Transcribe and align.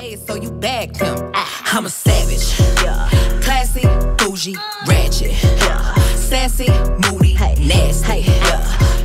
made, 0.00 0.18
so 0.26 0.34
you 0.34 0.50
bag 0.50 0.96
him. 0.96 1.16
I'm 1.72 1.86
a 1.86 1.88
savage. 1.88 2.56
Classy, 3.42 3.86
bougie, 4.18 4.56
ratchet. 4.86 5.32
Sassy, 6.16 6.68
moody, 7.02 7.34
nasty. 7.34 8.24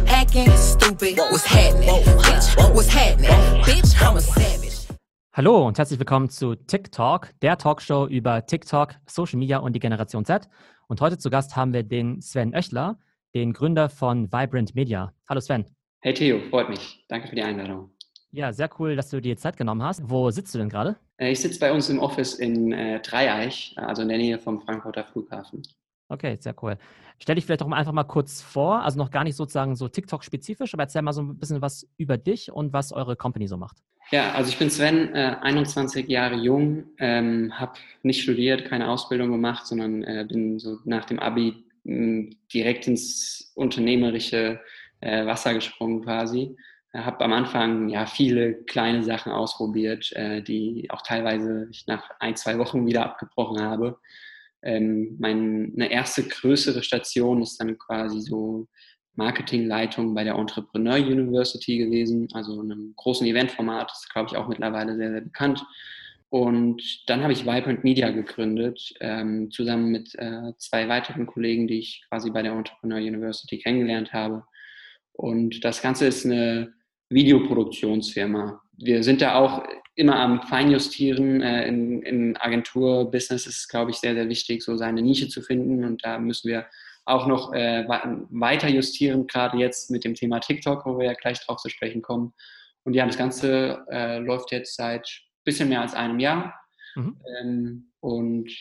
Acting 0.08 0.50
stupid, 0.58 1.18
what's 1.18 1.46
happening? 1.46 1.90
Bitch, 1.90 2.74
what's 2.74 2.88
happening? 2.88 3.32
Bitch, 3.64 3.96
I'm 4.02 4.18
a 4.18 4.22
savage. 4.22 4.88
Hallo 5.34 5.68
und 5.68 5.78
herzlich 5.78 6.00
willkommen 6.00 6.30
zu 6.30 6.56
TikTok, 6.56 7.30
der 7.42 7.58
Talkshow 7.58 8.08
über 8.08 8.46
TikTok, 8.46 8.96
Social 9.06 9.38
Media 9.38 9.58
und 9.58 9.74
die 9.74 9.80
Generation 9.80 10.24
Z. 10.24 10.48
Und 10.88 11.02
heute 11.02 11.18
zu 11.18 11.30
Gast 11.30 11.58
haben 11.58 11.74
wir 11.74 11.84
den 11.84 12.22
Sven 12.22 12.56
Oechler, 12.56 12.98
den 13.34 13.52
Gründer 13.52 13.90
von 13.90 14.32
Vibrant 14.32 14.76
Media. 14.76 15.12
Hallo 15.28 15.42
Sven. 15.42 15.66
Hey 16.02 16.14
Theo, 16.14 16.40
freut 16.50 16.70
mich. 16.70 17.04
Danke 17.10 17.28
für 17.28 17.36
die 17.36 17.42
Einladung. 17.42 17.95
Ja, 18.32 18.52
sehr 18.52 18.70
cool, 18.80 18.96
dass 18.96 19.10
du 19.10 19.22
dir 19.22 19.38
Zeit 19.38 19.58
genommen 19.58 19.82
hast. 19.84 20.02
Wo 20.10 20.30
sitzt 20.30 20.54
du 20.54 20.60
denn 20.60 20.70
gerade? 20.70 20.98
Äh, 21.18 21.32
ich 21.32 21.40
sitze 21.40 21.60
bei 21.60 21.72
uns 21.72 21.90
im 21.90 22.00
Office 22.00 22.36
in 22.36 22.72
äh, 22.74 23.00
Dreieich, 23.00 23.74
also 23.78 24.02
in 24.02 24.10
der 24.10 24.18
Nähe 24.18 24.40
vom 24.40 24.62
Frankfurter 24.62 25.06
Flughafen. 25.06 25.62
Okay, 26.10 26.38
sehr 26.40 26.54
cool. 26.62 26.78
Stell 27.18 27.36
dich 27.36 27.46
vielleicht 27.46 27.62
doch 27.62 27.72
einfach 27.72 27.92
mal 27.94 28.04
kurz 28.04 28.42
vor, 28.42 28.84
also 28.84 28.98
noch 28.98 29.10
gar 29.10 29.24
nicht 29.24 29.36
sozusagen 29.36 29.76
so 29.76 29.88
TikTok-spezifisch, 29.88 30.74
aber 30.74 30.84
erzähl 30.84 31.02
mal 31.02 31.14
so 31.14 31.22
ein 31.22 31.38
bisschen 31.38 31.62
was 31.62 31.88
über 31.98 32.18
dich 32.18 32.52
und 32.52 32.74
was 32.74 32.92
eure 32.92 33.16
Company 33.16 33.48
so 33.48 33.58
macht. 33.58 33.78
Ja, 34.12 34.34
also 34.34 34.50
ich 34.50 34.60
bin 34.60 34.70
Sven, 34.70 35.16
äh, 35.16 35.36
21 35.42 36.08
Jahre 36.08 36.36
jung, 36.36 36.84
ähm, 37.00 37.52
habe 37.60 37.74
nicht 38.04 38.22
studiert, 38.22 38.66
keine 38.66 38.88
Ausbildung 38.90 39.32
gemacht, 39.32 39.66
sondern 39.66 40.04
äh, 40.04 40.26
bin 40.30 40.60
so 40.60 40.78
nach 40.86 41.06
dem 41.06 41.18
Abi 41.18 41.66
mh, 41.86 42.36
direkt 42.54 42.88
ins 42.88 43.52
unternehmerische 43.56 44.60
äh, 45.00 45.26
Wasser 45.26 45.56
gesprungen 45.56 46.04
quasi. 46.04 46.56
Habe 46.96 47.26
am 47.26 47.34
Anfang 47.34 47.90
ja 47.90 48.06
viele 48.06 48.64
kleine 48.64 49.04
Sachen 49.04 49.32
ausprobiert, 49.32 50.12
äh, 50.14 50.42
die 50.42 50.88
auch 50.90 51.02
teilweise 51.02 51.68
ich 51.72 51.88
nach 51.88 52.10
ein, 52.20 52.36
zwei 52.36 52.58
Wochen 52.58 52.86
wieder 52.86 53.06
abgebrochen 53.06 53.62
habe. 53.62 54.00
Ähm, 54.62 55.16
meine 55.20 55.92
erste 55.92 56.24
größere 56.24 56.84
Station 56.84 57.42
ist 57.42 57.60
dann 57.60 57.78
quasi 57.78 58.22
so 58.22 58.68
Marketingleitung 59.16 60.14
bei 60.14 60.24
der 60.24 60.36
Entrepreneur 60.36 60.98
University 60.98 61.78
gewesen, 61.78 62.28
also 62.34 62.60
einem 62.60 62.94
großen 62.96 63.26
Eventformat, 63.26 63.90
das 63.90 64.04
ist, 64.04 64.14
glaube 64.14 64.30
ich, 64.32 64.38
auch 64.38 64.48
mittlerweile 64.48 64.96
sehr, 64.96 65.12
sehr 65.12 65.22
bekannt. 65.22 65.66
Und 66.30 67.08
dann 67.08 67.22
habe 67.22 67.32
ich 67.32 67.46
Vibrant 67.46 67.84
Media 67.84 68.10
gegründet, 68.10 68.94
ähm, 69.00 69.52
zusammen 69.52 69.90
mit 69.90 70.16
äh, 70.16 70.54
zwei 70.58 70.90
weiteren 70.90 71.28
Kollegen, 71.28 71.68
die 71.68 71.80
ich 71.80 72.04
quasi 72.10 72.30
bei 72.30 72.42
der 72.42 72.52
Entrepreneur 72.52 72.98
University 72.98 73.58
kennengelernt 73.58 74.12
habe. 74.12 74.44
Und 75.14 75.64
das 75.64 75.82
Ganze 75.82 76.08
ist 76.08 76.26
eine 76.26 76.74
Videoproduktionsfirma. 77.10 78.62
Wir 78.78 79.04
sind 79.04 79.22
da 79.22 79.36
auch 79.36 79.64
immer 79.96 80.20
am 80.20 80.42
Feinjustieren. 80.44 81.42
Äh, 81.42 81.68
in, 81.68 82.02
in 82.02 82.38
Agenturbusiness 82.38 83.48
ist 83.48 83.58
es, 83.58 83.68
glaube 83.68 83.92
ich, 83.92 83.98
sehr, 83.98 84.14
sehr 84.14 84.30
wichtig, 84.30 84.64
so 84.64 84.76
seine 84.76 85.02
Nische 85.02 85.30
zu 85.30 85.42
finden. 85.42 85.84
Und 85.86 86.04
da 86.04 86.20
müssen 86.20 86.50
wir 86.50 86.68
auch 87.06 87.28
noch 87.28 87.54
äh, 87.54 87.88
weiter 87.88 88.68
justieren, 88.68 89.28
gerade 89.28 89.58
jetzt 89.58 89.92
mit 89.92 90.04
dem 90.04 90.16
Thema 90.16 90.40
TikTok, 90.40 90.86
wo 90.86 90.98
wir 90.98 91.06
ja 91.06 91.14
gleich 91.14 91.40
drauf 91.46 91.58
zu 91.58 91.70
sprechen 91.70 92.02
kommen. 92.02 92.34
Und 92.84 92.94
ja, 92.94 93.06
das 93.06 93.18
Ganze 93.18 93.86
äh, 93.90 94.20
läuft 94.20 94.52
jetzt 94.52 94.76
seit 94.76 95.08
ein 95.08 95.44
bisschen 95.44 95.70
mehr 95.70 95.82
als 95.82 95.94
einem 95.94 96.20
Jahr. 96.20 96.54
Mhm. 96.96 97.18
Ähm, 97.40 97.92
und 98.00 98.52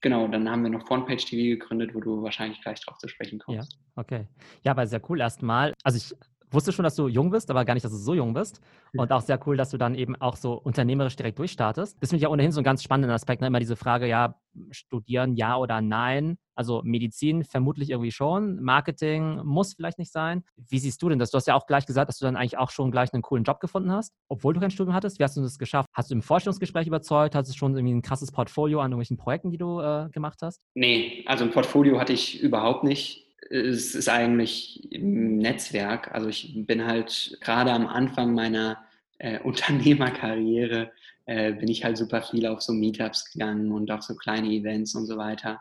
genau, 0.00 0.28
dann 0.28 0.48
haben 0.48 0.62
wir 0.62 0.70
noch 0.70 0.86
Frontpage 0.86 1.24
TV 1.24 1.58
gegründet, 1.58 1.94
wo 1.94 2.00
du 2.00 2.22
wahrscheinlich 2.22 2.60
gleich 2.60 2.80
drauf 2.80 2.98
zu 2.98 3.08
sprechen 3.08 3.38
kommst. 3.38 3.72
Ja, 3.72 3.78
okay. 4.02 4.26
Ja, 4.62 4.72
aber 4.72 4.86
sehr 4.86 5.02
cool 5.08 5.20
erstmal. 5.20 5.72
Also 5.82 5.98
ich 5.98 6.14
wusste 6.50 6.72
schon, 6.72 6.84
dass 6.84 6.94
du 6.94 7.08
jung 7.08 7.30
bist, 7.30 7.50
aber 7.50 7.64
gar 7.64 7.74
nicht, 7.74 7.84
dass 7.84 7.92
du 7.92 7.98
so 7.98 8.14
jung 8.14 8.34
bist. 8.34 8.60
Und 8.96 9.12
auch 9.12 9.20
sehr 9.20 9.38
cool, 9.46 9.56
dass 9.56 9.70
du 9.70 9.76
dann 9.76 9.94
eben 9.94 10.16
auch 10.16 10.36
so 10.36 10.54
unternehmerisch 10.54 11.16
direkt 11.16 11.38
durchstartest. 11.38 11.96
Das 12.00 12.10
finde 12.10 12.16
ich 12.16 12.22
ja 12.22 12.28
ohnehin 12.28 12.52
so 12.52 12.60
ein 12.60 12.64
ganz 12.64 12.82
spannender 12.82 13.14
Aspekt. 13.14 13.40
Ne? 13.40 13.48
Immer 13.48 13.60
diese 13.60 13.76
Frage, 13.76 14.06
ja, 14.06 14.36
studieren, 14.70 15.34
ja 15.34 15.56
oder 15.56 15.80
nein. 15.80 16.38
Also 16.54 16.80
Medizin 16.82 17.44
vermutlich 17.44 17.90
irgendwie 17.90 18.10
schon. 18.10 18.62
Marketing 18.62 19.42
muss 19.44 19.74
vielleicht 19.74 19.98
nicht 19.98 20.10
sein. 20.10 20.42
Wie 20.56 20.78
siehst 20.78 21.02
du 21.02 21.10
denn 21.10 21.18
das? 21.18 21.30
Du 21.30 21.36
hast 21.36 21.46
ja 21.46 21.54
auch 21.54 21.66
gleich 21.66 21.84
gesagt, 21.84 22.08
dass 22.08 22.18
du 22.18 22.24
dann 22.24 22.36
eigentlich 22.36 22.56
auch 22.56 22.70
schon 22.70 22.90
gleich 22.90 23.12
einen 23.12 23.22
coolen 23.22 23.44
Job 23.44 23.60
gefunden 23.60 23.92
hast, 23.92 24.14
obwohl 24.28 24.54
du 24.54 24.60
kein 24.60 24.70
Studium 24.70 24.94
hattest. 24.94 25.18
Wie 25.18 25.24
hast 25.24 25.36
du 25.36 25.42
das 25.42 25.58
geschafft? 25.58 25.88
Hast 25.92 26.10
du 26.10 26.14
im 26.14 26.22
Vorstellungsgespräch 26.22 26.86
überzeugt? 26.86 27.34
Hattest 27.34 27.54
du 27.54 27.58
schon 27.58 27.76
irgendwie 27.76 27.94
ein 27.94 28.02
krasses 28.02 28.32
Portfolio 28.32 28.80
an 28.80 28.92
irgendwelchen 28.92 29.18
Projekten, 29.18 29.50
die 29.50 29.58
du 29.58 29.80
äh, 29.80 30.08
gemacht 30.10 30.38
hast? 30.40 30.62
Nee, 30.74 31.24
also 31.26 31.44
ein 31.44 31.50
Portfolio 31.50 32.00
hatte 32.00 32.14
ich 32.14 32.40
überhaupt 32.40 32.84
nicht 32.84 33.25
es 33.50 33.94
ist 33.94 34.08
eigentlich 34.08 34.92
im 34.92 35.38
Netzwerk. 35.38 36.12
Also 36.14 36.28
ich 36.28 36.52
bin 36.66 36.84
halt 36.86 37.38
gerade 37.40 37.72
am 37.72 37.86
Anfang 37.86 38.34
meiner 38.34 38.84
äh, 39.18 39.38
Unternehmerkarriere 39.40 40.92
äh, 41.26 41.52
bin 41.52 41.68
ich 41.68 41.84
halt 41.84 41.96
super 41.96 42.22
viel 42.22 42.46
auf 42.46 42.62
so 42.62 42.72
Meetups 42.72 43.32
gegangen 43.32 43.72
und 43.72 43.90
auch 43.90 44.02
so 44.02 44.14
kleine 44.14 44.48
Events 44.48 44.94
und 44.94 45.06
so 45.06 45.16
weiter. 45.16 45.60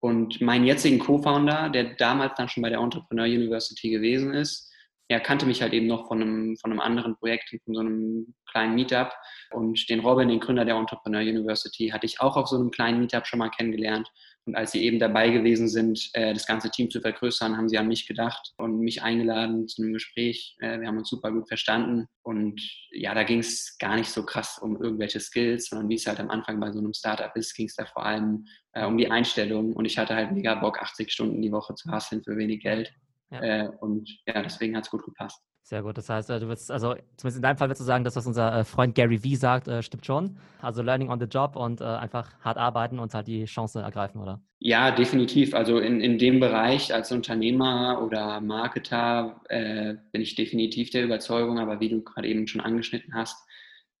Und 0.00 0.40
meinen 0.40 0.66
jetzigen 0.66 0.98
Co-Founder, 0.98 1.70
der 1.70 1.94
damals 1.94 2.34
dann 2.36 2.48
schon 2.48 2.62
bei 2.62 2.70
der 2.70 2.80
Entrepreneur 2.80 3.26
University 3.26 3.90
gewesen 3.90 4.32
ist, 4.34 4.69
er 5.10 5.18
kannte 5.18 5.44
mich 5.44 5.60
halt 5.60 5.72
eben 5.72 5.88
noch 5.88 6.06
von 6.06 6.22
einem, 6.22 6.56
von 6.56 6.70
einem 6.70 6.78
anderen 6.78 7.16
Projekt, 7.16 7.50
von 7.64 7.74
so 7.74 7.80
einem 7.80 8.32
kleinen 8.48 8.76
Meetup. 8.76 9.12
Und 9.50 9.90
den 9.90 9.98
Robin, 9.98 10.28
den 10.28 10.38
Gründer 10.38 10.64
der 10.64 10.76
Entrepreneur 10.76 11.20
University, 11.20 11.88
hatte 11.88 12.06
ich 12.06 12.20
auch 12.20 12.36
auf 12.36 12.46
so 12.46 12.54
einem 12.54 12.70
kleinen 12.70 13.00
Meetup 13.00 13.26
schon 13.26 13.40
mal 13.40 13.50
kennengelernt. 13.50 14.08
Und 14.44 14.54
als 14.54 14.70
sie 14.70 14.84
eben 14.84 15.00
dabei 15.00 15.30
gewesen 15.30 15.68
sind, 15.68 16.10
äh, 16.12 16.32
das 16.32 16.46
ganze 16.46 16.70
Team 16.70 16.92
zu 16.92 17.00
vergrößern, 17.00 17.56
haben 17.56 17.68
sie 17.68 17.76
an 17.76 17.88
mich 17.88 18.06
gedacht 18.06 18.52
und 18.56 18.78
mich 18.78 19.02
eingeladen 19.02 19.66
zu 19.66 19.82
einem 19.82 19.94
Gespräch. 19.94 20.56
Äh, 20.60 20.78
wir 20.78 20.86
haben 20.86 20.98
uns 20.98 21.10
super 21.10 21.32
gut 21.32 21.48
verstanden. 21.48 22.06
Und 22.22 22.60
ja, 22.92 23.12
da 23.12 23.24
ging 23.24 23.40
es 23.40 23.78
gar 23.78 23.96
nicht 23.96 24.10
so 24.10 24.24
krass 24.24 24.60
um 24.62 24.80
irgendwelche 24.80 25.18
Skills, 25.18 25.70
sondern 25.70 25.88
wie 25.88 25.96
es 25.96 26.06
halt 26.06 26.20
am 26.20 26.30
Anfang 26.30 26.60
bei 26.60 26.70
so 26.70 26.78
einem 26.78 26.94
Startup 26.94 27.34
ist, 27.34 27.54
ging 27.56 27.66
es 27.66 27.74
da 27.74 27.84
vor 27.84 28.06
allem 28.06 28.46
äh, 28.74 28.86
um 28.86 28.96
die 28.96 29.10
Einstellung. 29.10 29.72
Und 29.72 29.86
ich 29.86 29.98
hatte 29.98 30.14
halt 30.14 30.30
mega 30.30 30.54
Bock, 30.54 30.80
80 30.80 31.10
Stunden 31.10 31.42
die 31.42 31.50
Woche 31.50 31.74
zu 31.74 31.90
hasseln 31.90 32.22
für 32.22 32.36
wenig 32.36 32.60
Geld. 32.62 32.92
Ja. 33.30 33.68
und 33.80 34.10
ja, 34.26 34.42
deswegen 34.42 34.76
hat 34.76 34.84
es 34.84 34.90
gut 34.90 35.04
gepasst. 35.04 35.40
Sehr 35.70 35.82
gut. 35.82 35.96
Das 35.96 36.08
heißt, 36.08 36.30
äh, 36.30 36.40
du 36.40 36.48
würdest, 36.48 36.70
also 36.72 36.96
zumindest 37.16 37.36
in 37.36 37.42
deinem 37.42 37.56
Fall 37.56 37.68
würdest 37.68 37.80
du 37.80 37.84
sagen, 37.84 38.02
dass 38.02 38.16
was 38.16 38.26
unser 38.26 38.58
äh, 38.58 38.64
Freund 38.64 38.94
Gary 38.96 39.22
Vee 39.22 39.36
sagt, 39.36 39.68
äh, 39.68 39.82
stimmt 39.84 40.04
schon. 40.04 40.36
Also 40.60 40.82
Learning 40.82 41.10
on 41.10 41.20
the 41.20 41.26
Job 41.26 41.54
und 41.54 41.80
einfach 41.80 42.28
hart 42.40 42.58
arbeiten 42.58 42.98
und 42.98 43.14
halt 43.14 43.28
die 43.28 43.44
Chance 43.44 43.80
ergreifen, 43.80 44.20
oder? 44.20 44.42
Ja, 44.58 44.90
definitiv. 44.90 45.54
Also 45.54 45.78
in, 45.78 46.00
in 46.00 46.18
dem 46.18 46.40
Bereich 46.40 46.92
als 46.92 47.12
Unternehmer 47.12 48.02
oder 48.04 48.40
Marketer 48.40 49.40
äh, 49.48 49.94
bin 50.12 50.20
ich 50.22 50.34
definitiv 50.34 50.90
der 50.90 51.04
Überzeugung, 51.04 51.58
aber 51.58 51.80
wie 51.80 51.88
du 51.88 52.02
gerade 52.02 52.26
eben 52.26 52.48
schon 52.48 52.60
angeschnitten 52.60 53.14
hast, 53.14 53.46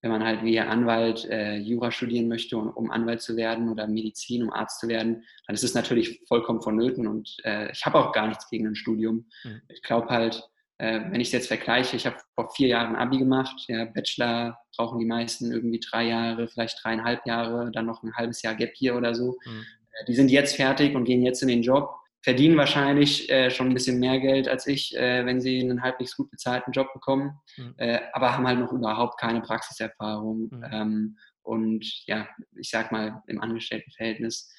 wenn 0.02 0.10
man 0.10 0.24
halt 0.24 0.42
wie 0.44 0.58
Anwalt 0.58 1.24
äh, 1.26 1.56
Jura 1.56 1.90
studieren 1.90 2.28
möchte, 2.28 2.56
um, 2.56 2.90
Anwalt 2.90 3.20
zu 3.20 3.36
werden 3.36 3.68
oder 3.68 3.86
Medizin, 3.86 4.42
um 4.42 4.52
Arzt 4.52 4.80
zu 4.80 4.88
werden, 4.88 5.24
dann 5.46 5.54
ist 5.54 5.64
es 5.64 5.74
natürlich 5.74 6.22
vollkommen 6.26 6.62
vonnöten 6.62 7.06
und 7.06 7.36
äh, 7.44 7.70
ich 7.70 7.84
habe 7.84 7.98
auch 7.98 8.12
gar 8.12 8.28
nichts 8.28 8.48
gegen 8.48 8.66
ein 8.66 8.74
Studium. 8.74 9.26
Mhm. 9.44 9.60
Ich 9.68 9.82
glaube 9.82 10.08
halt, 10.08 10.42
äh, 10.78 11.00
wenn 11.10 11.20
ich 11.20 11.28
es 11.28 11.32
jetzt 11.32 11.48
vergleiche, 11.48 11.96
ich 11.96 12.06
habe 12.06 12.16
vor 12.34 12.50
vier 12.50 12.68
Jahren 12.68 12.96
Abi 12.96 13.18
gemacht, 13.18 13.64
ja, 13.68 13.84
Bachelor 13.84 14.58
brauchen 14.76 14.98
die 14.98 15.06
meisten 15.06 15.52
irgendwie 15.52 15.80
drei 15.80 16.04
Jahre, 16.04 16.48
vielleicht 16.48 16.82
dreieinhalb 16.82 17.26
Jahre, 17.26 17.70
dann 17.70 17.84
noch 17.84 18.02
ein 18.02 18.14
halbes 18.14 18.40
Jahr 18.40 18.54
Gap 18.54 18.72
hier 18.74 18.96
oder 18.96 19.14
so. 19.14 19.36
Mhm. 19.44 19.60
Äh, 19.92 20.04
die 20.08 20.14
sind 20.14 20.30
jetzt 20.30 20.56
fertig 20.56 20.94
und 20.94 21.04
gehen 21.04 21.22
jetzt 21.22 21.42
in 21.42 21.48
den 21.48 21.62
Job, 21.62 21.94
verdienen 22.22 22.56
wahrscheinlich 22.56 23.30
äh, 23.30 23.50
schon 23.50 23.68
ein 23.68 23.74
bisschen 23.74 23.98
mehr 23.98 24.20
Geld 24.20 24.48
als 24.48 24.66
ich, 24.66 24.96
äh, 24.96 25.24
wenn 25.24 25.40
sie 25.40 25.60
einen 25.60 25.82
halbwegs 25.82 26.16
gut 26.16 26.30
bezahlten 26.30 26.72
Job 26.72 26.92
bekommen, 26.92 27.38
mhm. 27.56 27.74
Äh, 27.78 28.00
aber 28.12 28.34
haben 28.34 28.46
halt 28.46 28.58
noch 28.58 28.72
überhaupt 28.72 29.18
keine 29.18 29.40
Praxiserfahrung. 29.40 30.48
Mhm. 30.50 30.64
Ähm, 30.70 31.18
und 31.42 31.84
ja, 32.06 32.28
ich 32.56 32.70
sag 32.70 32.92
mal, 32.92 33.22
im 33.26 33.40
Angestelltenverhältnis 33.40 34.52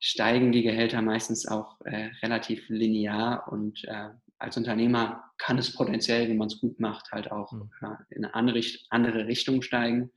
steigen 0.00 0.52
die 0.52 0.62
Gehälter 0.62 1.02
meistens 1.02 1.46
auch 1.46 1.80
äh, 1.84 2.10
relativ 2.22 2.68
linear 2.68 3.50
und 3.52 3.84
äh, 3.84 4.10
als 4.38 4.56
Unternehmer 4.56 5.24
kann 5.36 5.58
es 5.58 5.74
potenziell, 5.74 6.28
wenn 6.28 6.36
man 6.36 6.46
es 6.46 6.60
gut 6.60 6.78
macht, 6.78 7.10
halt 7.10 7.30
auch 7.30 7.52
mhm. 7.52 7.70
in 8.10 8.24
eine 8.24 8.34
andere, 8.34 8.62
andere 8.88 9.26
Richtung 9.26 9.62
steigen. 9.62 10.12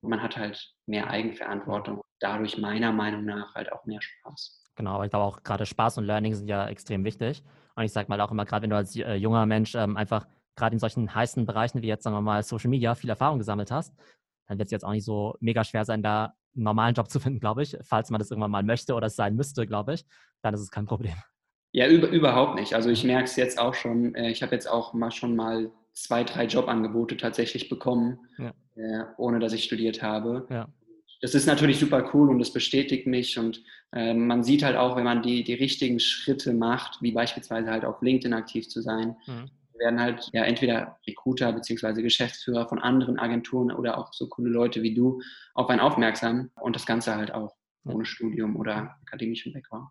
Und 0.00 0.10
man 0.10 0.22
hat 0.22 0.36
halt 0.36 0.74
mehr 0.86 1.10
Eigenverantwortung. 1.10 2.02
Dadurch 2.20 2.56
meiner 2.56 2.92
Meinung 2.92 3.26
nach 3.26 3.54
halt 3.54 3.70
auch 3.70 3.84
mehr 3.84 4.00
Spaß. 4.00 4.60
Genau, 4.80 4.94
aber 4.94 5.04
ich 5.04 5.10
glaube 5.10 5.26
auch 5.26 5.42
gerade 5.42 5.66
Spaß 5.66 5.98
und 5.98 6.04
Learning 6.04 6.32
sind 6.32 6.48
ja 6.48 6.66
extrem 6.66 7.04
wichtig. 7.04 7.42
Und 7.76 7.84
ich 7.84 7.92
sage 7.92 8.08
mal 8.08 8.18
auch 8.22 8.30
immer, 8.30 8.46
gerade 8.46 8.62
wenn 8.62 8.70
du 8.70 8.76
als 8.76 8.96
äh, 8.96 9.12
junger 9.12 9.44
Mensch 9.44 9.74
ähm, 9.74 9.94
einfach 9.98 10.26
gerade 10.56 10.72
in 10.72 10.78
solchen 10.78 11.14
heißen 11.14 11.44
Bereichen 11.44 11.82
wie 11.82 11.86
jetzt, 11.86 12.04
sagen 12.04 12.16
wir 12.16 12.22
mal, 12.22 12.42
Social 12.42 12.70
Media 12.70 12.94
viel 12.94 13.10
Erfahrung 13.10 13.36
gesammelt 13.36 13.70
hast, 13.70 13.94
dann 14.48 14.56
wird 14.56 14.68
es 14.68 14.72
jetzt 14.72 14.86
auch 14.86 14.92
nicht 14.92 15.04
so 15.04 15.36
mega 15.40 15.64
schwer 15.64 15.84
sein, 15.84 16.02
da 16.02 16.32
einen 16.54 16.64
normalen 16.64 16.94
Job 16.94 17.10
zu 17.10 17.20
finden, 17.20 17.40
glaube 17.40 17.62
ich. 17.62 17.76
Falls 17.82 18.08
man 18.08 18.20
das 18.20 18.30
irgendwann 18.30 18.52
mal 18.52 18.62
möchte 18.62 18.94
oder 18.94 19.08
es 19.08 19.16
sein 19.16 19.36
müsste, 19.36 19.66
glaube 19.66 19.92
ich, 19.92 20.06
dann 20.40 20.54
ist 20.54 20.62
es 20.62 20.70
kein 20.70 20.86
Problem. 20.86 21.16
Ja, 21.72 21.86
über, 21.86 22.08
überhaupt 22.08 22.54
nicht. 22.54 22.72
Also 22.72 22.88
ich 22.88 23.04
merke 23.04 23.24
es 23.24 23.36
jetzt 23.36 23.58
auch 23.58 23.74
schon. 23.74 24.14
Äh, 24.14 24.30
ich 24.30 24.42
habe 24.42 24.54
jetzt 24.54 24.66
auch 24.66 24.94
mal 24.94 25.10
schon 25.10 25.36
mal 25.36 25.70
zwei, 25.92 26.24
drei 26.24 26.46
Jobangebote 26.46 27.18
tatsächlich 27.18 27.68
bekommen, 27.68 28.18
ja. 28.38 28.54
äh, 28.76 29.04
ohne 29.18 29.40
dass 29.40 29.52
ich 29.52 29.64
studiert 29.64 30.02
habe. 30.02 30.46
Ja. 30.48 30.68
Das 31.20 31.34
ist 31.34 31.46
natürlich 31.46 31.78
super 31.78 32.10
cool 32.14 32.30
und 32.30 32.38
das 32.38 32.52
bestätigt 32.52 33.06
mich 33.06 33.38
und 33.38 33.62
äh, 33.92 34.14
man 34.14 34.42
sieht 34.42 34.62
halt 34.62 34.76
auch, 34.76 34.96
wenn 34.96 35.04
man 35.04 35.22
die, 35.22 35.44
die 35.44 35.54
richtigen 35.54 36.00
Schritte 36.00 36.52
macht, 36.54 37.02
wie 37.02 37.12
beispielsweise 37.12 37.70
halt 37.70 37.84
auf 37.84 38.00
LinkedIn 38.00 38.32
aktiv 38.32 38.68
zu 38.68 38.80
sein, 38.80 39.16
mhm. 39.26 39.50
werden 39.78 40.00
halt 40.00 40.28
ja 40.32 40.44
entweder 40.44 40.98
Recruiter 41.06 41.52
beziehungsweise 41.52 42.02
Geschäftsführer 42.02 42.68
von 42.68 42.78
anderen 42.78 43.18
Agenturen 43.18 43.70
oder 43.70 43.98
auch 43.98 44.12
so 44.12 44.28
coole 44.28 44.50
Leute 44.50 44.82
wie 44.82 44.94
du 44.94 45.20
auf 45.54 45.68
einen 45.68 45.80
aufmerksam 45.80 46.50
und 46.60 46.74
das 46.74 46.86
Ganze 46.86 47.14
halt 47.16 47.32
auch 47.34 47.54
Ja. 47.84 47.94
ohne 47.94 48.04
Studium 48.04 48.56
oder 48.56 48.96
akademischen 49.06 49.52
Background. 49.52 49.88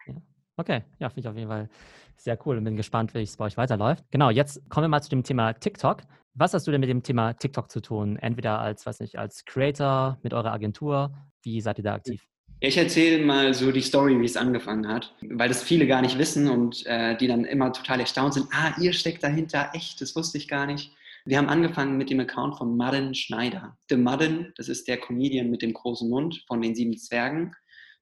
Okay, 0.58 0.84
ja, 1.00 1.10
finde 1.10 1.22
ich 1.22 1.28
auf 1.28 1.36
jeden 1.36 1.48
Fall 1.50 1.70
sehr 2.18 2.38
cool 2.46 2.58
und 2.58 2.64
bin 2.66 2.76
gespannt, 2.76 3.14
wie 3.14 3.22
es 3.22 3.38
bei 3.38 3.46
euch 3.46 3.58
weiterläuft. 3.58 4.04
Genau, 4.12 4.30
jetzt 4.30 4.68
kommen 4.70 4.84
wir 4.86 4.90
mal 4.90 5.02
zu 5.02 5.10
dem 5.10 5.24
Thema 5.24 5.54
TikTok. 5.54 6.02
Was 6.34 6.54
hast 6.54 6.68
du 6.68 6.72
denn 6.72 6.81
mit 6.81 6.90
dem 6.90 7.04
Thema 7.04 7.34
TikTok 7.34 7.72
zu 7.72 7.81
tun? 7.81 8.18
Entweder 8.18 8.60
als, 8.60 8.86
weiß 8.86 9.00
nicht, 9.00 9.18
als 9.18 9.46
Creator 9.46 10.20
mit 10.24 10.34
eurer 10.34 10.52
Agentur. 10.52 11.14
Wie 11.42 11.62
seid 11.62 11.78
ihr 11.80 11.84
da 11.84 11.96
aktiv? 11.96 12.22
Ja, 12.62 12.68
ich 12.68 12.78
erzähle 12.78 13.26
mal 13.26 13.54
so 13.54 13.72
die 13.72 13.81
Story, 13.81 14.20
wie 14.20 14.26
es 14.26 14.36
angefangen 14.36 14.88
hat, 14.88 15.16
weil 15.22 15.48
das 15.48 15.64
viele 15.64 15.88
gar 15.88 16.02
nicht 16.02 16.18
wissen 16.18 16.50
und 16.50 16.86
äh, 16.86 17.16
die 17.18 17.28
dann 17.28 17.46
immer 17.46 17.72
total 17.72 18.02
erstaunt 18.02 18.34
sind. 18.34 18.48
Ah, 18.52 18.74
ihr 18.80 18.94
steckt 18.94 19.24
dahinter, 19.24 19.70
echt, 19.74 20.02
das 20.02 20.16
wusste 20.16 20.38
ich 20.38 20.48
gar 20.48 20.66
nicht. 20.66 20.92
Wir 21.26 21.38
haben 21.38 21.50
angefangen 21.50 21.98
mit 21.98 22.10
dem 22.10 22.20
Account 22.20 22.58
von 22.58 22.76
Madden 22.76 23.14
Schneider. 23.16 23.78
The 23.90 23.98
Madden, 23.98 24.54
das 24.58 24.68
ist 24.68 24.88
der 24.88 24.98
Comedian 24.98 25.50
mit 25.50 25.62
dem 25.62 25.74
großen 25.74 26.10
Mund 26.10 26.44
von 26.48 26.62
den 26.62 26.76
sieben 26.76 26.98
Zwergen. 26.98 27.54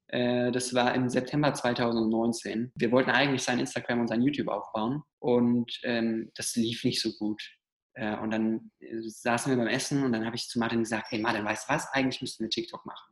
Äh, 0.07 0.51
das 0.51 0.74
war 0.74 0.95
im 0.95 1.09
September 1.09 1.53
2019. 1.53 2.71
Wir 2.75 2.91
wollten 2.91 3.09
eigentlich 3.09 3.44
sein 3.44 3.59
Instagram 3.59 4.01
und 4.01 4.07
sein 4.07 4.21
YouTube 4.21 4.47
aufbauen 4.47 5.03
und 5.19 5.79
ähm, 5.83 6.31
das 6.35 6.56
lief 6.56 6.83
nicht 6.83 7.01
so 7.01 7.12
gut. 7.13 7.41
Äh, 7.97 8.15
und 8.17 8.29
dann 8.29 8.69
äh, 8.79 8.99
saßen 9.01 9.49
wir 9.49 9.57
beim 9.57 9.73
Essen 9.73 10.03
und 10.03 10.11
dann 10.11 10.23
habe 10.23 10.35
ich 10.35 10.47
zu 10.47 10.59
Martin 10.59 10.79
gesagt, 10.79 11.07
hey 11.09 11.19
Martin, 11.19 11.44
weißt 11.44 11.67
du 11.67 11.73
was, 11.73 11.91
eigentlich 11.94 12.21
müssten 12.21 12.44
wir 12.44 12.49
TikTok 12.49 12.85
machen. 12.85 13.11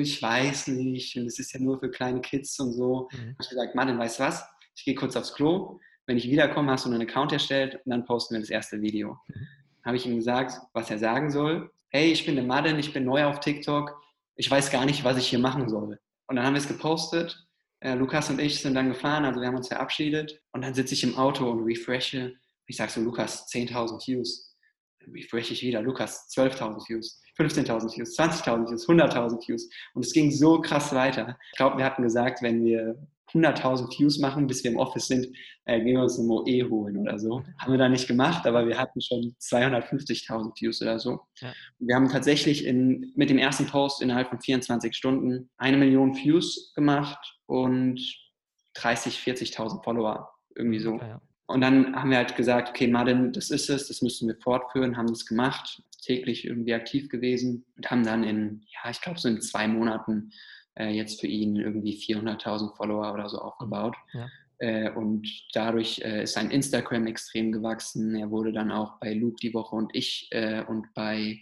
Ich 0.00 0.22
weiß 0.22 0.68
nicht, 0.68 1.16
und 1.16 1.26
es 1.26 1.40
ist 1.40 1.52
ja 1.52 1.60
nur 1.60 1.80
für 1.80 1.90
kleine 1.90 2.20
Kids 2.20 2.58
und 2.60 2.72
so. 2.72 3.08
Mhm. 3.12 3.18
habe 3.18 3.36
ich 3.40 3.48
gesagt, 3.48 3.74
Martin, 3.74 3.98
weißt 3.98 4.20
du 4.20 4.22
was, 4.22 4.44
ich 4.76 4.84
gehe 4.84 4.94
kurz 4.94 5.16
aufs 5.16 5.34
Klo, 5.34 5.80
wenn 6.06 6.16
ich 6.16 6.30
wiederkomme, 6.30 6.70
hast 6.70 6.86
du 6.86 6.90
einen 6.90 7.02
Account 7.02 7.32
erstellt 7.32 7.80
und 7.84 7.90
dann 7.90 8.04
posten 8.04 8.34
wir 8.34 8.40
das 8.40 8.50
erste 8.50 8.80
Video. 8.80 9.18
Mhm. 9.26 9.48
Habe 9.84 9.96
ich 9.96 10.06
ihm 10.06 10.16
gesagt, 10.16 10.52
was 10.72 10.88
er 10.90 10.98
sagen 10.98 11.30
soll. 11.32 11.70
Hey, 11.88 12.12
ich 12.12 12.24
bin 12.24 12.36
der 12.36 12.44
Martin, 12.44 12.78
ich 12.78 12.92
bin 12.92 13.04
neu 13.04 13.24
auf 13.24 13.40
TikTok, 13.40 14.00
ich 14.36 14.48
weiß 14.48 14.70
gar 14.70 14.84
nicht, 14.86 15.02
was 15.02 15.18
ich 15.18 15.26
hier 15.26 15.40
machen 15.40 15.68
soll. 15.68 15.98
Und 16.28 16.36
dann 16.36 16.46
haben 16.46 16.54
wir 16.54 16.60
es 16.60 16.68
gepostet. 16.68 17.44
Äh, 17.80 17.94
Lukas 17.94 18.30
und 18.30 18.40
ich 18.40 18.62
sind 18.62 18.74
dann 18.74 18.88
gefahren, 18.88 19.24
also 19.24 19.40
wir 19.40 19.48
haben 19.48 19.56
uns 19.56 19.68
verabschiedet. 19.68 20.40
Und 20.52 20.62
dann 20.62 20.74
sitze 20.74 20.94
ich 20.94 21.02
im 21.02 21.16
Auto 21.16 21.50
und 21.50 21.64
refreshe. 21.64 22.34
Ich 22.66 22.76
sage 22.76 22.90
so, 22.90 23.00
Lukas, 23.00 23.46
10.000 23.48 24.06
Views. 24.06 24.56
Dann 25.00 25.12
refreshe 25.12 25.52
ich 25.52 25.62
wieder, 25.62 25.82
Lukas, 25.82 26.28
12.000 26.34 26.88
Views, 26.88 27.20
15.000 27.38 27.96
Views, 27.96 28.18
20.000 28.18 28.70
Views, 28.70 28.88
100.000 28.88 29.48
Views. 29.48 29.68
Und 29.94 30.04
es 30.04 30.12
ging 30.12 30.30
so 30.30 30.60
krass 30.60 30.94
weiter. 30.94 31.36
Ich 31.52 31.58
glaube, 31.58 31.78
wir 31.78 31.84
hatten 31.84 32.02
gesagt, 32.02 32.42
wenn 32.42 32.64
wir 32.64 32.96
100.000 33.34 33.98
Views 33.98 34.18
machen, 34.18 34.46
bis 34.46 34.62
wir 34.62 34.70
im 34.70 34.76
Office 34.76 35.08
sind, 35.08 35.26
äh, 35.64 35.80
gehen 35.80 35.96
wir 35.96 36.02
uns 36.02 36.18
eine 36.18 36.28
Moe 36.28 36.70
holen 36.70 36.96
oder 36.96 37.18
so. 37.18 37.42
Haben 37.58 37.72
wir 37.72 37.78
da 37.78 37.88
nicht 37.88 38.06
gemacht, 38.06 38.46
aber 38.46 38.66
wir 38.66 38.78
hatten 38.78 39.00
schon 39.00 39.34
250.000 39.40 40.60
Views 40.60 40.80
oder 40.80 40.98
so. 40.98 41.20
Ja. 41.40 41.52
Wir 41.78 41.96
haben 41.96 42.08
tatsächlich 42.08 42.64
in, 42.64 43.12
mit 43.16 43.30
dem 43.30 43.38
ersten 43.38 43.66
Post 43.66 44.02
innerhalb 44.02 44.28
von 44.28 44.40
24 44.40 44.94
Stunden 44.94 45.50
eine 45.56 45.76
Million 45.76 46.14
Views 46.14 46.72
gemacht 46.74 47.38
und 47.46 48.00
30, 48.74 49.18
40.000 49.18 49.82
Follower. 49.82 50.30
Irgendwie 50.54 50.78
so. 50.78 50.94
Okay, 50.94 51.08
ja. 51.08 51.20
Und 51.46 51.60
dann 51.60 51.94
haben 51.94 52.10
wir 52.10 52.16
halt 52.16 52.36
gesagt, 52.36 52.70
okay, 52.70 52.88
Martin, 52.88 53.32
das 53.32 53.50
ist 53.50 53.68
es, 53.68 53.88
das 53.88 54.00
müssen 54.00 54.28
wir 54.28 54.36
fortführen, 54.36 54.96
haben 54.96 55.08
das 55.08 55.26
gemacht, 55.26 55.82
täglich 56.02 56.46
irgendwie 56.46 56.74
aktiv 56.74 57.08
gewesen 57.08 57.64
und 57.76 57.90
haben 57.90 58.04
dann 58.04 58.24
in, 58.24 58.62
ja, 58.66 58.90
ich 58.90 59.00
glaube 59.00 59.18
so 59.18 59.28
in 59.28 59.40
zwei 59.40 59.68
Monaten 59.68 60.30
äh, 60.78 60.90
jetzt 60.90 61.20
für 61.20 61.26
ihn 61.26 61.56
irgendwie 61.56 61.96
400.000 61.96 62.76
Follower 62.76 63.12
oder 63.12 63.28
so 63.28 63.38
aufgebaut. 63.38 63.96
Ja. 64.12 64.28
Äh, 64.58 64.90
und 64.90 65.28
dadurch 65.52 66.00
äh, 66.02 66.22
ist 66.22 66.34
sein 66.34 66.50
Instagram 66.50 67.06
extrem 67.06 67.52
gewachsen. 67.52 68.14
Er 68.14 68.30
wurde 68.30 68.52
dann 68.52 68.70
auch 68.70 68.98
bei 69.00 69.12
Luke 69.12 69.36
die 69.42 69.52
Woche 69.52 69.76
und 69.76 69.90
ich 69.94 70.28
äh, 70.30 70.62
und 70.62 70.92
bei 70.94 71.40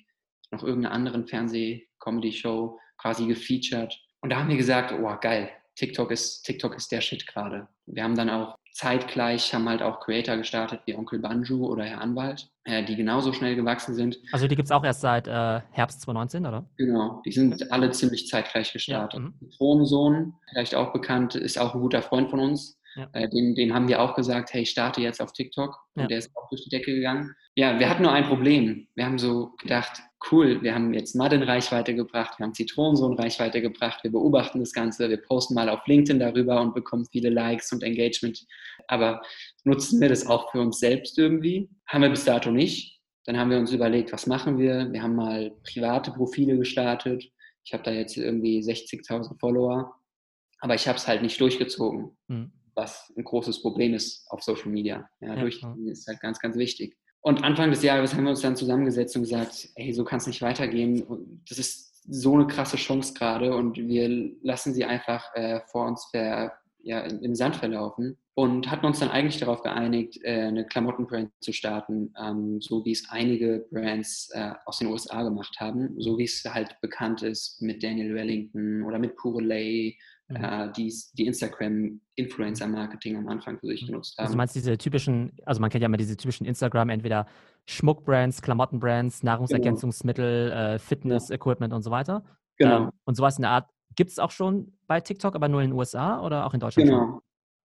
noch 0.51 0.63
irgendeiner 0.63 0.95
anderen 0.95 1.27
Fernseh-Comedy-Show 1.27 2.79
quasi 2.99 3.27
gefeatured. 3.27 3.99
Und 4.21 4.31
da 4.31 4.39
haben 4.39 4.49
wir 4.49 4.57
gesagt, 4.57 4.93
oh 4.93 5.17
geil, 5.21 5.51
TikTok 5.77 6.11
ist, 6.11 6.43
TikTok 6.43 6.77
ist 6.77 6.93
der 6.93 7.01
Shit 7.01 7.27
gerade. 7.27 7.69
Wir 7.87 8.05
haben 8.05 8.15
dann 8.15 8.31
auch 8.31 8.57
zeitgleich, 8.73 9.55
haben 9.55 9.69
halt 9.69 9.83
auch 9.83 10.01
Creator 10.01 10.37
gestartet 10.37 10.81
wie 10.87 10.97
Onkel 10.97 11.19
Banju 11.19 11.67
oder 11.67 11.85
Herr 11.85 12.01
Anwalt, 12.01 12.49
äh, 12.65 12.83
die 12.85 12.97
genauso 12.97 13.33
schnell 13.33 13.55
gewachsen 13.55 13.95
sind. 13.95 14.19
Also 14.33 14.49
die 14.49 14.57
gibt 14.57 14.67
es 14.67 14.73
auch 14.73 14.85
erst 14.85 15.03
seit 15.03 15.29
äh, 15.29 15.61
Herbst 15.71 16.01
2019, 16.03 16.47
oder? 16.47 16.65
Genau, 16.77 17.21
die 17.25 17.33
sind 17.33 17.71
alle 17.71 17.91
ziemlich 17.91 18.29
zeitgleich 18.29 18.73
gestartet. 18.73 19.21
Ja, 19.21 19.27
mhm. 19.27 19.51
Thronsohn, 19.57 20.35
vielleicht 20.51 20.75
auch 20.75 20.93
bekannt, 20.93 21.35
ist 21.35 21.59
auch 21.59 21.75
ein 21.75 21.81
guter 21.81 22.03
Freund 22.03 22.31
von 22.31 22.41
uns. 22.41 22.79
Ja. 22.97 23.09
Äh, 23.13 23.29
dem, 23.29 23.55
dem 23.55 23.73
haben 23.75 23.89
wir 23.89 24.01
auch 24.03 24.15
gesagt, 24.15 24.53
hey, 24.53 24.67
starte 24.67 25.01
jetzt 25.01 25.21
auf 25.23 25.33
TikTok. 25.33 25.79
Und 25.95 26.03
Ja. 26.03 26.09
der 26.09 26.19
ist 26.19 26.31
auch 26.37 26.49
durch 26.51 26.63
die 26.65 26.71
Decke 26.71 26.95
gegangen. 26.95 27.35
Ja, 27.55 27.79
wir 27.79 27.89
hatten 27.89 28.03
nur 28.03 28.13
ein 28.13 28.25
Problem. 28.27 28.87
Wir 28.95 29.05
haben 29.07 29.19
so 29.19 29.53
gedacht, 29.61 30.01
cool, 30.31 30.63
wir 30.63 30.75
haben 30.75 30.93
jetzt 30.95 31.15
Madden 31.15 31.43
Reichweite 31.43 31.95
gebracht, 31.95 32.39
wir 32.39 32.45
haben 32.47 32.55
Zitronensohn 32.55 33.19
Reichweite 33.19 33.61
gebracht, 33.61 34.03
wir 34.05 34.13
beobachten 34.13 34.61
das 34.61 34.73
Ganze, 34.73 35.09
wir 35.11 35.17
posten 35.19 35.55
mal 35.55 35.69
auf 35.69 35.87
LinkedIn 35.87 36.21
darüber 36.21 36.61
und 36.61 36.75
bekommen 36.75 37.07
viele 37.11 37.29
Likes 37.31 37.73
und 37.73 37.83
Engagement. 37.83 38.39
Aber 38.89 39.21
nutzen 39.65 40.01
wir 40.01 40.09
das 40.09 40.27
auch 40.27 40.51
für 40.51 40.61
uns 40.61 40.79
selbst 40.79 41.19
irgendwie? 41.19 41.69
Haben 41.87 42.03
wir 42.03 42.11
bis 42.11 42.25
dato 42.25 42.51
nicht. 42.51 43.01
Dann 43.25 43.39
haben 43.39 43.51
wir 43.51 43.59
uns 43.59 43.73
überlegt, 43.73 44.13
was 44.13 44.27
machen 44.27 44.59
wir? 44.59 44.91
Wir 44.93 45.03
haben 45.03 45.15
mal 45.17 45.53
private 45.65 46.11
Profile 46.13 46.57
gestartet. 46.59 47.25
Ich 47.65 47.73
habe 47.73 47.83
da 47.85 47.93
jetzt 47.93 48.17
irgendwie 48.17 48.61
60.000 48.61 49.39
Follower, 49.39 49.95
aber 50.61 50.75
ich 50.75 50.89
habe 50.89 50.99
es 50.99 51.07
halt 51.07 51.23
nicht 51.23 51.41
durchgezogen, 51.41 52.17
Mhm. 52.29 52.53
Was 52.75 53.13
ein 53.17 53.25
großes 53.25 53.63
Problem 53.63 53.95
ist 53.95 54.27
auf 54.31 54.43
Social 54.43 54.71
Media. 54.71 55.09
Ja, 55.21 55.29
Ja, 55.29 55.41
durchziehen 55.41 55.89
ist 55.89 56.07
halt 56.07 56.21
ganz, 56.21 56.39
ganz 56.39 56.57
wichtig. 56.57 56.97
Und 57.21 57.45
Anfang 57.45 57.71
des 57.71 57.83
Jahres 57.83 58.15
haben 58.15 58.25
wir 58.25 58.31
uns 58.31 58.41
dann 58.41 58.57
zusammengesetzt 58.57 59.15
und 59.17 59.23
gesagt, 59.23 59.69
hey, 59.77 59.93
so 59.93 60.05
kann 60.05 60.19
es 60.19 60.27
nicht 60.27 60.43
weitergehen. 60.43 61.05
Das 61.49 61.59
ist 61.59 62.05
so 62.13 62.35
eine 62.35 62.49
krasse 62.49 62.77
Chance 62.77 63.15
gerade 63.15 63.55
und 63.55 63.77
wir 63.77 64.09
lassen 64.43 64.75
sie 64.75 64.85
einfach 64.85 65.33
äh, 65.35 65.61
vor 65.71 65.87
uns 65.87 66.09
ver, 66.11 66.53
ja, 66.83 67.01
im 67.01 67.23
im 67.23 67.35
Sand 67.37 67.55
verlaufen 67.55 68.19
und 68.35 68.71
hatten 68.71 68.87
uns 68.87 68.99
dann 68.99 69.11
eigentlich 69.11 69.39
darauf 69.39 69.63
geeinigt, 69.63 70.19
äh, 70.25 70.47
eine 70.47 70.67
Klamottenbrand 70.67 71.31
zu 71.41 71.53
starten, 71.53 72.13
ähm, 72.21 72.61
so 72.61 72.85
wie 72.85 72.93
es 72.93 73.09
einige 73.11 73.67
Brands 73.71 74.31
äh, 74.33 74.53
aus 74.65 74.79
den 74.79 74.89
USA 74.89 75.23
gemacht 75.23 75.61
haben, 75.61 75.95
so 76.01 76.19
wie 76.19 76.25
es 76.25 76.43
halt 76.45 76.81
bekannt 76.81 77.23
ist 77.23 77.61
mit 77.61 77.83
Daniel 77.83 78.15
Wellington 78.15 78.83
oder 78.83 78.99
mit 78.99 79.17
Purelay, 79.17 79.97
Mhm. 80.39 80.45
äh, 80.45 80.73
die, 80.73 80.93
die 81.15 81.27
Instagram-Influencer-Marketing 81.27 83.17
am 83.17 83.29
Anfang 83.29 83.59
für 83.59 83.67
sich 83.67 83.83
Mhm. 83.83 83.87
genutzt 83.87 84.15
Also 84.19 84.29
haben. 84.29 84.33
du 84.33 84.37
meinst 84.39 84.55
diese 84.55 84.77
typischen, 84.79 85.33
also 85.47 85.61
man 85.61 85.71
kennt 85.71 85.83
ja 85.83 85.87
immer 85.87 85.97
diese 85.97 86.17
typischen 86.17 86.47
Instagram, 86.47 86.89
entweder 86.91 87.27
Schmuckbrands, 87.67 88.43
Klamottenbrands, 88.43 89.23
Nahrungsergänzungsmittel, 89.23 90.51
äh, 90.53 90.79
Fitness-Equipment 90.79 91.73
und 91.73 91.83
so 91.83 91.91
weiter. 91.91 92.25
genau. 92.57 92.85
Ähm, 92.85 92.91
und 93.05 93.15
sowas 93.17 93.37
in 93.39 93.43
der 93.43 93.51
Art 93.53 93.71
gibt 93.95 94.11
es 94.11 94.19
auch 94.19 94.31
schon 94.31 94.73
bei 94.87 95.01
TikTok, 95.01 95.35
aber 95.35 95.49
nur 95.49 95.61
in 95.63 95.71
den 95.71 95.79
USA 95.79 96.21
oder 96.23 96.47
auch 96.47 96.55
in 96.55 96.61
Deutschland? 96.61 96.89
schon? 96.89 96.99
Genau. 96.99 97.21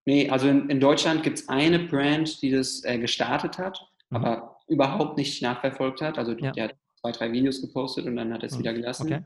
Nee, 0.06 0.30
also 0.30 0.48
in, 0.48 0.70
in 0.70 0.80
Deutschland 0.80 1.22
gibt 1.24 1.40
es 1.40 1.50
eine 1.50 1.80
Brand, 1.80 2.42
die 2.42 2.50
das 2.52 2.84
äh, 2.86 2.98
gestartet 2.98 3.58
hat, 3.58 3.80
Mhm. 4.10 4.18
aber 4.18 4.58
überhaupt 4.70 5.18
nicht 5.18 5.42
nachverfolgt 5.42 6.02
hat. 6.02 6.18
Also 6.18 6.32
Ja. 6.34 6.52
der 6.52 6.64
hat 6.66 6.76
zwei, 7.02 7.12
drei 7.12 7.32
Videos 7.32 7.62
gepostet 7.62 8.06
und 8.06 8.16
dann 8.16 8.34
hat 8.34 8.44
es 8.44 8.56
Mhm. 8.56 8.60
wieder 8.60 8.74
gelassen. 8.74 9.08
Okay. 9.08 9.24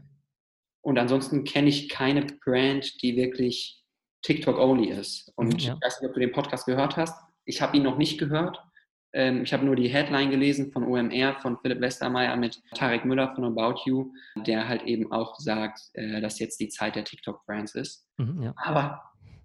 Und 0.82 0.98
ansonsten 0.98 1.44
kenne 1.44 1.70
ich 1.70 1.90
keine 1.90 2.26
Brand, 2.44 3.02
die 3.02 3.16
wirklich 3.16 3.82
TikTok-only 4.24 4.90
ist. 4.90 5.32
Und 5.36 5.62
ja. 5.62 5.74
ich 5.74 5.86
weiß 5.86 6.02
nicht, 6.02 6.10
ob 6.10 6.14
du 6.16 6.20
den 6.20 6.32
Podcast 6.32 6.66
gehört 6.66 6.98
hast. 6.98 7.16
Ich 7.46 7.62
habe 7.62 7.78
ihn 7.78 7.84
noch 7.84 7.98
nicht 7.98 8.18
gehört. 8.18 8.62
Ähm, 9.14 9.44
ich 9.44 9.54
habe 9.54 9.66
nur 9.66 9.76
die 9.76 9.90
Headline 9.90 10.30
gelesen 10.30 10.72
von 10.72 10.84
OMR, 10.84 11.36
von 11.42 11.58
Philipp 11.62 11.82
Westermeier 11.82 12.36
mit 12.38 12.62
Tarek 12.76 13.04
Müller 13.04 13.34
von 13.36 13.46
About 13.46 13.82
You, 13.86 14.12
der 14.46 14.68
halt 14.68 14.84
eben 14.84 15.12
auch 15.12 15.38
sagt, 15.38 15.82
äh, 15.94 16.22
dass 16.22 16.40
jetzt 16.40 16.60
die 16.60 16.70
Zeit 16.70 16.96
der 16.96 17.04
TikTok-Brands 17.04 17.76
ist. 17.76 18.08
Mhm, 18.18 18.44
ja. 18.44 18.54
Aber 18.58 19.02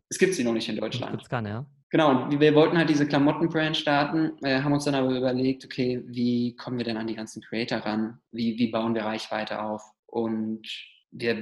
es 0.09 0.19
gibt 0.19 0.35
sie 0.35 0.45
noch 0.45 0.53
nicht 0.53 0.69
in 0.69 0.77
Deutschland. 0.77 1.13
Gibt 1.13 1.25
es 1.25 1.29
keine, 1.29 1.49
ja. 1.49 1.67
Genau, 1.91 2.11
und 2.11 2.41
wir 2.41 2.55
wollten 2.55 2.77
halt 2.77 2.91
diese 2.91 3.07
Klamottenbrand 3.07 3.77
starten, 3.77 4.33
äh, 4.43 4.61
haben 4.61 4.73
uns 4.73 4.85
dann 4.85 4.95
aber 4.95 5.17
überlegt, 5.17 5.65
okay, 5.65 6.03
wie 6.07 6.55
kommen 6.57 6.79
wir 6.79 6.85
denn 6.85 6.97
an 6.97 7.07
die 7.07 7.15
ganzen 7.15 7.43
Creator 7.43 7.79
ran? 7.79 8.21
Wie, 8.33 8.59
wie 8.59 8.71
bauen 8.71 8.95
wir 8.95 9.05
Reichweite 9.05 9.63
auf? 9.63 9.83
Und 10.07 10.67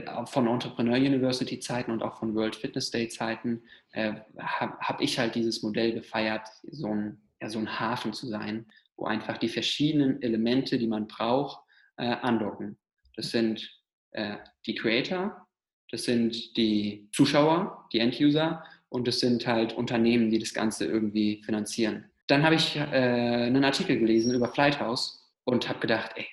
auch 0.09 0.28
von 0.28 0.47
Entrepreneur 0.47 0.97
University 0.97 1.59
Zeiten 1.59 1.90
und 1.90 2.02
auch 2.02 2.18
von 2.18 2.35
World 2.35 2.56
Fitness 2.56 2.90
Day 2.90 3.09
Zeiten 3.09 3.62
äh, 3.92 4.14
habe 4.38 4.78
hab 4.78 5.00
ich 5.00 5.18
halt 5.18 5.35
dieses 5.35 5.62
Modell 5.62 5.92
gefeiert, 5.92 6.47
so 6.71 6.88
ein, 6.88 7.21
ja, 7.40 7.50
so 7.50 7.59
ein 7.59 7.80
Hafen 7.80 8.12
zu 8.12 8.26
sein, 8.26 8.66
wo 8.97 9.06
einfach 9.06 9.38
die 9.38 9.49
verschiedenen 9.49 10.23
Elemente, 10.23 10.78
die 10.78 10.87
man 10.87 11.06
braucht, 11.06 11.61
äh, 11.97 12.04
andocken. 12.04 12.78
Das 13.16 13.30
sind 13.30 13.68
äh, 14.12 14.37
die 14.66 14.75
Creator, 14.75 15.47
das 15.90 16.04
sind 16.04 16.56
die 16.56 17.09
Zuschauer, 17.12 17.88
die 17.92 17.99
End-User 17.99 18.64
und 18.88 19.06
das 19.06 19.21
sind 19.21 19.47
halt 19.47 19.73
Unternehmen, 19.73 20.30
die 20.30 20.38
das 20.38 20.54
Ganze 20.54 20.87
irgendwie 20.87 21.42
finanzieren. 21.44 22.06
Dann 22.26 22.42
habe 22.42 22.54
ich 22.54 22.76
äh, 22.76 22.80
einen 22.80 23.64
Artikel 23.64 23.99
gelesen 23.99 24.35
über 24.35 24.49
Flighthouse 24.49 25.23
und 25.44 25.68
habe 25.68 25.80
gedacht, 25.80 26.12
ey, 26.16 26.26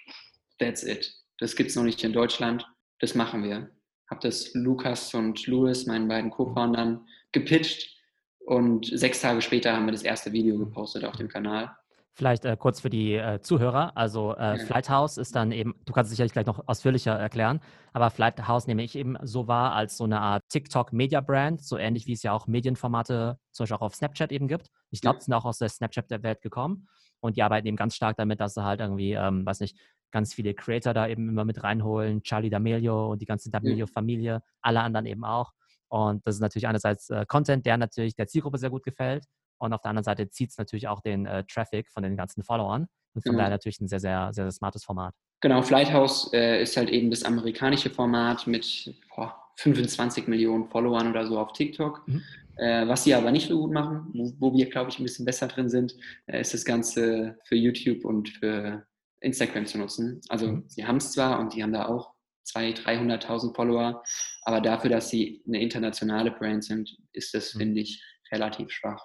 that's 0.59 0.83
it. 0.83 1.13
Das 1.39 1.55
gibt 1.55 1.71
es 1.71 1.75
noch 1.75 1.83
nicht 1.83 2.03
in 2.03 2.13
Deutschland. 2.13 2.65
Das 3.01 3.15
machen 3.15 3.43
wir. 3.43 3.69
Habe 4.09 4.21
das 4.21 4.53
Lukas 4.53 5.13
und 5.13 5.45
Louis, 5.47 5.85
meinen 5.87 6.07
beiden 6.07 6.31
Co-Foundern, 6.31 7.05
gepitcht 7.31 7.97
und 8.45 8.85
sechs 8.85 9.21
Tage 9.21 9.41
später 9.41 9.73
haben 9.75 9.85
wir 9.85 9.91
das 9.91 10.03
erste 10.03 10.31
Video 10.31 10.57
gepostet 10.57 11.03
auf 11.05 11.15
dem 11.15 11.27
Kanal. 11.27 11.75
Vielleicht 12.13 12.43
äh, 12.43 12.57
kurz 12.57 12.81
für 12.81 12.89
die 12.89 13.13
äh, 13.13 13.39
Zuhörer. 13.41 13.95
Also 13.95 14.35
äh, 14.35 14.57
Ja. 14.57 14.65
Flighthouse 14.65 15.17
ist 15.17 15.33
dann 15.35 15.53
eben, 15.53 15.75
du 15.85 15.93
kannst 15.93 16.11
es 16.11 16.17
sicherlich 16.17 16.33
gleich 16.33 16.45
noch 16.45 16.67
ausführlicher 16.67 17.13
erklären, 17.17 17.61
aber 17.93 18.09
Flighthouse 18.09 18.67
nehme 18.67 18.83
ich 18.83 18.95
eben 18.97 19.15
so 19.23 19.47
wahr 19.47 19.73
als 19.73 19.95
so 19.95 20.03
eine 20.03 20.19
Art 20.19 20.43
TikTok-Media-Brand, 20.49 21.63
so 21.63 21.77
ähnlich 21.77 22.07
wie 22.07 22.13
es 22.13 22.23
ja 22.23 22.33
auch 22.33 22.47
Medienformate 22.47 23.37
zum 23.51 23.63
Beispiel 23.63 23.77
auch 23.77 23.81
auf 23.81 23.95
Snapchat 23.95 24.31
eben 24.33 24.49
gibt. 24.49 24.67
Ich 24.89 24.99
glaube, 24.99 25.15
Ja. 25.15 25.19
die 25.19 25.25
sind 25.25 25.33
auch 25.33 25.45
aus 25.45 25.57
der 25.57 25.69
Snapchat 25.69 26.11
der 26.11 26.21
Welt 26.21 26.41
gekommen 26.41 26.87
und 27.21 27.37
die 27.37 27.43
arbeiten 27.43 27.67
eben 27.67 27.77
ganz 27.77 27.95
stark 27.95 28.17
damit, 28.17 28.39
dass 28.39 28.55
sie 28.55 28.63
halt 28.63 28.81
irgendwie, 28.81 29.13
ähm, 29.13 29.45
weiß 29.45 29.61
nicht, 29.61 29.77
ganz 30.11 30.33
viele 30.33 30.53
Creator 30.53 30.93
da 30.93 31.07
eben 31.07 31.29
immer 31.29 31.45
mit 31.45 31.63
reinholen, 31.63 32.21
Charlie 32.21 32.49
D'Amelio 32.49 33.11
und 33.11 33.21
die 33.21 33.25
ganze 33.25 33.49
D'Amelio-Familie, 33.49 34.41
alle 34.61 34.81
anderen 34.81 35.05
eben 35.05 35.23
auch. 35.23 35.53
Und 35.87 36.25
das 36.25 36.35
ist 36.35 36.41
natürlich 36.41 36.67
einerseits 36.67 37.09
äh, 37.09 37.25
Content, 37.27 37.65
der 37.65 37.77
natürlich 37.77 38.15
der 38.15 38.27
Zielgruppe 38.27 38.57
sehr 38.57 38.69
gut 38.69 38.83
gefällt. 38.83 39.25
Und 39.57 39.73
auf 39.73 39.81
der 39.81 39.89
anderen 39.89 40.03
Seite 40.03 40.29
zieht 40.29 40.49
es 40.49 40.57
natürlich 40.57 40.87
auch 40.87 41.01
den 41.01 41.25
äh, 41.25 41.43
Traffic 41.45 41.89
von 41.89 42.03
den 42.03 42.17
ganzen 42.17 42.43
Followern. 42.43 42.87
Und 43.13 43.21
von 43.23 43.33
Genau. 43.33 43.37
daher 43.37 43.51
natürlich 43.51 43.79
ein 43.79 43.87
sehr, 43.87 43.99
sehr, 43.99 44.29
sehr, 44.33 44.45
sehr 44.45 44.51
smartes 44.51 44.83
Format. 44.83 45.13
Genau, 45.41 45.61
Flighthouse 45.61 46.31
äh, 46.33 46.61
ist 46.61 46.77
halt 46.77 46.89
eben 46.89 47.09
das 47.09 47.23
amerikanische 47.23 47.89
Format 47.89 48.47
mit 48.47 48.93
boah, 49.15 49.35
25 49.57 50.27
Millionen 50.27 50.67
Followern 50.69 51.09
oder 51.09 51.25
so 51.27 51.39
auf 51.39 51.53
TikTok. 51.53 52.07
Mhm. 52.07 52.23
Äh, 52.57 52.87
was 52.87 53.03
sie 53.03 53.13
aber 53.15 53.31
nicht 53.31 53.47
so 53.47 53.59
gut 53.59 53.71
machen, 53.71 54.07
wo, 54.13 54.33
wo 54.39 54.53
wir, 54.53 54.69
glaube 54.69 54.89
ich, 54.89 54.99
ein 54.99 55.03
bisschen 55.03 55.25
besser 55.25 55.47
drin 55.47 55.69
sind, 55.69 55.95
äh, 56.27 56.41
ist 56.41 56.53
das 56.53 56.65
Ganze 56.65 57.37
für 57.45 57.55
YouTube 57.55 58.05
und 58.05 58.29
für 58.29 58.85
Instagram 59.21 59.65
zu 59.65 59.77
nutzen. 59.77 60.21
Also 60.29 60.47
Mhm. 60.47 60.63
sie 60.67 60.85
haben 60.85 60.97
es 60.97 61.11
zwar 61.11 61.39
und 61.39 61.53
die 61.55 61.63
haben 61.63 61.73
da 61.73 61.87
auch 61.87 62.13
200.000, 62.45 62.83
300.000 62.83 63.55
Follower, 63.55 64.03
aber 64.43 64.61
dafür, 64.61 64.89
dass 64.89 65.09
sie 65.09 65.43
eine 65.47 65.61
internationale 65.61 66.31
Brand 66.31 66.63
sind, 66.63 66.97
ist 67.13 67.33
das, 67.33 67.53
Mhm. 67.55 67.59
finde 67.59 67.81
ich, 67.81 68.03
relativ 68.31 68.71
schwach. 68.71 69.03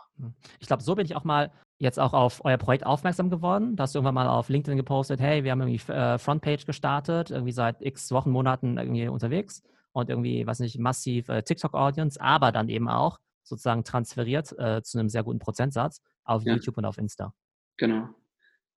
Ich 0.61 0.67
glaube, 0.67 0.83
so 0.83 0.95
bin 0.95 1.05
ich 1.05 1.17
auch 1.17 1.25
mal 1.25 1.51
jetzt 1.79 1.99
auch 1.99 2.15
auf 2.15 2.45
euer 2.45 2.57
Projekt 2.57 2.87
aufmerksam 2.87 3.29
geworden. 3.29 3.77
Da 3.77 3.83
hast 3.83 3.95
du 3.95 3.99
irgendwann 3.99 4.15
mal 4.15 4.29
auf 4.29 4.49
LinkedIn 4.49 4.77
gepostet, 4.79 5.21
hey, 5.21 5.45
wir 5.45 5.51
haben 5.51 5.61
irgendwie 5.61 5.93
äh, 5.93 6.17
Frontpage 6.19 6.65
gestartet, 6.65 7.31
irgendwie 7.31 7.53
seit 7.53 7.83
x 7.83 8.11
Wochen, 8.13 8.31
Monaten 8.31 8.79
irgendwie 8.79 9.09
unterwegs 9.09 9.63
und 9.93 10.09
irgendwie, 10.09 10.47
weiß 10.47 10.61
nicht, 10.61 10.79
massiv 10.79 11.29
äh, 11.29 11.43
TikTok-Audience, 11.43 12.19
aber 12.21 12.53
dann 12.53 12.69
eben 12.71 12.89
auch 12.89 13.19
sozusagen 13.47 13.85
transferiert 13.85 14.53
äh, 14.59 14.83
zu 14.83 14.99
einem 14.99 15.09
sehr 15.09 15.23
guten 15.23 15.39
Prozentsatz 15.39 16.01
auf 16.25 16.43
Ja. 16.45 16.55
YouTube 16.55 16.77
und 16.79 16.85
auf 16.85 16.99
Insta. 16.99 17.33
Genau. 17.79 18.09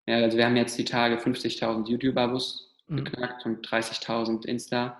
Ja, 0.06 0.16
also 0.16 0.36
wir 0.36 0.46
haben 0.46 0.56
jetzt 0.56 0.78
die 0.78 0.84
Tage 0.84 1.16
50.000 1.16 1.88
YouTube-Abos 1.88 2.64
Mhm. 2.88 3.04
geknackt 3.04 3.44
und 3.44 3.66
30.000 3.66 4.46
Insta. 4.46 4.98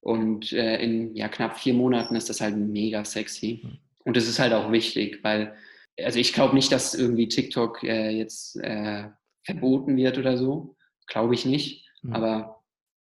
Und 0.00 0.52
äh, 0.52 0.82
in 0.82 1.14
ja, 1.14 1.28
knapp 1.28 1.58
vier 1.58 1.74
Monaten 1.74 2.14
ist 2.16 2.30
das 2.30 2.40
halt 2.40 2.56
mega 2.56 3.04
sexy. 3.04 3.60
Mhm. 3.62 3.78
Und 4.04 4.16
das 4.16 4.26
ist 4.26 4.38
halt 4.38 4.54
auch 4.54 4.72
wichtig, 4.72 5.20
weil, 5.22 5.54
also 6.02 6.18
ich 6.18 6.32
glaube 6.32 6.54
nicht, 6.54 6.72
dass 6.72 6.94
irgendwie 6.94 7.28
TikTok 7.28 7.82
äh, 7.82 8.10
jetzt 8.10 8.56
äh, 8.56 9.10
verboten 9.44 9.96
wird 9.98 10.16
oder 10.16 10.38
so. 10.38 10.76
Glaube 11.06 11.34
ich 11.34 11.44
nicht. 11.44 11.86
Mhm. 12.02 12.14
Aber 12.14 12.64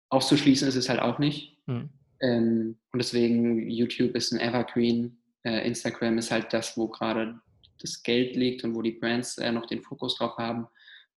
auszuschließen 0.09 0.67
ist 0.67 0.75
es 0.75 0.87
halt 0.87 1.01
auch 1.01 1.19
nicht. 1.19 1.57
Mhm. 1.65 1.89
Ähm, 2.21 2.77
und 2.93 2.99
deswegen, 2.99 3.69
YouTube 3.69 4.15
ist 4.15 4.31
ein 4.31 4.39
Evergreen. 4.39 5.17
Äh, 5.45 5.67
Instagram 5.67 6.17
ist 6.17 6.31
halt 6.31 6.51
das, 6.53 6.75
wo 6.75 6.87
gerade 6.87 7.39
das 7.79 8.01
Geld 8.03 8.35
liegt 8.35 8.63
und 8.63 8.75
wo 8.75 8.81
die 8.81 8.93
Brands 8.93 9.37
äh, 9.37 9.51
noch 9.51 9.67
den 9.67 9.81
Fokus 9.81 10.17
drauf 10.17 10.37
haben. 10.37 10.67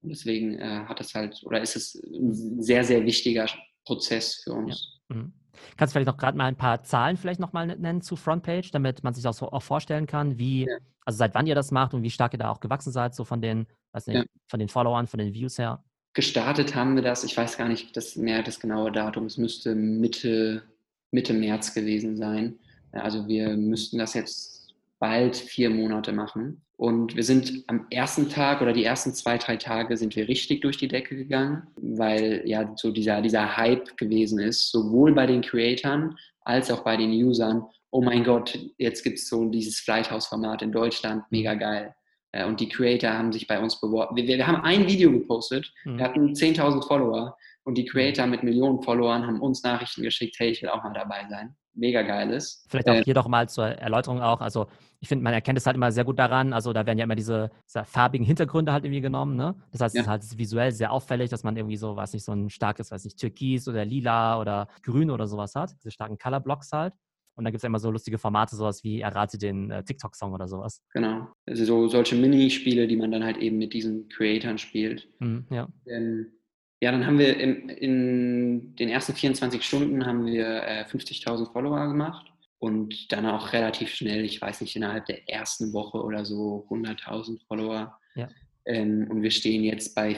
Und 0.03 0.11
deswegen 0.11 0.59
äh, 0.59 0.85
hat 0.87 1.01
es 1.01 1.15
halt, 1.15 1.41
oder 1.45 1.61
ist 1.61 1.77
es 1.77 1.95
ein 1.95 2.61
sehr, 2.63 2.85
sehr 2.85 3.05
wichtiger 3.05 3.47
Prozess 3.85 4.41
für 4.43 4.53
uns. 4.53 5.01
Mhm. 5.09 5.33
Kannst 5.77 5.93
du 5.93 5.97
vielleicht 5.99 6.09
noch 6.09 6.19
gerade 6.19 6.37
mal 6.37 6.47
ein 6.47 6.57
paar 6.57 6.83
Zahlen 6.83 7.17
vielleicht 7.17 7.41
nochmal 7.41 7.67
nennen 7.67 8.03
zu 8.03 8.17
Frontpage, 8.17 8.71
damit 8.73 9.03
man 9.05 9.15
sich 9.15 9.23
das 9.23 9.43
auch, 9.43 9.53
auch 9.53 9.63
vorstellen 9.63 10.07
kann, 10.07 10.39
wie, 10.39 10.67
Ja. 10.67 10.77
also 11.05 11.17
seit 11.19 11.35
wann 11.35 11.47
ihr 11.47 11.55
das 11.55 11.71
macht 11.71 11.95
und 11.95 12.03
wie 12.03 12.11
stark 12.11 12.35
ihr 12.35 12.39
da 12.39 12.51
auch 12.51 12.61
gewachsen 12.61 12.93
seid, 12.93 13.15
so 13.15 13.25
von 13.25 13.41
den, 13.41 13.67
weiß 13.93 14.09
nicht, 14.09 14.17
Ja. 14.17 14.25
von 14.49 14.59
den 14.61 14.69
Followern, 14.69 15.07
von 15.07 15.19
den 15.19 15.33
Views 15.33 15.59
her. 15.59 15.83
Gestartet 16.15 16.75
haben 16.75 16.95
wir 16.95 17.03
das, 17.03 17.25
ich 17.25 17.37
weiß 17.37 17.57
gar 17.57 17.69
nicht 17.69 17.97
das 17.97 18.17
mehr 18.17 18.43
das 18.43 18.61
genaue 18.61 18.91
Datum, 18.93 19.27
es 19.27 19.39
müsste 19.39 19.75
Mitte, 19.75 20.63
Mitte 21.11 21.33
März 21.33 21.75
gewesen 21.75 22.17
sein. 22.17 22.59
Also 22.97 23.27
wir 23.29 23.57
müssten 23.57 23.99
das 23.99 24.15
jetzt 24.15 24.75
bald 24.99 25.37
vier 25.37 25.71
Monate 25.71 26.13
machen. 26.13 26.63
Und 26.79 27.17
wir 27.17 27.23
sind 27.25 27.65
am 27.69 27.87
ersten 27.91 28.29
Tag 28.29 28.61
oder 28.61 28.73
die 28.75 28.85
ersten 28.85 29.15
zwei, 29.15 29.39
drei 29.39 29.57
Tage 29.57 29.97
sind 29.97 30.15
wir 30.15 30.29
richtig 30.29 30.61
durch 30.61 30.77
die 30.77 30.89
Decke 30.89 31.17
gegangen, 31.17 31.67
weil 31.77 32.43
ja 32.45 32.71
so 32.77 32.91
dieser, 32.91 33.23
dieser 33.23 33.57
Hype 33.57 33.97
gewesen 33.97 34.39
ist, 34.39 34.71
sowohl 34.71 35.15
bei 35.15 35.27
den 35.27 35.41
Creatoren 35.41 36.17
als 36.43 36.71
auch 36.71 36.85
bei 36.85 36.97
den 36.99 37.11
Usern. 37.13 37.65
Oh 37.91 38.03
mein 38.03 38.25
Gott, 38.25 38.59
jetzt 38.77 39.05
gibt 39.05 39.19
es 39.19 39.29
so 39.29 39.47
dieses 39.47 39.79
Flighthouse-Format 39.81 40.61
in 40.63 40.73
Deutschland, 40.73 41.25
mega 41.31 41.55
geil. 41.55 41.95
Äh, 42.33 42.45
Und 42.45 42.61
die 42.61 42.69
Creator 42.69 43.11
haben 43.11 43.33
sich 43.33 43.47
bei 43.47 43.59
uns 43.59 43.81
beworben. 43.81 44.15
Wir, 44.17 44.27
wir 44.27 44.47
haben 44.47 44.63
ein 44.63 44.87
Video 44.87 45.11
gepostet, 45.13 45.73
Mhm. 45.87 45.97
wir 45.99 46.05
hatten 46.05 46.35
10.000 46.35 46.87
Follower 46.87 47.37
und 47.67 47.77
die 47.77 47.85
Creator 47.85 48.27
mit 48.27 48.43
Millionen 48.43 48.81
Followern 48.83 49.27
haben 49.27 49.41
uns 49.41 49.63
Nachrichten 49.63 50.03
geschickt, 50.03 50.37
hey, 50.39 50.51
ich 50.51 50.63
will 50.63 50.69
auch 50.71 50.83
mal 50.85 50.93
dabei 50.93 51.27
sein. 51.29 51.57
Mega 51.75 52.01
geiles. 52.03 52.65
Vielleicht 52.71 52.89
auch 52.89 52.95
Äh, 52.95 53.03
hier 53.05 53.13
doch 53.13 53.29
mal 53.29 53.49
zur 53.51 53.67
Erläuterung 53.67 54.23
auch. 54.23 54.41
Also 54.41 54.67
ich 55.01 55.09
finde, 55.09 55.25
man 55.25 55.35
erkennt 55.35 55.59
es 55.59 55.67
halt 55.67 55.77
immer 55.77 55.93
sehr 55.93 56.05
gut 56.05 56.19
daran. 56.19 56.55
Also 56.55 56.73
da 56.73 56.87
werden 56.87 56.97
ja 56.97 57.05
immer 57.05 57.17
diese, 57.17 57.51
diese 57.69 57.85
farbigen 57.85 58.25
Hintergründe 58.25 58.73
halt 58.73 58.85
irgendwie 58.85 59.03
genommen. 59.03 59.37
Ne? 59.37 59.55
Das 59.73 59.83
heißt, 59.83 59.95
es 59.95 60.01
ist 60.01 60.07
Ja. 60.07 60.13
halt 60.13 60.39
visuell 60.39 60.73
sehr 60.73 60.91
auffällig, 60.91 61.29
dass 61.29 61.45
man 61.45 61.55
irgendwie 61.57 61.77
so, 61.77 61.95
weiß 61.97 62.15
nicht, 62.15 62.25
so 62.25 62.33
ein 62.33 62.49
starkes, 62.49 62.91
weiß 62.93 63.05
nicht, 63.05 63.19
Türkis 63.19 63.69
oder 63.69 63.85
Lila 63.85 64.41
oder 64.41 64.69
Grün 64.83 65.11
oder 65.11 65.27
sowas 65.27 65.55
hat. 65.55 65.75
Diese 65.81 65.91
starken 65.91 66.17
Colorblocks 66.17 66.73
halt. 66.73 66.95
Und 67.35 67.45
dann 67.45 67.53
gibt 67.53 67.59
es 67.59 67.63
ja 67.65 67.67
immer 67.67 67.79
so 67.81 67.91
lustige 67.91 68.17
Formate, 68.17 68.57
sowas 68.57 68.83
wie 68.83 69.03
errate 69.03 69.37
den 69.37 69.71
äh, 69.71 69.85
TikTok-Song 69.85 70.33
oder 70.33 70.49
sowas. 70.49 70.81
Genau. 70.95 71.29
Also 71.47 71.65
so 71.67 71.89
solche 71.89 72.15
Minispiele, 72.15 72.87
die 72.87 72.97
man 72.97 73.11
dann 73.11 73.23
halt 73.23 73.37
eben 73.37 73.59
mit 73.59 73.75
diesen 73.75 74.09
Creatoren 74.09 74.57
spielt. 74.57 75.11
Mhm, 75.19 75.47
ja. 75.51 75.69
Ähm, 75.87 76.33
ja, 76.81 76.91
dann 76.93 77.07
haben 77.07 77.19
wir 77.19 77.39
im, 77.39 77.69
in 77.69 78.77
den 78.77 78.89
ersten 78.89 79.15
24 79.15 79.63
Stunden 79.63 80.05
haben 80.07 80.27
wir 80.27 80.47
äh, 80.65 80.85
50.000 80.85 81.53
Follower 81.53 81.87
gemacht 81.89 82.27
und 82.59 83.11
dann 83.13 83.27
auch 83.27 83.53
relativ 83.53 83.89
schnell, 83.91 84.25
ich 84.25 84.41
weiß 84.41 84.61
nicht, 84.61 84.77
innerhalb 84.77 85.07
der 85.07 85.29
ersten 85.29 85.73
Woche 85.73 86.03
oder 86.03 86.25
so 86.25 86.67
100.000 86.71 87.39
Follower. 87.47 87.99
Ja. 88.15 88.29
Ähm, 88.67 89.07
und 89.11 89.23
wir 89.23 89.31
stehen 89.31 89.63
jetzt 89.63 89.95
bei 89.95 90.17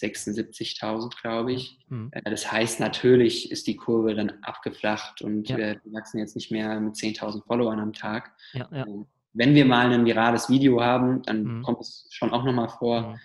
476.000, 0.00 1.20
glaube 1.20 1.52
ich. 1.52 1.78
Mhm. 1.88 2.08
Äh, 2.12 2.22
Das 2.30 2.50
heißt, 2.50 2.80
natürlich 2.80 3.50
ist 3.50 3.66
die 3.66 3.76
Kurve 3.76 4.14
dann 4.14 4.30
abgeflacht 4.42 5.22
und 5.22 5.48
Ja. 5.48 5.56
wir 5.56 5.80
wachsen 5.86 6.18
jetzt 6.18 6.36
nicht 6.36 6.50
mehr 6.50 6.78
mit 6.80 6.94
10.000 6.94 7.44
Followern 7.46 7.80
am 7.80 7.92
Tag. 7.92 8.32
Ja, 8.52 8.68
ja. 8.72 8.86
Ähm, 8.86 9.06
Wenn 9.32 9.54
wir 9.54 9.64
mal 9.64 9.92
ein 9.92 10.04
virales 10.04 10.50
Video 10.50 10.82
haben, 10.82 11.22
dann 11.22 11.44
Mhm. 11.44 11.62
kommt 11.62 11.80
es 11.80 12.06
schon 12.10 12.32
auch 12.32 12.44
nochmal 12.44 12.68
vor. 12.68 13.02
Mhm. 13.12 13.16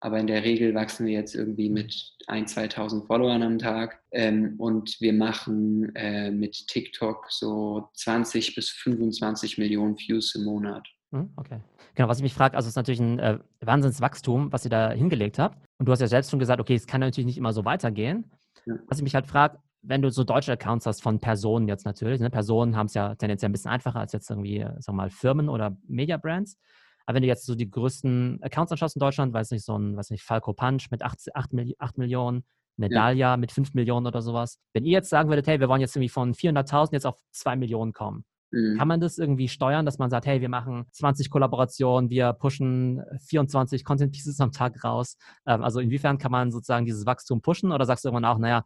Aber 0.00 0.18
in 0.18 0.26
der 0.26 0.44
Regel 0.44 0.74
wachsen 0.74 1.06
wir 1.06 1.14
jetzt 1.14 1.34
irgendwie 1.34 1.70
mit 1.70 1.92
1.000, 2.28 2.74
2.000 2.74 3.06
Followern 3.06 3.42
am 3.42 3.58
Tag. 3.58 4.02
Ähm, 4.12 4.54
und 4.58 5.00
wir 5.00 5.12
machen 5.12 5.94
äh, 5.94 6.30
mit 6.30 6.66
TikTok 6.68 7.26
so 7.30 7.88
20 7.94 8.54
bis 8.54 8.70
25 8.70 9.58
Millionen 9.58 9.96
Views 9.98 10.34
im 10.34 10.44
Monat. 10.44 10.86
Mhm, 11.10 11.30
Okay. 11.36 11.60
Genau, 11.94 12.08
was 12.10 12.18
ich 12.18 12.22
mich 12.22 12.34
frage, 12.34 12.54
also 12.56 12.66
es 12.66 12.72
ist 12.72 12.76
natürlich 12.76 13.00
ein 13.00 13.18
äh, 13.18 13.38
Wahnsinnswachstum, 13.60 14.52
was 14.52 14.66
ihr 14.66 14.70
da 14.70 14.90
hingelegt 14.90 15.38
habt. 15.38 15.58
Und 15.78 15.86
du 15.86 15.92
hast 15.92 16.00
ja 16.00 16.08
selbst 16.08 16.30
schon 16.30 16.38
gesagt, 16.38 16.60
okay, 16.60 16.74
es 16.74 16.86
kann 16.86 17.00
natürlich 17.00 17.26
nicht 17.26 17.38
immer 17.38 17.54
so 17.54 17.64
weitergehen. 17.64 18.30
Ja. 18.66 18.74
Was 18.86 18.98
ich 18.98 19.02
mich 19.02 19.14
halt 19.14 19.26
frage, 19.26 19.58
wenn 19.80 20.02
du 20.02 20.10
so 20.10 20.22
deutsche 20.24 20.52
Accounts 20.52 20.84
hast 20.84 21.02
von 21.02 21.20
Personen 21.20 21.68
jetzt 21.68 21.86
natürlich, 21.86 22.20
ne? 22.20 22.28
Personen 22.28 22.76
haben 22.76 22.86
es 22.86 22.94
ja 22.94 23.14
tendenziell 23.14 23.48
ein 23.48 23.52
bisschen 23.52 23.70
einfacher 23.70 23.98
als 23.98 24.12
jetzt 24.12 24.28
irgendwie, 24.28 24.58
äh, 24.58 24.66
sagen 24.80 24.96
wir 24.98 25.04
mal, 25.04 25.10
Firmen 25.10 25.48
oder 25.48 25.76
Media-Brands. 25.86 26.58
Aber 27.06 27.14
wenn 27.16 27.22
du 27.22 27.28
jetzt 27.28 27.46
so 27.46 27.54
die 27.54 27.70
größten 27.70 28.40
Accounts 28.42 28.72
anschaust 28.72 28.96
in 28.96 29.00
Deutschland, 29.00 29.32
weiß 29.32 29.52
nicht, 29.52 29.64
so 29.64 29.78
ein, 29.78 29.96
weiß 29.96 30.10
nicht, 30.10 30.22
Falco 30.24 30.52
Punch 30.52 30.88
mit 30.90 31.02
8, 31.02 31.34
8, 31.34 31.52
Milli- 31.52 31.76
8 31.78 31.98
Millionen, 31.98 32.44
eine 32.78 33.14
Ja. 33.14 33.36
Mit 33.36 33.52
5 33.52 33.72
Millionen 33.74 34.06
oder 34.06 34.20
sowas. 34.20 34.58
Wenn 34.74 34.84
ihr 34.84 34.92
jetzt 34.92 35.08
sagen 35.08 35.28
würdet, 35.30 35.46
hey, 35.46 35.60
wir 35.60 35.68
wollen 35.68 35.80
jetzt 35.80 35.96
irgendwie 35.96 36.08
von 36.10 36.34
400.000 36.34 36.92
jetzt 36.92 37.06
auf 37.06 37.16
2 37.32 37.56
Millionen 37.56 37.92
kommen, 37.92 38.24
Mhm. 38.52 38.76
kann 38.78 38.86
man 38.88 39.00
das 39.00 39.18
irgendwie 39.18 39.48
steuern, 39.48 39.84
dass 39.86 39.98
man 39.98 40.08
sagt, 40.10 40.26
hey, 40.26 40.40
wir 40.40 40.48
machen 40.48 40.86
20 40.92 41.30
Kollaborationen, 41.30 42.10
wir 42.10 42.32
pushen 42.32 43.02
24 43.28 43.84
Content 43.84 44.12
Pieces 44.12 44.38
am 44.40 44.52
Tag 44.52 44.84
raus? 44.84 45.16
Ähm, 45.46 45.62
also 45.64 45.80
inwiefern 45.80 46.18
kann 46.18 46.30
man 46.32 46.50
sozusagen 46.52 46.84
dieses 46.86 47.06
Wachstum 47.06 47.40
pushen? 47.40 47.72
Oder 47.72 47.84
sagst 47.86 48.04
du 48.04 48.08
irgendwann 48.08 48.24
auch, 48.30 48.38
naja, 48.38 48.62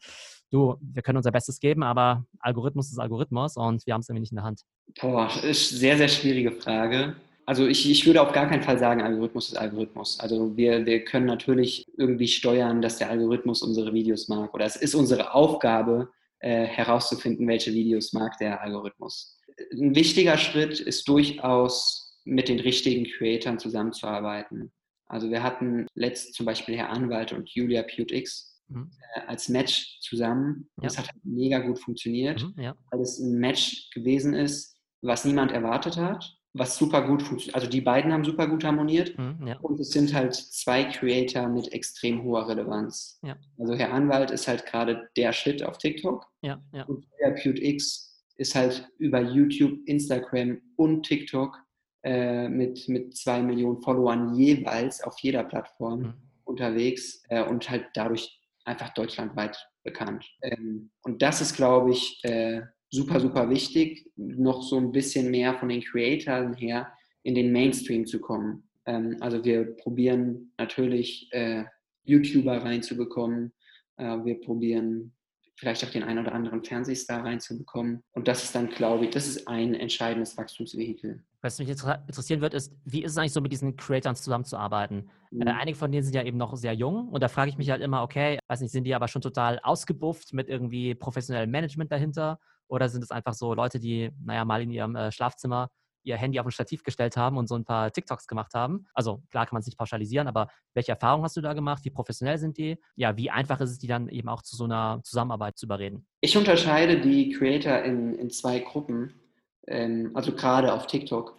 du, 0.50 0.76
wir 0.80 1.02
können 1.02 1.16
unser 1.18 1.30
Bestes 1.32 1.60
geben, 1.60 1.82
aber 1.82 2.24
Algorithmus 2.40 2.90
ist 2.90 2.98
Algorithmus 2.98 3.56
und 3.56 3.86
wir 3.86 3.94
haben 3.94 4.00
es 4.00 4.08
irgendwie 4.08 4.20
nicht 4.22 4.32
in 4.32 4.36
der 4.36 4.44
Hand? 4.44 4.62
Boah, 5.00 5.30
ist 5.44 5.70
sehr, 5.70 5.96
sehr 5.96 6.08
schwierige 6.08 6.52
Frage. 6.52 7.14
Also 7.46 7.66
ich, 7.66 7.90
ich 7.90 8.06
würde 8.06 8.22
auf 8.22 8.32
gar 8.32 8.48
keinen 8.48 8.62
Fall 8.62 8.78
sagen, 8.78 9.02
Algorithmus 9.02 9.48
ist 9.48 9.56
Algorithmus. 9.56 10.20
Also 10.20 10.56
wir, 10.56 10.86
wir 10.86 11.04
können 11.04 11.26
natürlich 11.26 11.84
irgendwie 11.96 12.28
steuern, 12.28 12.80
dass 12.80 12.98
der 12.98 13.10
Algorithmus 13.10 13.62
unsere 13.62 13.92
Videos 13.92 14.28
mag. 14.28 14.54
Oder 14.54 14.66
es 14.66 14.76
ist 14.76 14.94
unsere 14.94 15.34
Aufgabe, 15.34 16.10
äh, 16.38 16.64
herauszufinden, 16.64 17.46
welche 17.48 17.72
Videos 17.74 18.12
mag 18.12 18.38
der 18.38 18.60
Algorithmus. 18.62 19.36
Ein 19.72 19.94
wichtiger 19.94 20.38
Schritt 20.38 20.80
ist 20.80 21.06
durchaus 21.08 22.18
mit 22.24 22.48
den 22.48 22.60
richtigen 22.60 23.04
Creatoren 23.04 23.58
zusammenzuarbeiten. 23.58 24.72
Also 25.06 25.30
wir 25.30 25.42
hatten 25.42 25.86
letzt 25.94 26.34
zum 26.34 26.46
Beispiel 26.46 26.76
Herr 26.76 26.90
Anwalt 26.90 27.32
und 27.32 27.48
Julia 27.50 27.82
PuteX 27.82 28.48
Mhm. 28.72 28.88
äh, 29.16 29.20
als 29.26 29.48
Match 29.48 29.98
zusammen. 30.00 30.70
Ja. 30.76 30.84
Das 30.84 30.96
hat 30.98 31.10
mega 31.24 31.58
gut 31.58 31.80
funktioniert 31.80 32.40
Mhm, 32.44 32.62
ja. 32.62 32.76
weil 32.92 33.00
es 33.00 33.18
ein 33.18 33.32
Match 33.40 33.90
gewesen 33.90 34.32
ist, 34.32 34.76
was 35.02 35.24
niemand 35.24 35.50
erwartet 35.50 35.96
hat. 35.96 36.36
Was 36.52 36.76
super 36.76 37.06
gut 37.06 37.22
funktioniert. 37.22 37.54
Also 37.54 37.68
die 37.68 37.80
beiden 37.80 38.12
haben 38.12 38.24
super 38.24 38.48
gut 38.48 38.64
harmoniert 38.64 39.16
Mhm, 39.18 39.46
ja. 39.46 39.58
und 39.60 39.78
es 39.78 39.90
sind 39.90 40.12
halt 40.12 40.34
zwei 40.34 40.84
Creator 40.84 41.48
mit 41.48 41.72
extrem 41.72 42.22
hoher 42.24 42.48
Relevanz. 42.48 43.20
Ja. 43.22 43.36
Also 43.58 43.74
Herr 43.74 43.92
Anwalt 43.92 44.30
ist 44.30 44.48
halt 44.48 44.66
gerade 44.66 45.08
der 45.16 45.32
Shit 45.32 45.62
auf 45.62 45.78
TikTok 45.78 46.26
Ja, 46.42 46.60
und 46.88 47.06
der 47.20 47.30
PewDX 47.32 48.24
ist 48.36 48.54
halt 48.54 48.88
über 48.98 49.20
YouTube, 49.20 49.78
Instagram 49.86 50.60
und 50.76 51.04
TikTok 51.04 51.56
äh, 52.02 52.48
mit, 52.48 52.88
mit 52.88 53.16
zwei 53.16 53.42
Millionen 53.42 53.80
Followern 53.82 54.34
jeweils 54.34 55.02
auf 55.04 55.18
jeder 55.20 55.44
Plattform 55.44 56.00
Mhm. 56.00 56.14
unterwegs 56.44 57.22
äh, 57.28 57.44
und 57.44 57.68
halt 57.70 57.86
dadurch 57.94 58.40
einfach 58.64 58.92
deutschlandweit 58.94 59.56
bekannt. 59.84 60.24
Ähm, 60.42 60.90
und 61.02 61.22
das 61.22 61.40
ist, 61.40 61.54
glaube 61.54 61.92
ich, 61.92 62.18
äh, 62.24 62.62
super, 62.90 63.20
super 63.20 63.48
wichtig, 63.48 64.10
noch 64.16 64.62
so 64.62 64.76
ein 64.76 64.92
bisschen 64.92 65.30
mehr 65.30 65.54
von 65.54 65.68
den 65.68 65.80
Creatoren 65.80 66.54
her 66.54 66.92
in 67.22 67.34
den 67.34 67.52
Mainstream 67.52 68.06
zu 68.06 68.20
kommen. 68.20 68.68
Ähm, 68.86 69.16
also 69.20 69.44
wir 69.44 69.76
probieren 69.76 70.52
natürlich 70.58 71.28
äh, 71.32 71.64
YouTuber 72.04 72.64
reinzubekommen, 72.64 73.52
äh, 73.96 74.16
wir 74.24 74.40
probieren 74.40 75.14
vielleicht 75.56 75.84
auch 75.84 75.90
den 75.90 76.02
einen 76.02 76.20
oder 76.20 76.32
anderen 76.32 76.64
Fernsehstar 76.64 77.22
reinzubekommen. 77.22 78.02
Und 78.12 78.26
das 78.28 78.44
ist 78.44 78.54
dann, 78.54 78.70
glaube 78.70 79.04
ich, 79.04 79.10
das 79.10 79.28
ist 79.28 79.46
ein 79.46 79.74
entscheidendes 79.74 80.34
Wachstumsvehikel. 80.38 81.22
Was 81.42 81.58
mich 81.58 81.68
inter- 81.68 82.02
interessieren 82.06 82.40
wird, 82.40 82.54
ist, 82.54 82.74
wie 82.86 83.02
ist 83.02 83.12
es 83.12 83.18
eigentlich 83.18 83.34
so, 83.34 83.42
mit 83.42 83.52
diesen 83.52 83.76
Creators 83.76 84.22
zusammenzuarbeiten? 84.22 85.10
Mhm. 85.30 85.42
Äh, 85.42 85.50
einige 85.50 85.76
von 85.76 85.92
denen 85.92 86.02
sind 86.02 86.14
ja 86.14 86.22
eben 86.24 86.38
noch 86.38 86.56
sehr 86.56 86.72
jung 86.72 87.10
und 87.10 87.22
da 87.22 87.28
frage 87.28 87.50
ich 87.50 87.58
mich 87.58 87.70
halt 87.70 87.82
immer, 87.82 88.02
okay, 88.02 88.38
weiß 88.48 88.62
nicht, 88.62 88.72
sind 88.72 88.84
die 88.84 88.94
aber 88.94 89.06
schon 89.06 89.20
total 89.20 89.60
ausgebufft 89.62 90.32
mit 90.32 90.48
irgendwie 90.48 90.94
professionellem 90.94 91.50
Management 91.50 91.92
dahinter 91.92 92.40
oder 92.70 92.88
sind 92.88 93.02
es 93.02 93.10
einfach 93.10 93.34
so 93.34 93.54
Leute, 93.54 93.80
die, 93.80 94.10
naja, 94.24 94.44
mal 94.44 94.62
in 94.62 94.70
ihrem 94.70 94.96
äh, 94.96 95.12
Schlafzimmer 95.12 95.70
ihr 96.02 96.16
Handy 96.16 96.40
auf 96.40 96.46
ein 96.46 96.52
Stativ 96.52 96.82
gestellt 96.82 97.16
haben 97.16 97.36
und 97.36 97.46
so 97.46 97.56
ein 97.56 97.64
paar 97.64 97.92
TikToks 97.92 98.26
gemacht 98.26 98.54
haben? 98.54 98.86
Also 98.94 99.22
klar 99.30 99.46
kann 99.46 99.54
man 99.54 99.60
es 99.60 99.66
nicht 99.66 99.78
pauschalisieren, 99.78 100.28
aber 100.28 100.48
welche 100.74 100.92
Erfahrungen 100.92 101.24
hast 101.24 101.36
du 101.36 101.40
da 101.40 101.52
gemacht? 101.52 101.84
Wie 101.84 101.90
professionell 101.90 102.38
sind 102.38 102.56
die? 102.56 102.78
Ja, 102.96 103.16
wie 103.16 103.30
einfach 103.30 103.60
ist 103.60 103.70
es, 103.70 103.78
die 103.78 103.86
dann 103.86 104.08
eben 104.08 104.28
auch 104.28 104.42
zu 104.42 104.56
so 104.56 104.64
einer 104.64 105.00
Zusammenarbeit 105.04 105.58
zu 105.58 105.66
überreden? 105.66 106.06
Ich 106.20 106.36
unterscheide 106.36 107.00
die 107.00 107.30
Creator 107.30 107.82
in, 107.82 108.14
in 108.14 108.30
zwei 108.30 108.60
Gruppen. 108.60 109.14
Ähm, 109.66 110.12
also 110.14 110.32
gerade 110.34 110.72
auf 110.72 110.86
TikTok. 110.86 111.38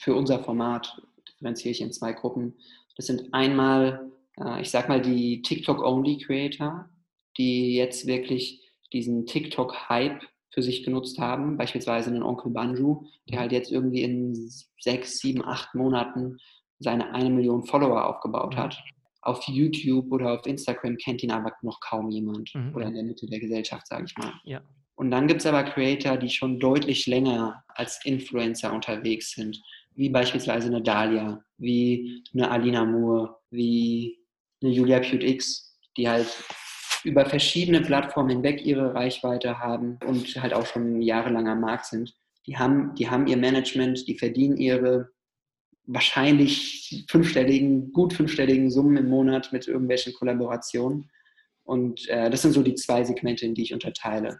Für, 0.00 0.14
unser 0.14 0.42
Format 0.42 1.00
differenziere 1.28 1.70
ich 1.70 1.80
in 1.80 1.92
zwei 1.92 2.12
Gruppen. 2.12 2.54
Das 2.96 3.06
sind 3.06 3.32
einmal, 3.32 4.10
äh, 4.40 4.62
ich 4.62 4.70
sag 4.70 4.88
mal, 4.88 5.00
die 5.00 5.42
TikTok-Only-Creator, 5.42 6.88
die 7.36 7.76
jetzt 7.76 8.06
wirklich 8.06 8.72
diesen 8.92 9.26
TikTok-Hype 9.26 10.22
für 10.54 10.62
sich 10.62 10.84
genutzt 10.84 11.18
haben. 11.18 11.56
Beispielsweise 11.56 12.10
einen 12.10 12.22
Onkel 12.22 12.52
Banju, 12.52 13.04
der 13.28 13.40
halt 13.40 13.52
jetzt 13.52 13.70
irgendwie 13.70 14.02
in 14.02 14.50
sechs, 14.80 15.18
sieben, 15.18 15.44
acht 15.44 15.74
Monaten 15.74 16.38
seine 16.78 17.12
eine 17.12 17.30
Million 17.30 17.64
Follower 17.66 18.06
aufgebaut 18.06 18.56
hat. 18.56 18.82
Auf 19.20 19.42
YouTube 19.48 20.12
oder 20.12 20.34
auf 20.38 20.46
Instagram 20.46 20.96
kennt 20.96 21.22
ihn 21.22 21.30
aber 21.30 21.52
noch 21.62 21.80
kaum 21.80 22.10
jemand. 22.10 22.54
Mhm. 22.54 22.74
Oder 22.74 22.86
in 22.86 22.94
der 22.94 23.04
Mitte 23.04 23.26
der 23.26 23.40
Gesellschaft, 23.40 23.86
sage 23.86 24.04
ich 24.06 24.16
mal. 24.16 24.32
Ja. 24.44 24.60
Und 24.96 25.10
dann 25.10 25.26
gibt 25.26 25.40
es 25.40 25.46
aber 25.46 25.64
Creator, 25.64 26.16
die 26.16 26.30
schon 26.30 26.60
deutlich 26.60 27.06
länger 27.06 27.64
als 27.68 28.04
Influencer 28.04 28.72
unterwegs 28.72 29.32
sind, 29.32 29.60
wie 29.94 30.08
beispielsweise 30.08 30.68
eine 30.68 30.82
Dahlia, 30.82 31.42
wie 31.58 32.22
eine 32.32 32.50
Alina 32.50 32.84
Moore, 32.84 33.36
wie 33.50 34.18
eine 34.62 34.72
Julia 34.72 35.00
PewDX, 35.00 35.78
die 35.96 36.08
halt 36.08 36.28
über 37.04 37.26
verschiedene 37.26 37.80
Plattformen 37.82 38.30
hinweg 38.30 38.64
ihre 38.64 38.94
Reichweite 38.94 39.58
haben 39.58 39.98
und 40.06 40.26
halt 40.42 40.54
auch 40.54 40.66
schon 40.66 41.02
jahrelang 41.02 41.48
am 41.48 41.60
Markt 41.60 41.86
sind. 41.86 42.14
Die 42.46 42.56
haben, 42.56 42.94
die 42.94 43.08
haben 43.08 43.26
ihr 43.26 43.36
Management, 43.36 44.06
die 44.08 44.18
verdienen 44.18 44.56
ihre 44.56 45.10
wahrscheinlich 45.86 47.04
fünfstelligen, 47.08 47.92
gut 47.92 48.14
fünfstelligen 48.14 48.70
Summen 48.70 48.96
im 48.96 49.08
Monat 49.08 49.52
mit 49.52 49.68
irgendwelchen 49.68 50.14
Kollaborationen. 50.14 51.10
Und 51.64 52.08
äh, 52.08 52.30
das 52.30 52.42
sind 52.42 52.52
so 52.52 52.62
die 52.62 52.74
zwei 52.74 53.04
Segmente, 53.04 53.46
in 53.46 53.54
die 53.54 53.62
ich 53.62 53.72
unterteile. 53.72 54.38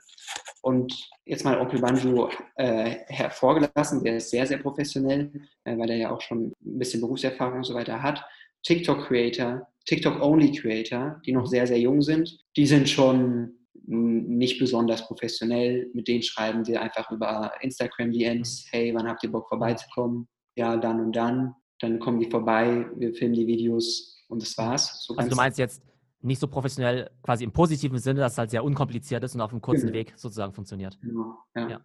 Und 0.63 0.95
jetzt 1.25 1.45
mal 1.45 1.59
Onkel 1.59 1.81
Banjo 1.81 2.31
äh, 2.57 2.97
hervorgelassen, 3.07 4.03
der 4.05 4.17
ist 4.17 4.31
sehr, 4.31 4.47
sehr 4.47 4.59
professionell, 4.59 5.31
äh, 5.65 5.77
weil 5.77 5.91
er 5.91 5.97
ja 5.97 6.11
auch 6.11 6.21
schon 6.21 6.55
ein 6.65 6.79
bisschen 6.79 7.01
Berufserfahrung 7.01 7.59
und 7.59 7.65
so 7.65 7.75
weiter 7.75 8.03
hat. 8.03 8.25
TikTok-Creator, 8.63 9.67
TikTok-Only-Creator, 9.87 11.21
die 11.25 11.33
noch 11.33 11.47
sehr, 11.47 11.67
sehr 11.67 11.79
jung 11.79 12.03
sind, 12.03 12.39
die 12.57 12.67
sind 12.67 12.89
schon 12.89 13.55
nicht 13.87 14.59
besonders 14.59 15.07
professionell. 15.07 15.91
Mit 15.93 16.09
denen 16.09 16.23
schreiben 16.23 16.67
wir 16.67 16.81
einfach 16.81 17.11
über 17.11 17.53
Instagram-DMs, 17.61 18.69
hey, 18.71 18.95
wann 18.95 19.07
habt 19.07 19.23
ihr 19.23 19.31
Bock 19.31 19.49
vorbeizukommen? 19.49 20.29
Ja, 20.57 20.77
dann 20.77 21.01
und 21.01 21.15
dann. 21.15 21.55
Dann 21.81 21.99
kommen 21.99 22.21
die 22.21 22.31
vorbei, 22.31 22.87
wir 22.97 23.13
filmen 23.15 23.35
die 23.35 23.47
Videos 23.47 24.25
und 24.29 24.41
das 24.41 24.57
war's. 24.57 25.05
So 25.05 25.17
Also 25.17 25.31
du 25.31 25.37
meinst 25.37 25.59
jetzt 25.59 25.83
nicht 26.23 26.39
so 26.41 26.49
professionell 26.49 27.11
quasi 27.23 27.45
im 27.45 27.53
positiven 27.53 27.99
Sinne, 27.99 28.21
dass 28.21 28.33
es 28.33 28.39
halt 28.39 28.51
sehr 28.51 28.65
unkompliziert 28.65 29.23
ist 29.25 29.35
und 29.35 29.41
auf 29.41 29.51
einem 29.51 29.61
kurzen 29.61 29.89
Genau. 29.89 29.99
Weg 29.99 30.15
sozusagen 30.17 30.55
funktioniert. 30.55 30.99
Genau, 31.03 31.37
ja. 31.55 31.69
Ja. 31.69 31.81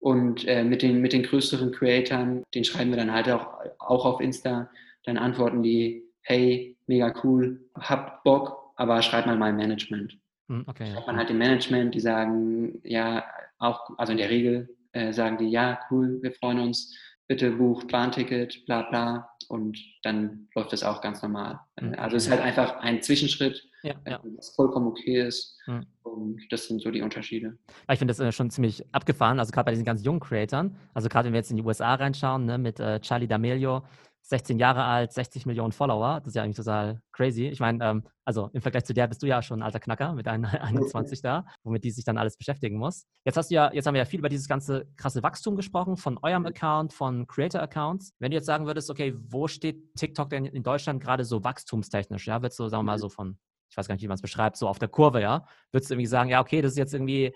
Und 0.00 0.46
äh, 0.46 0.64
mit, 0.64 0.82
den, 0.82 1.00
mit 1.00 1.12
den 1.12 1.22
größeren 1.22 1.72
Creatoren, 1.72 2.42
den 2.54 2.64
schreiben 2.64 2.90
wir 2.90 2.96
dann 2.96 3.12
halt 3.12 3.28
auch, 3.30 3.46
auch 3.78 4.04
auf 4.04 4.20
Insta, 4.20 4.70
dann 5.04 5.18
antworten 5.18 5.62
die, 5.62 6.07
hey, 6.28 6.76
mega 6.86 7.12
cool, 7.24 7.58
habt 7.74 8.22
Bock, 8.22 8.72
aber 8.76 9.00
schreibt 9.02 9.26
mal 9.26 9.36
mein 9.36 9.56
Management. 9.56 10.18
Hm, 10.48 10.64
Okay. 10.66 10.92
Schreibt 10.92 11.06
man 11.06 11.16
halt 11.16 11.30
dem 11.30 11.38
Management, 11.38 11.94
die 11.94 12.00
sagen, 12.00 12.80
ja, 12.84 13.24
auch, 13.58 13.90
also 13.98 14.12
in 14.12 14.18
der 14.18 14.28
Regel 14.30 14.68
äh, 14.92 15.12
sagen 15.12 15.38
die, 15.38 15.48
ja, 15.48 15.80
cool, 15.90 16.18
wir 16.22 16.32
freuen 16.32 16.60
uns, 16.60 16.94
bitte 17.26 17.50
bucht 17.50 17.88
Bahnticket, 17.88 18.64
bla 18.66 18.82
bla. 18.82 19.28
Und 19.48 19.78
dann 20.02 20.48
läuft 20.54 20.72
das 20.74 20.82
auch 20.82 21.00
ganz 21.00 21.22
normal. 21.22 21.58
Mhm. 21.80 21.94
Also 21.96 22.16
es 22.16 22.24
ist 22.26 22.30
halt 22.30 22.42
einfach 22.42 22.76
ein 22.80 23.00
Zwischenschritt, 23.02 23.62
Ja, 23.82 23.94
ja. 24.06 24.16
äh, 24.16 24.18
was 24.36 24.50
vollkommen 24.54 24.86
okay 24.88 25.26
ist. 25.26 25.58
Mhm. 25.66 25.86
Und 26.02 26.40
das 26.50 26.66
sind 26.68 26.82
so 26.82 26.90
die 26.90 27.00
Unterschiede. 27.02 27.56
Ich 27.90 27.98
finde 27.98 28.12
das 28.12 28.20
äh, 28.20 28.32
schon 28.32 28.50
ziemlich 28.50 28.84
abgefahren, 28.92 29.38
also 29.40 29.50
gerade 29.52 29.66
bei 29.66 29.72
diesen 29.72 29.84
ganz 29.86 30.04
jungen 30.04 30.20
Creatoren. 30.20 30.76
Also 30.92 31.08
gerade 31.08 31.26
wenn 31.26 31.32
wir 31.32 31.38
jetzt 31.40 31.50
in 31.50 31.56
die 31.56 31.62
USA 31.62 31.94
reinschauen, 31.94 32.44
ne, 32.44 32.58
mit 32.58 32.78
äh, 32.80 33.00
Charlie 33.00 33.26
D'Amelio, 33.26 33.82
16 34.28 34.58
Jahre 34.58 34.84
alt, 34.84 35.10
60 35.12 35.46
Millionen 35.46 35.72
Follower, 35.72 36.20
das 36.20 36.28
ist 36.28 36.34
ja 36.34 36.42
eigentlich 36.42 36.56
total 36.56 37.00
crazy. 37.12 37.46
Ich 37.46 37.60
meine, 37.60 37.82
ähm, 37.82 38.06
also 38.26 38.50
im 38.52 38.60
Vergleich 38.60 38.84
zu 38.84 38.92
der 38.92 39.06
bist 39.06 39.22
du 39.22 39.26
ja 39.26 39.40
schon 39.40 39.60
ein 39.60 39.62
alter 39.62 39.80
Knacker 39.80 40.12
mit 40.12 40.26
deinen 40.26 40.44
21 40.44 41.22
da, 41.22 41.46
womit 41.64 41.82
die 41.82 41.90
sich 41.90 42.04
dann 42.04 42.18
alles 42.18 42.36
beschäftigen 42.36 42.76
muss. 42.76 43.06
Jetzt 43.24 43.38
hast 43.38 43.50
du 43.50 43.54
ja, 43.54 43.72
jetzt 43.72 43.86
haben 43.86 43.94
wir 43.94 44.00
ja 44.00 44.04
viel 44.04 44.18
über 44.18 44.28
dieses 44.28 44.46
ganze 44.46 44.86
krasse 44.96 45.22
Wachstum 45.22 45.56
gesprochen, 45.56 45.96
von 45.96 46.18
eurem 46.18 46.44
Account, 46.44 46.92
von 46.92 47.26
Creator-Accounts. 47.26 48.12
Wenn 48.18 48.30
du 48.30 48.36
jetzt 48.36 48.44
sagen 48.44 48.66
würdest, 48.66 48.90
okay, 48.90 49.14
wo 49.16 49.48
steht 49.48 49.94
TikTok 49.94 50.28
denn 50.28 50.44
in 50.44 50.62
Deutschland 50.62 51.02
gerade 51.02 51.24
so 51.24 51.42
wachstumstechnisch? 51.42 52.26
Ja, 52.26 52.42
würdest 52.42 52.58
du, 52.58 52.68
sagen 52.68 52.82
wir 52.82 52.92
mal, 52.92 52.98
so 52.98 53.08
von, 53.08 53.38
ich 53.70 53.78
weiß 53.78 53.88
gar 53.88 53.94
nicht, 53.94 54.02
wie 54.02 54.08
man 54.08 54.16
es 54.16 54.22
beschreibt, 54.22 54.58
so 54.58 54.68
auf 54.68 54.78
der 54.78 54.88
Kurve, 54.88 55.22
ja, 55.22 55.46
würdest 55.72 55.90
du 55.90 55.94
irgendwie 55.94 56.06
sagen, 56.06 56.28
ja, 56.28 56.42
okay, 56.42 56.60
das 56.60 56.72
ist 56.72 56.78
jetzt 56.78 56.92
irgendwie 56.92 57.34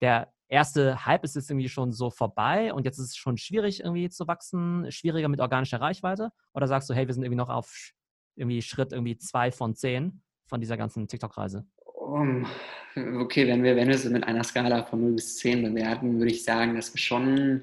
der 0.00 0.32
erste 0.52 1.06
Hype 1.06 1.24
ist 1.24 1.34
jetzt 1.34 1.50
irgendwie 1.50 1.68
schon 1.68 1.92
so 1.92 2.10
vorbei 2.10 2.72
und 2.74 2.84
jetzt 2.84 2.98
ist 2.98 3.06
es 3.06 3.16
schon 3.16 3.38
schwierig 3.38 3.80
irgendwie 3.80 4.10
zu 4.10 4.28
wachsen, 4.28 4.90
schwieriger 4.92 5.28
mit 5.28 5.40
organischer 5.40 5.80
Reichweite? 5.80 6.30
Oder 6.52 6.68
sagst 6.68 6.90
du, 6.90 6.94
hey, 6.94 7.06
wir 7.06 7.14
sind 7.14 7.24
irgendwie 7.24 7.38
noch 7.38 7.48
auf 7.48 7.92
irgendwie 8.36 8.62
Schritt 8.62 8.92
irgendwie 8.92 9.16
zwei 9.16 9.50
von 9.50 9.74
zehn 9.74 10.22
von 10.46 10.60
dieser 10.60 10.76
ganzen 10.76 11.08
TikTok-Reise? 11.08 11.64
Um, 11.84 12.46
okay, 12.94 13.46
wenn 13.46 13.62
wir, 13.62 13.74
wenn 13.76 13.88
wir 13.88 13.94
es 13.94 14.04
mit 14.04 14.24
einer 14.24 14.44
Skala 14.44 14.84
von 14.84 15.00
0 15.00 15.12
bis 15.14 15.38
10 15.38 15.62
bewerten, 15.62 16.18
würde 16.18 16.32
ich 16.32 16.44
sagen, 16.44 16.74
dass 16.74 16.92
wir 16.92 17.00
schon 17.00 17.62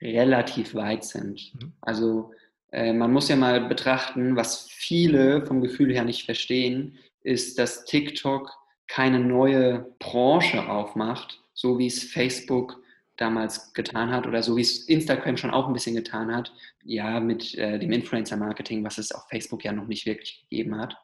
relativ 0.00 0.74
weit 0.74 1.04
sind. 1.04 1.54
Mhm. 1.54 1.72
Also 1.80 2.32
äh, 2.72 2.92
man 2.92 3.12
muss 3.12 3.28
ja 3.28 3.36
mal 3.36 3.68
betrachten, 3.68 4.36
was 4.36 4.68
viele 4.68 5.46
vom 5.46 5.62
Gefühl 5.62 5.94
her 5.94 6.04
nicht 6.04 6.24
verstehen, 6.24 6.98
ist, 7.22 7.58
dass 7.58 7.84
TikTok 7.84 8.50
keine 8.88 9.20
neue 9.20 9.94
Branche 9.98 10.68
aufmacht, 10.68 11.41
so 11.54 11.78
wie 11.78 11.86
es 11.86 12.04
Facebook 12.04 12.82
damals 13.16 13.72
getan 13.74 14.10
hat 14.10 14.26
oder 14.26 14.42
so 14.42 14.56
wie 14.56 14.62
es 14.62 14.88
Instagram 14.88 15.36
schon 15.36 15.50
auch 15.50 15.66
ein 15.66 15.72
bisschen 15.72 15.94
getan 15.94 16.34
hat, 16.34 16.52
ja, 16.82 17.20
mit 17.20 17.54
äh, 17.56 17.78
dem 17.78 17.92
Influencer-Marketing, 17.92 18.84
was 18.84 18.98
es 18.98 19.12
auf 19.12 19.28
Facebook 19.28 19.64
ja 19.64 19.72
noch 19.72 19.86
nicht 19.86 20.06
wirklich 20.06 20.46
gegeben 20.48 20.78
hat. 20.78 20.96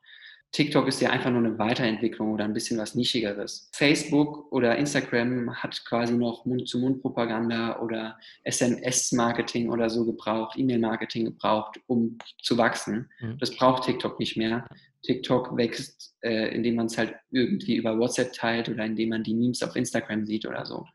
TikTok 0.52 0.88
ist 0.88 1.00
ja 1.02 1.10
einfach 1.10 1.30
nur 1.30 1.44
eine 1.44 1.58
Weiterentwicklung 1.58 2.32
oder 2.32 2.44
ein 2.44 2.54
bisschen 2.54 2.78
was 2.78 2.94
Nischigeres. 2.94 3.68
Facebook 3.72 4.50
oder 4.50 4.76
Instagram 4.76 5.54
hat 5.54 5.84
quasi 5.84 6.14
noch 6.14 6.46
Mund-zu-Mund-Propaganda 6.46 7.80
oder 7.80 8.18
SMS-Marketing 8.44 9.70
oder 9.70 9.90
so 9.90 10.06
gebraucht, 10.06 10.58
E-Mail-Marketing 10.58 11.26
gebraucht, 11.26 11.78
um 11.86 12.16
zu 12.42 12.56
wachsen. 12.56 13.10
Mhm. 13.20 13.38
Das 13.38 13.54
braucht 13.54 13.84
TikTok 13.84 14.18
nicht 14.18 14.36
mehr. 14.36 14.66
TikTok 15.02 15.56
wächst, 15.56 16.16
äh, 16.22 16.54
indem 16.54 16.76
man 16.76 16.86
es 16.86 16.96
halt 16.96 17.14
irgendwie 17.30 17.76
über 17.76 17.98
WhatsApp 17.98 18.32
teilt 18.32 18.68
oder 18.68 18.84
indem 18.84 19.10
man 19.10 19.22
die 19.22 19.34
Memes 19.34 19.62
auf 19.62 19.76
Instagram 19.76 20.24
sieht 20.24 20.46
oder 20.46 20.64
so. 20.64 20.86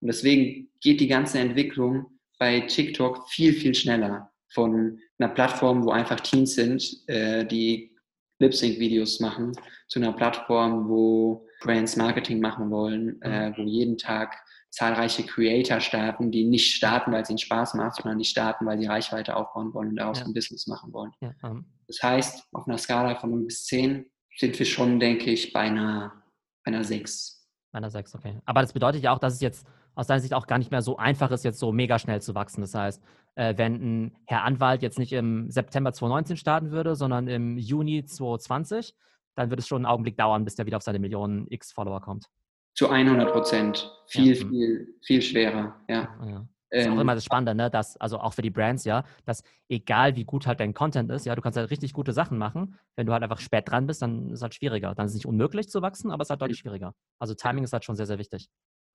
Und 0.00 0.08
deswegen 0.08 0.70
geht 0.80 1.00
die 1.00 1.08
ganze 1.08 1.38
Entwicklung 1.38 2.06
bei 2.38 2.60
TikTok 2.60 3.28
viel, 3.28 3.52
viel 3.52 3.74
schneller 3.74 4.32
von 4.48 4.98
einer 5.18 5.28
Plattform, 5.28 5.84
wo 5.84 5.90
einfach 5.90 6.20
Teens 6.20 6.54
sind, 6.54 7.08
äh, 7.08 7.44
die 7.44 7.93
Lip-Sync-Videos 8.38 9.20
machen 9.20 9.52
zu 9.88 10.00
einer 10.00 10.12
Plattform, 10.12 10.88
wo 10.88 11.46
Brands 11.60 11.96
Marketing 11.96 12.40
machen 12.40 12.70
wollen, 12.70 13.20
äh, 13.22 13.52
wo 13.56 13.62
jeden 13.62 13.96
Tag 13.96 14.36
zahlreiche 14.70 15.24
Creator 15.24 15.80
starten, 15.80 16.32
die 16.32 16.44
nicht 16.44 16.74
starten, 16.74 17.12
weil 17.12 17.22
es 17.22 17.30
ihnen 17.30 17.38
Spaß 17.38 17.74
macht, 17.74 17.96
sondern 17.96 18.18
die 18.18 18.24
starten, 18.24 18.66
weil 18.66 18.78
sie 18.78 18.86
Reichweite 18.86 19.36
aufbauen 19.36 19.72
wollen 19.72 19.90
und 19.90 19.96
daraus 19.96 20.18
ja. 20.18 20.24
ein 20.24 20.34
Business 20.34 20.66
machen 20.66 20.92
wollen. 20.92 21.12
Ja, 21.20 21.32
um. 21.42 21.50
Ähm. 21.50 21.64
Das 21.86 22.02
heißt, 22.02 22.48
auf 22.52 22.66
einer 22.66 22.78
Skala 22.78 23.14
von 23.16 23.30
0 23.30 23.44
bis 23.44 23.66
10 23.66 24.06
sind 24.38 24.58
wir 24.58 24.66
schon, 24.66 24.98
denke 24.98 25.30
ich, 25.30 25.52
bei 25.52 25.60
einer, 25.60 26.24
bei 26.64 26.72
einer 26.72 26.82
6. 26.82 27.46
Bei 27.72 27.76
einer 27.76 27.90
6, 27.90 28.14
okay. 28.14 28.40
Aber 28.46 28.62
das 28.62 28.72
bedeutet 28.72 29.02
ja 29.02 29.12
auch, 29.12 29.18
dass 29.18 29.34
es 29.34 29.40
jetzt 29.40 29.66
aus 29.94 30.06
deiner 30.06 30.20
Sicht 30.20 30.34
auch 30.34 30.46
gar 30.46 30.58
nicht 30.58 30.70
mehr 30.70 30.82
so 30.82 30.96
einfach 30.96 31.30
ist, 31.30 31.44
jetzt 31.44 31.58
so 31.58 31.72
mega 31.72 31.98
schnell 31.98 32.20
zu 32.20 32.34
wachsen. 32.34 32.60
Das 32.60 32.74
heißt, 32.74 33.02
äh, 33.36 33.54
wenn 33.56 33.74
ein 33.74 34.16
Herr 34.26 34.44
Anwalt 34.44 34.82
jetzt 34.82 34.98
nicht 34.98 35.12
im 35.12 35.50
September 35.50 35.92
2019 35.92 36.36
starten 36.36 36.70
würde, 36.70 36.94
sondern 36.96 37.28
im 37.28 37.58
Juni 37.58 38.04
2020, 38.04 38.94
dann 39.34 39.50
würde 39.50 39.60
es 39.60 39.68
schon 39.68 39.84
einen 39.84 39.92
Augenblick 39.92 40.16
dauern, 40.16 40.44
bis 40.44 40.54
der 40.54 40.66
wieder 40.66 40.76
auf 40.76 40.82
seine 40.82 40.98
Millionen 40.98 41.46
X 41.50 41.72
Follower 41.72 42.00
kommt. 42.00 42.26
Zu 42.74 42.88
100 42.88 43.32
Prozent. 43.32 43.90
Viel, 44.06 44.34
ja. 44.34 44.48
viel, 44.48 44.94
viel 45.02 45.22
schwerer, 45.22 45.76
ja. 45.88 46.08
ja. 46.26 46.48
Das 46.74 46.82
ist 46.82 46.88
auch 46.88 46.94
ähm, 46.94 47.00
immer 47.00 47.14
das 47.14 47.24
Spannende, 47.24 47.54
ne? 47.54 47.70
dass, 47.70 47.96
also 47.98 48.18
auch 48.18 48.34
für 48.34 48.42
die 48.42 48.50
Brands, 48.50 48.84
ja, 48.84 49.04
dass 49.24 49.44
egal 49.68 50.16
wie 50.16 50.24
gut 50.24 50.46
halt 50.46 50.58
dein 50.58 50.74
Content 50.74 51.08
ist, 51.10 51.24
ja, 51.24 51.36
du 51.36 51.40
kannst 51.40 51.56
halt 51.56 51.70
richtig 51.70 51.92
gute 51.92 52.12
Sachen 52.12 52.36
machen. 52.36 52.76
Wenn 52.96 53.06
du 53.06 53.12
halt 53.12 53.22
einfach 53.22 53.38
spät 53.38 53.68
dran 53.68 53.86
bist, 53.86 54.02
dann 54.02 54.30
ist 54.30 54.38
es 54.38 54.42
halt 54.42 54.54
schwieriger. 54.54 54.92
Dann 54.94 55.06
ist 55.06 55.12
es 55.12 55.16
nicht 55.16 55.26
unmöglich 55.26 55.68
zu 55.68 55.82
wachsen, 55.82 56.10
aber 56.10 56.22
es 56.22 56.26
ist 56.26 56.30
halt 56.30 56.42
deutlich 56.42 56.58
schwieriger. 56.58 56.94
Also 57.20 57.34
Timing 57.34 57.62
ist 57.62 57.72
halt 57.72 57.84
schon 57.84 57.94
sehr, 57.94 58.06
sehr 58.06 58.18
wichtig. 58.18 58.48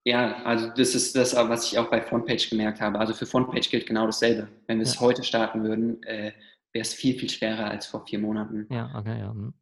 Ja, 0.06 0.44
also 0.44 0.70
das 0.76 0.96
ist 0.96 1.16
das, 1.16 1.36
was 1.36 1.72
ich 1.72 1.78
auch 1.78 1.90
bei 1.90 2.02
Frontpage 2.02 2.50
gemerkt 2.50 2.80
habe. 2.80 3.00
Also 3.00 3.14
für 3.14 3.26
Frontpage 3.26 3.70
gilt 3.70 3.86
genau 3.86 4.06
dasselbe. 4.06 4.48
Wenn 4.68 4.78
wir 4.78 4.84
es 4.84 4.96
ja. 4.96 5.02
heute 5.02 5.24
starten 5.24 5.64
würden, 5.64 6.02
äh, 6.04 6.32
wäre 6.72 6.84
es 6.84 6.94
viel, 6.94 7.18
viel 7.20 7.30
schwerer 7.30 7.66
als 7.66 7.86
vor 7.86 8.06
vier 8.06 8.20
Monaten. 8.20 8.66
Ja, 8.70 8.92
okay, 8.96 9.20
ja. 9.20 9.32
Hm. 9.32 9.54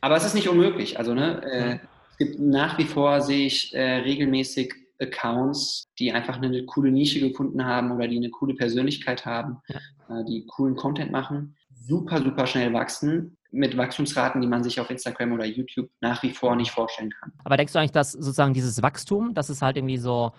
Aber 0.00 0.16
es 0.16 0.24
ist 0.24 0.34
nicht 0.34 0.48
unmöglich. 0.48 0.98
Also, 0.98 1.14
ne, 1.14 1.42
äh, 1.44 1.70
ja. 1.70 1.80
es 2.10 2.18
gibt 2.18 2.38
nach 2.38 2.76
wie 2.78 2.84
vor, 2.84 3.20
sehe 3.22 3.46
ich 3.46 3.74
äh, 3.74 3.96
regelmäßig 3.98 4.74
Accounts, 5.00 5.84
die 5.98 6.12
einfach 6.12 6.36
eine 6.36 6.64
coole 6.64 6.90
Nische 6.90 7.20
gefunden 7.20 7.64
haben 7.64 7.90
oder 7.90 8.08
die 8.08 8.16
eine 8.16 8.30
coole 8.30 8.54
Persönlichkeit 8.54 9.26
haben, 9.26 9.58
ja. 9.68 10.20
äh, 10.20 10.24
die 10.24 10.46
coolen 10.46 10.76
Content 10.76 11.10
machen, 11.12 11.56
super, 11.74 12.22
super 12.22 12.46
schnell 12.46 12.72
wachsen 12.72 13.36
mit 13.50 13.76
Wachstumsraten, 13.76 14.40
die 14.40 14.46
man 14.46 14.62
sich 14.62 14.80
auf 14.80 14.90
Instagram 14.90 15.32
oder 15.32 15.44
YouTube 15.44 15.90
nach 16.00 16.22
wie 16.22 16.30
vor 16.30 16.56
nicht 16.56 16.70
vorstellen 16.70 17.10
kann. 17.10 17.32
Aber 17.44 17.56
denkst 17.56 17.72
du 17.72 17.78
eigentlich, 17.78 17.92
dass 17.92 18.12
sozusagen 18.12 18.54
dieses 18.54 18.82
Wachstum, 18.82 19.34
das 19.34 19.50
ist 19.50 19.62
halt 19.62 19.76
irgendwie 19.76 19.98
so 19.98 20.32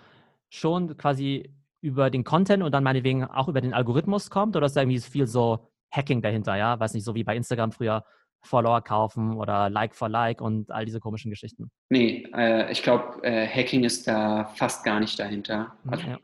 schon 0.50 0.96
quasi 0.96 1.52
über 1.80 2.10
den 2.10 2.24
Content 2.24 2.62
und 2.62 2.72
dann 2.72 2.84
meinetwegen 2.84 3.24
auch 3.24 3.48
über 3.48 3.60
den 3.60 3.74
Algorithmus 3.74 4.30
kommt 4.30 4.56
oder 4.56 4.66
ist 4.66 4.76
da 4.76 4.82
irgendwie 4.82 5.00
viel 5.00 5.26
so 5.26 5.70
Hacking 5.90 6.22
dahinter, 6.22 6.56
ja? 6.56 6.78
Weiß 6.78 6.94
nicht, 6.94 7.04
so 7.04 7.14
wie 7.14 7.24
bei 7.24 7.36
Instagram 7.36 7.72
früher 7.72 8.04
Follower 8.42 8.82
kaufen 8.82 9.34
oder 9.36 9.70
Like 9.70 9.94
for 9.94 10.08
Like 10.08 10.40
und 10.40 10.70
all 10.70 10.84
diese 10.84 11.00
komischen 11.00 11.30
Geschichten. 11.30 11.70
Nee, 11.90 12.28
äh, 12.34 12.70
ich 12.70 12.82
glaube, 12.82 13.22
äh, 13.22 13.46
Hacking 13.46 13.84
ist 13.84 14.06
da 14.06 14.46
fast 14.54 14.84
gar 14.84 15.00
nicht 15.00 15.18
dahinter. 15.18 15.72
Mhm, 15.84 15.90
also, 15.90 16.06
ja. 16.08 16.18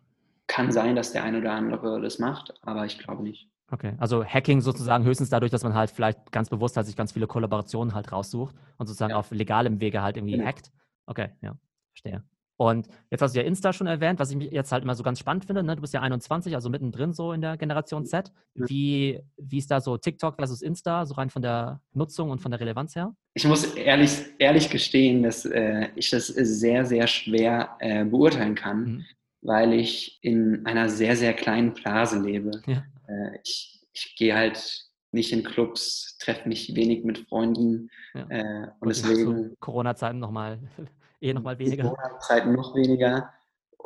Kann 0.47 0.70
sein, 0.73 0.94
dass 0.94 1.12
der 1.12 1.25
eine 1.25 1.38
oder 1.38 1.53
andere 1.53 2.01
das 2.03 2.18
macht, 2.18 2.53
aber 2.62 2.85
ich 2.85 2.99
glaube 2.99 3.23
nicht. 3.23 3.49
Okay, 3.70 3.94
also 3.98 4.24
Hacking 4.24 4.61
sozusagen 4.61 5.05
höchstens 5.05 5.31
dadurch, 5.31 5.50
dass 5.50 5.64
man 5.64 5.74
halt 5.74 5.90
vielleicht 5.90 6.31
ganz 6.31 6.50
bewusst 6.50 6.77
halt 6.77 6.87
sich 6.87 6.96
ganz 6.96 7.12
viele 7.12 7.27
Kollaborationen 7.27 7.94
halt 7.94 8.12
raussucht 8.12 8.55
und 8.77 8.87
sozusagen 8.87 9.12
ja. 9.12 9.16
auf 9.16 9.31
legalem 9.31 9.81
Wege 9.81 10.03
halt 10.03 10.16
irgendwie 10.16 10.35
genau. 10.35 10.46
hackt. 10.46 10.70
Okay, 11.07 11.31
ja, 11.40 11.57
verstehe. 11.92 12.22
Und 12.57 12.87
jetzt 13.11 13.20
hast 13.20 13.35
du 13.35 13.40
ja 13.40 13.46
Insta 13.46 13.72
schon 13.72 13.88
erwähnt, 13.88 14.20
was 14.20 14.31
ich 14.31 14.38
jetzt 14.53 14.70
halt 14.70 14.85
immer 14.85 14.94
so 14.94 15.03
ganz 15.03 15.18
spannend 15.18 15.44
finde. 15.44 15.64
Ne? 15.64 15.74
Du 15.74 15.81
bist 15.81 15.92
ja 15.92 16.00
21, 16.03 16.55
also 16.55 16.70
mittendrin 16.70 17.12
so 17.12 17.33
in 17.33 17.40
der 17.40 17.57
Generation 17.57 18.07
Z. 18.07 18.31
Wie, 18.55 19.20
wie 19.37 19.59
ist 19.59 19.70
da 19.70 19.81
so 19.81 19.96
TikTok 19.96 20.37
versus 20.37 20.62
Insta, 20.62 21.05
so 21.05 21.14
rein 21.14 21.31
von 21.31 21.42
der 21.42 21.81
Nutzung 21.92 22.31
und 22.31 22.40
von 22.40 22.53
der 22.53 22.61
Relevanz 22.61 22.94
her? 22.94 23.12
Ich 23.35 23.44
muss 23.44 23.74
ehrlich, 23.74 24.22
ehrlich 24.38 24.70
gestehen, 24.70 25.24
dass 25.24 25.44
äh, 25.44 25.88
ich 25.96 26.11
das 26.11 26.29
sehr, 26.29 26.87
sehr 26.87 27.09
schwer 27.09 27.77
äh, 27.81 28.05
beurteilen 28.05 28.55
kann, 28.55 28.85
mhm. 28.85 29.05
weil 29.42 29.72
ich 29.72 30.20
in 30.22 30.64
einer 30.64 30.88
sehr, 30.88 31.16
sehr 31.16 31.33
kleinen 31.33 31.74
Blase 31.74 32.20
lebe. 32.20 32.62
Ja. 32.66 32.85
Äh, 33.09 33.38
ich, 33.43 33.87
ich 33.93 34.17
gehe 34.17 34.35
halt 34.35 34.85
nicht 35.14 35.33
in 35.33 35.45
Clubs, 35.45 36.19
treffe 36.19 36.49
mich 36.49 36.75
wenig 36.75 37.05
mit 37.05 37.19
Freunden. 37.29 37.90
Ja. 38.14 38.27
Äh, 38.29 38.69
und, 38.81 38.88
deswegen. 38.88 39.57
Corona-Zeiten 39.61 40.19
nochmal, 40.19 40.59
eh 41.21 41.33
nochmal 41.33 41.59
weniger. 41.59 41.85
Corona-Zeiten 41.85 42.53
noch 42.53 42.75
weniger. 42.75 43.33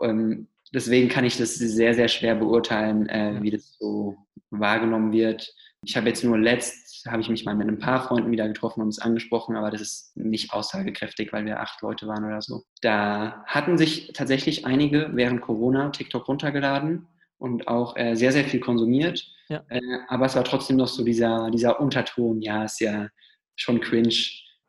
Ähm, 0.02 0.48
deswegen 0.72 1.09
kann 1.09 1.24
ich 1.24 1.37
das 1.37 1.54
sehr, 1.54 1.94
sehr 1.94 2.09
schwer 2.09 2.35
beurteilen, 2.35 3.09
äh, 3.09 3.35
ja. 3.35 3.42
wie 3.42 3.50
das 3.50 3.76
so 3.78 4.16
wahrgenommen 4.50 5.12
wird. 5.12 5.54
Ich 5.85 5.96
habe 5.96 6.09
jetzt 6.09 6.24
nur 6.24 6.38
letzt, 6.38 7.07
habe 7.07 7.20
ich 7.20 7.28
mich 7.28 7.44
mal 7.44 7.54
mit 7.54 7.68
ein 7.68 7.78
paar 7.78 8.02
Freunden 8.02 8.33
wieder 8.33 8.48
getroffen 8.48 8.83
und 8.83 8.88
es 8.88 8.98
angesprochen, 8.98 9.54
aber 9.54 9.70
das 9.70 9.81
ist 9.81 10.16
nicht 10.16 10.52
aussagekräftig, 10.52 11.33
weil 11.33 11.44
wir 11.44 11.61
acht 11.61 11.81
Leute 11.83 12.09
waren 12.09 12.24
oder 12.24 12.42
so. 12.42 12.64
Da 12.81 13.44
hatten 13.46 13.78
sich 13.78 14.12
tatsächlich 14.12 14.66
einige 14.66 15.11
während 15.12 15.40
Corona 15.40 15.90
TikTok 15.90 16.26
runtergeladen 16.26 17.07
und 17.38 17.68
auch 17.68 17.96
äh, 17.96 18.14
sehr, 18.14 18.33
sehr 18.33 18.44
viel 18.44 18.61
konsumiert. 18.61 19.24
Ja. 19.48 19.64
Äh, 19.68 19.81
aber 20.09 20.27
es 20.27 20.37
war 20.37 20.44
trotzdem 20.44 20.77
noch 20.77 20.88
so 20.88 21.05
dieser, 21.05 21.51
dieser 21.51 21.81
Unterton, 21.81 22.42
ja, 22.42 22.64
ist 22.64 22.81
ja 22.81 23.09
schon 23.57 23.81
cringe. 23.81 24.14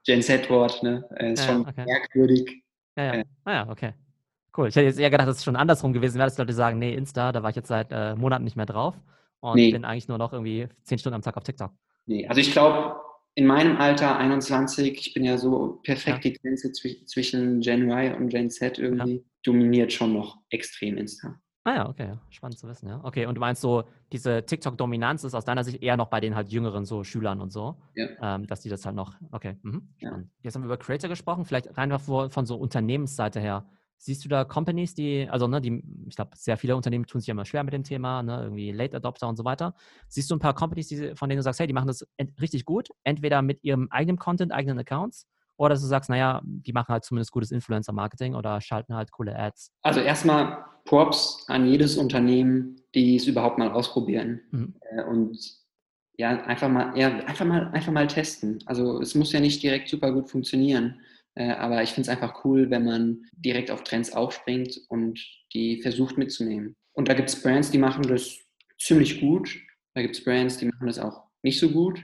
Gen 0.05 0.21
Z-Wort, 0.21 0.81
ne? 0.81 1.07
Äh, 1.17 1.33
ist 1.33 1.45
ja, 1.45 1.53
schon 1.53 1.67
okay. 1.67 1.83
merkwürdig. 1.85 2.63
Ja, 2.97 3.03
ja. 3.03 3.13
Äh, 3.15 3.25
ah 3.43 3.51
ja, 3.51 3.69
okay. 3.69 3.93
Cool. 4.55 4.69
Ich 4.69 4.75
hätte 4.75 4.87
jetzt 4.87 4.99
eher 4.99 5.09
gedacht, 5.09 5.27
dass 5.27 5.37
es 5.37 5.43
schon 5.43 5.55
andersrum 5.55 5.93
gewesen 5.93 6.17
wäre, 6.17 6.27
dass 6.27 6.37
Leute 6.37 6.53
sagen, 6.53 6.79
nee, 6.79 6.93
Insta, 6.93 7.31
da 7.31 7.43
war 7.43 7.49
ich 7.49 7.55
jetzt 7.55 7.67
seit 7.67 7.91
äh, 7.91 8.15
Monaten 8.15 8.43
nicht 8.43 8.55
mehr 8.55 8.65
drauf 8.65 8.95
und 9.41 9.55
nee. 9.55 9.71
bin 9.71 9.85
eigentlich 9.85 10.07
nur 10.07 10.17
noch 10.17 10.33
irgendwie 10.33 10.67
zehn 10.83 10.97
Stunden 10.97 11.15
am 11.15 11.21
Tag 11.21 11.37
auf 11.37 11.43
TikTok. 11.43 11.71
Nee, 12.05 12.27
also 12.27 12.41
ich 12.41 12.51
glaube, 12.51 12.95
in 13.35 13.45
meinem 13.45 13.77
Alter, 13.77 14.17
21, 14.17 14.97
ich 14.97 15.13
bin 15.13 15.23
ja 15.23 15.37
so 15.37 15.79
perfekt 15.83 16.23
die 16.23 16.33
Grenze 16.33 16.71
zwischen 16.71 17.61
Gen 17.61 17.89
Y 17.89 18.15
und 18.15 18.29
Gen 18.29 18.49
Z 18.49 18.79
irgendwie, 18.79 19.23
dominiert 19.43 19.93
schon 19.93 20.13
noch 20.13 20.39
extrem 20.49 20.97
Insta. 20.97 21.39
Ah 21.69 21.75
ja, 21.75 21.87
okay, 21.87 22.13
spannend 22.31 22.57
zu 22.57 22.67
wissen, 22.67 22.87
ja. 22.87 22.99
Okay, 23.03 23.27
und 23.27 23.35
du 23.35 23.39
meinst 23.39 23.61
so, 23.61 23.83
diese 24.11 24.43
TikTok-Dominanz 24.43 25.23
ist 25.23 25.35
aus 25.35 25.45
deiner 25.45 25.63
Sicht 25.63 25.83
eher 25.83 25.97
noch 25.97 26.07
bei 26.07 26.19
den 26.19 26.35
halt 26.35 26.49
jüngeren 26.49 26.83
so 26.83 27.03
Schülern 27.03 27.41
und 27.41 27.51
so, 27.51 27.75
ja. 27.93 28.07
ähm, 28.23 28.47
dass 28.47 28.61
die 28.61 28.69
das 28.69 28.87
halt 28.87 28.95
noch, 28.95 29.13
okay, 29.31 29.55
mhm. 29.61 29.87
Ja. 29.99 30.19
Jetzt 30.41 30.55
haben 30.55 30.63
wir 30.63 30.65
über 30.65 30.77
Creator 30.77 31.09
gesprochen, 31.09 31.45
vielleicht 31.45 31.77
rein 31.77 31.91
von 31.99 32.45
so 32.47 32.55
Unternehmensseite 32.55 33.39
her. 33.39 33.69
Siehst 33.97 34.25
du 34.25 34.29
da 34.29 34.45
Companies, 34.45 34.95
die, 34.95 35.29
also 35.29 35.45
ne, 35.45 35.61
die, 35.61 35.83
ich 36.07 36.15
glaube, 36.15 36.31
sehr 36.33 36.57
viele 36.57 36.75
Unternehmen 36.75 37.05
tun 37.05 37.21
sich 37.21 37.29
immer 37.29 37.45
schwer 37.45 37.63
mit 37.63 37.73
dem 37.73 37.83
Thema, 37.83 38.23
ne, 38.23 38.41
irgendwie 38.41 38.71
Late 38.71 38.97
Adopter 38.97 39.27
und 39.27 39.35
so 39.35 39.45
weiter. 39.45 39.75
Siehst 40.07 40.31
du 40.31 40.35
ein 40.35 40.39
paar 40.39 40.55
Companies, 40.55 40.87
die, 40.87 41.13
von 41.15 41.29
denen 41.29 41.37
du 41.37 41.43
sagst, 41.43 41.59
hey, 41.59 41.67
die 41.67 41.73
machen 41.73 41.87
das 41.87 42.07
richtig 42.41 42.65
gut, 42.65 42.89
entweder 43.03 43.43
mit 43.43 43.63
ihrem 43.63 43.89
eigenen 43.91 44.17
Content, 44.17 44.51
eigenen 44.51 44.79
Accounts 44.79 45.27
oder 45.59 45.73
dass 45.73 45.81
du 45.81 45.87
sagst, 45.87 46.09
naja, 46.09 46.41
die 46.43 46.71
machen 46.71 46.87
halt 46.87 47.03
zumindest 47.03 47.31
gutes 47.31 47.51
Influencer-Marketing 47.51 48.33
oder 48.33 48.61
schalten 48.61 48.95
halt 48.95 49.11
coole 49.11 49.37
Ads? 49.37 49.73
Also 49.81 49.99
erstmal 49.99 50.63
Props 50.85 51.43
an 51.47 51.67
jedes 51.67 51.97
Unternehmen, 51.97 52.81
die 52.95 53.17
es 53.17 53.27
überhaupt 53.27 53.57
mal 53.57 53.69
ausprobieren. 53.69 54.39
Mhm. 54.51 54.75
Äh, 54.89 55.03
und 55.03 55.37
ja, 56.17 56.29
einfach 56.43 56.69
mal, 56.69 56.97
ja, 56.97 57.09
einfach 57.25 57.45
mal, 57.45 57.67
einfach 57.73 57.91
mal 57.91 58.07
testen. 58.07 58.59
Also 58.67 59.01
es 59.01 59.15
muss 59.15 59.33
ja 59.33 59.41
nicht 59.41 59.61
direkt 59.61 59.89
super 59.89 60.13
gut 60.13 60.29
funktionieren. 60.29 61.01
Äh, 61.35 61.51
aber 61.51 61.83
ich 61.83 61.89
finde 61.89 62.09
es 62.09 62.17
einfach 62.17 62.45
cool, 62.45 62.69
wenn 62.69 62.85
man 62.85 63.25
direkt 63.33 63.69
auf 63.69 63.83
Trends 63.83 64.13
aufspringt 64.13 64.79
und 64.87 65.19
die 65.53 65.81
versucht 65.81 66.17
mitzunehmen. 66.17 66.77
Und 66.93 67.09
da 67.09 67.13
gibt 67.13 67.27
es 67.27 67.41
Brands, 67.41 67.69
die 67.69 67.77
machen 67.79 68.03
das 68.03 68.37
ziemlich 68.79 69.19
gut. 69.19 69.59
Da 69.93 70.01
gibt 70.01 70.15
es 70.15 70.23
Brands, 70.23 70.55
die 70.57 70.67
machen 70.67 70.87
das 70.87 70.99
auch 70.99 71.23
nicht 71.43 71.59
so 71.59 71.69
gut 71.69 72.01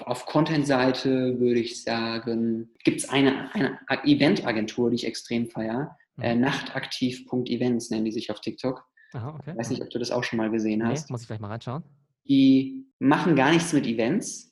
auf 0.00 0.26
Content-Seite 0.26 1.38
würde 1.38 1.60
ich 1.60 1.82
sagen, 1.82 2.70
gibt 2.84 3.00
es 3.00 3.08
eine, 3.08 3.54
eine 3.54 3.78
Event-Agentur, 4.04 4.90
die 4.90 4.96
ich 4.96 5.06
extrem 5.06 5.48
feiere. 5.48 5.96
Mhm. 6.16 6.22
Äh, 6.22 6.34
Nachtaktiv.events 6.36 7.90
nennen 7.90 8.04
die 8.04 8.12
sich 8.12 8.30
auf 8.30 8.40
TikTok. 8.40 8.84
Aha, 9.12 9.34
okay. 9.34 9.50
Ich 9.52 9.58
weiß 9.58 9.70
nicht, 9.70 9.82
ob 9.82 9.90
du 9.90 9.98
das 9.98 10.10
auch 10.10 10.24
schon 10.24 10.38
mal 10.38 10.50
gesehen 10.50 10.80
nee, 10.80 10.86
hast. 10.86 11.10
Muss 11.10 11.22
ich 11.22 11.26
vielleicht 11.26 11.42
mal 11.42 11.48
reinschauen. 11.48 11.82
Die 12.28 12.86
machen 12.98 13.36
gar 13.36 13.52
nichts 13.52 13.72
mit 13.72 13.86
Events, 13.86 14.50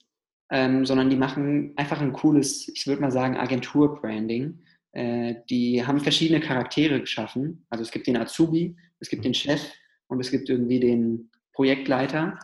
ähm, 0.50 0.86
sondern 0.86 1.10
die 1.10 1.16
machen 1.16 1.72
einfach 1.76 2.00
ein 2.00 2.12
cooles, 2.12 2.68
ich 2.68 2.86
würde 2.86 3.02
mal 3.02 3.10
sagen, 3.10 3.36
Agentur-Branding. 3.36 4.62
Äh, 4.92 5.36
die 5.50 5.84
haben 5.84 6.00
verschiedene 6.00 6.40
Charaktere 6.40 7.00
geschaffen. 7.00 7.66
Also 7.70 7.82
es 7.82 7.90
gibt 7.90 8.06
den 8.06 8.16
Azubi, 8.16 8.76
es 9.00 9.08
gibt 9.08 9.20
mhm. 9.20 9.28
den 9.28 9.34
Chef 9.34 9.60
und 10.06 10.20
es 10.20 10.30
gibt 10.30 10.48
irgendwie 10.48 10.80
den 10.80 11.30
Projektleiter. 11.52 12.38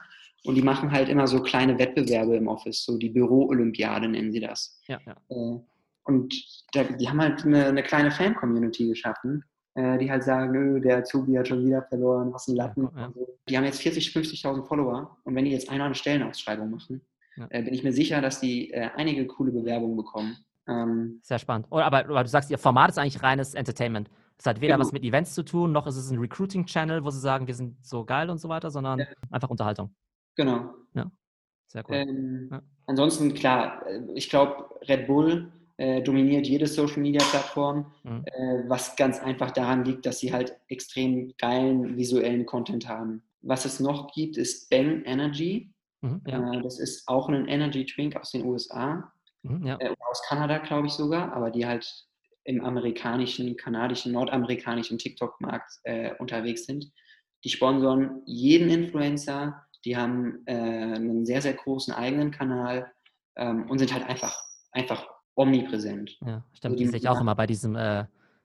Und 0.45 0.55
die 0.55 0.63
machen 0.63 0.91
halt 0.91 1.09
immer 1.09 1.27
so 1.27 1.43
kleine 1.43 1.79
Wettbewerbe 1.79 2.37
im 2.37 2.49
Office, 2.49 2.85
so 2.85 2.97
die 2.97 3.11
Büro-Olympiade 3.11 4.09
nennen 4.09 4.33
sie 4.33 4.41
das. 4.41 4.81
Ja, 4.87 4.99
ja. 5.07 5.17
Äh, 5.29 5.61
und 6.05 6.35
die 6.75 7.09
haben 7.09 7.21
halt 7.21 7.45
eine, 7.45 7.67
eine 7.67 7.83
kleine 7.83 8.11
Fan-Community 8.11 8.89
geschaffen, 8.89 9.45
äh, 9.75 9.99
die 9.99 10.11
halt 10.11 10.25
sagen, 10.25 10.81
der 10.81 10.99
Azubi 10.99 11.35
hat 11.35 11.49
schon 11.49 11.65
wieder 11.65 11.83
verloren, 11.83 12.33
was 12.33 12.49
ein 12.49 12.57
Latten. 12.57 12.89
Ja, 12.97 13.03
ja. 13.03 13.13
Die 13.49 13.57
haben 13.57 13.65
jetzt 13.65 13.83
40.000, 13.83 14.43
50.000 14.43 14.65
Follower 14.65 15.19
und 15.25 15.35
wenn 15.35 15.45
die 15.45 15.51
jetzt 15.51 15.69
eine, 15.69 15.85
eine 15.85 15.95
Stellenausschreibung 15.95 16.71
machen, 16.71 17.03
ja. 17.37 17.47
Äh, 17.51 17.63
bin 17.63 17.75
ich 17.75 17.85
mir 17.85 17.93
sicher, 17.93 18.21
dass 18.21 18.41
die 18.41 18.75
einige 18.75 19.27
coole 19.27 19.53
Bewerbungen 19.53 19.97
bekommen. 19.97 20.37
Ähm, 20.67 21.21
Sehr 21.23 21.39
spannend. 21.39 21.67
Aber, 21.71 21.99
aber, 21.99 22.23
du 22.23 22.29
sagst, 22.29 22.51
ihr 22.51 22.59
Format 22.59 22.91
ist 22.91 22.99
eigentlich 22.99 23.23
reines 23.23 23.55
Entertainment. 23.55 24.11
Es 24.39 24.47
hat 24.47 24.61
weder 24.61 24.75
genau. 24.75 24.87
was 24.87 24.93
mit 24.93 25.05
Events 25.05 25.35
zu 25.35 25.43
tun, 25.43 25.71
noch 25.71 25.87
ist 25.87 25.97
es 25.97 26.11
ein 26.11 26.19
Recruiting-Channel, 26.19 27.05
wo 27.05 27.11
sie 27.11 27.21
sagen, 27.21 27.47
wir 27.47 27.55
sind 27.55 27.77
so 27.85 28.05
geil 28.05 28.31
und 28.31 28.39
so 28.39 28.49
weiter, 28.49 28.71
sondern 28.71 29.07
einfach 29.31 29.51
Unterhaltung. 29.51 29.95
Genau. 30.41 30.75
Ja. 30.95 31.11
Sehr 31.67 31.85
cool. 31.87 31.97
Ähm, 31.97 32.49
ja. 32.51 32.63
Ansonsten, 32.87 33.35
klar, 33.35 33.87
äh, 33.87 34.01
ich 34.15 34.31
glaube, 34.31 34.71
Red 34.89 35.07
Bull 35.07 35.53
äh, 35.77 36.01
dominiert 36.01 36.47
jede 36.47 36.67
Social 36.67 37.03
Media 37.03 37.23
Plattform, 37.31 37.93
mhm. 38.05 38.25
äh, 38.25 38.65
was 38.69 38.97
ganz 38.97 39.21
einfach 39.21 39.51
daran 39.51 39.85
liegt, 39.85 40.07
dass 40.07 40.21
sie 40.21 40.33
halt 40.33 40.57
extrem 40.69 41.35
geilen 41.37 41.99
visuellen 41.99 42.47
Content 42.47 42.89
haben. 42.89 43.23
Was 43.43 43.67
es 43.67 43.81
noch 43.81 44.15
gibt, 44.15 44.39
ist 44.39 44.71
Bang 44.71 45.03
Energy. 45.05 45.75
Mhm, 46.01 46.23
ja. 46.27 46.55
äh, 46.55 46.63
das 46.63 46.81
ist 46.81 47.07
auch 47.07 47.29
ein 47.29 47.47
Energy 47.47 47.85
Drink 47.85 48.17
aus 48.17 48.31
den 48.31 48.47
USA, 48.47 49.13
mhm, 49.43 49.67
ja. 49.67 49.77
Äh, 49.79 49.95
aus 50.11 50.23
Kanada, 50.27 50.57
glaube 50.57 50.87
ich 50.87 50.95
sogar, 50.95 51.35
aber 51.35 51.51
die 51.51 51.67
halt 51.67 52.07
im 52.45 52.65
amerikanischen, 52.65 53.59
kanadischen, 53.59 54.13
nordamerikanischen 54.13 54.97
TikTok-Markt 54.97 55.81
äh, 55.83 56.15
unterwegs 56.19 56.65
sind. 56.65 56.91
Die 57.45 57.51
sponsoren 57.51 58.23
jeden 58.25 58.71
Influencer, 58.71 59.67
die 59.85 59.97
haben 59.97 60.43
äh, 60.47 60.53
einen 60.55 61.25
sehr, 61.25 61.43
sehr 61.43 61.55
großen 61.55 61.95
eigenen 61.95 62.31
Kanal 62.31 62.93
ähm, 63.37 63.69
und 63.71 63.79
sind 63.79 63.93
halt 63.93 64.09
einfach, 64.09 64.37
einfach 64.73 65.07
omnipräsent. 65.35 66.19
Ja, 66.21 66.45
stimmt. 66.53 66.75
Also 66.75 66.85
die 66.85 66.87
sehe 66.87 66.99
ich 66.99 67.09
auch 67.09 67.21
immer 67.21 67.35
bei 67.35 67.47
diesem, 67.47 67.77
äh, 67.77 68.03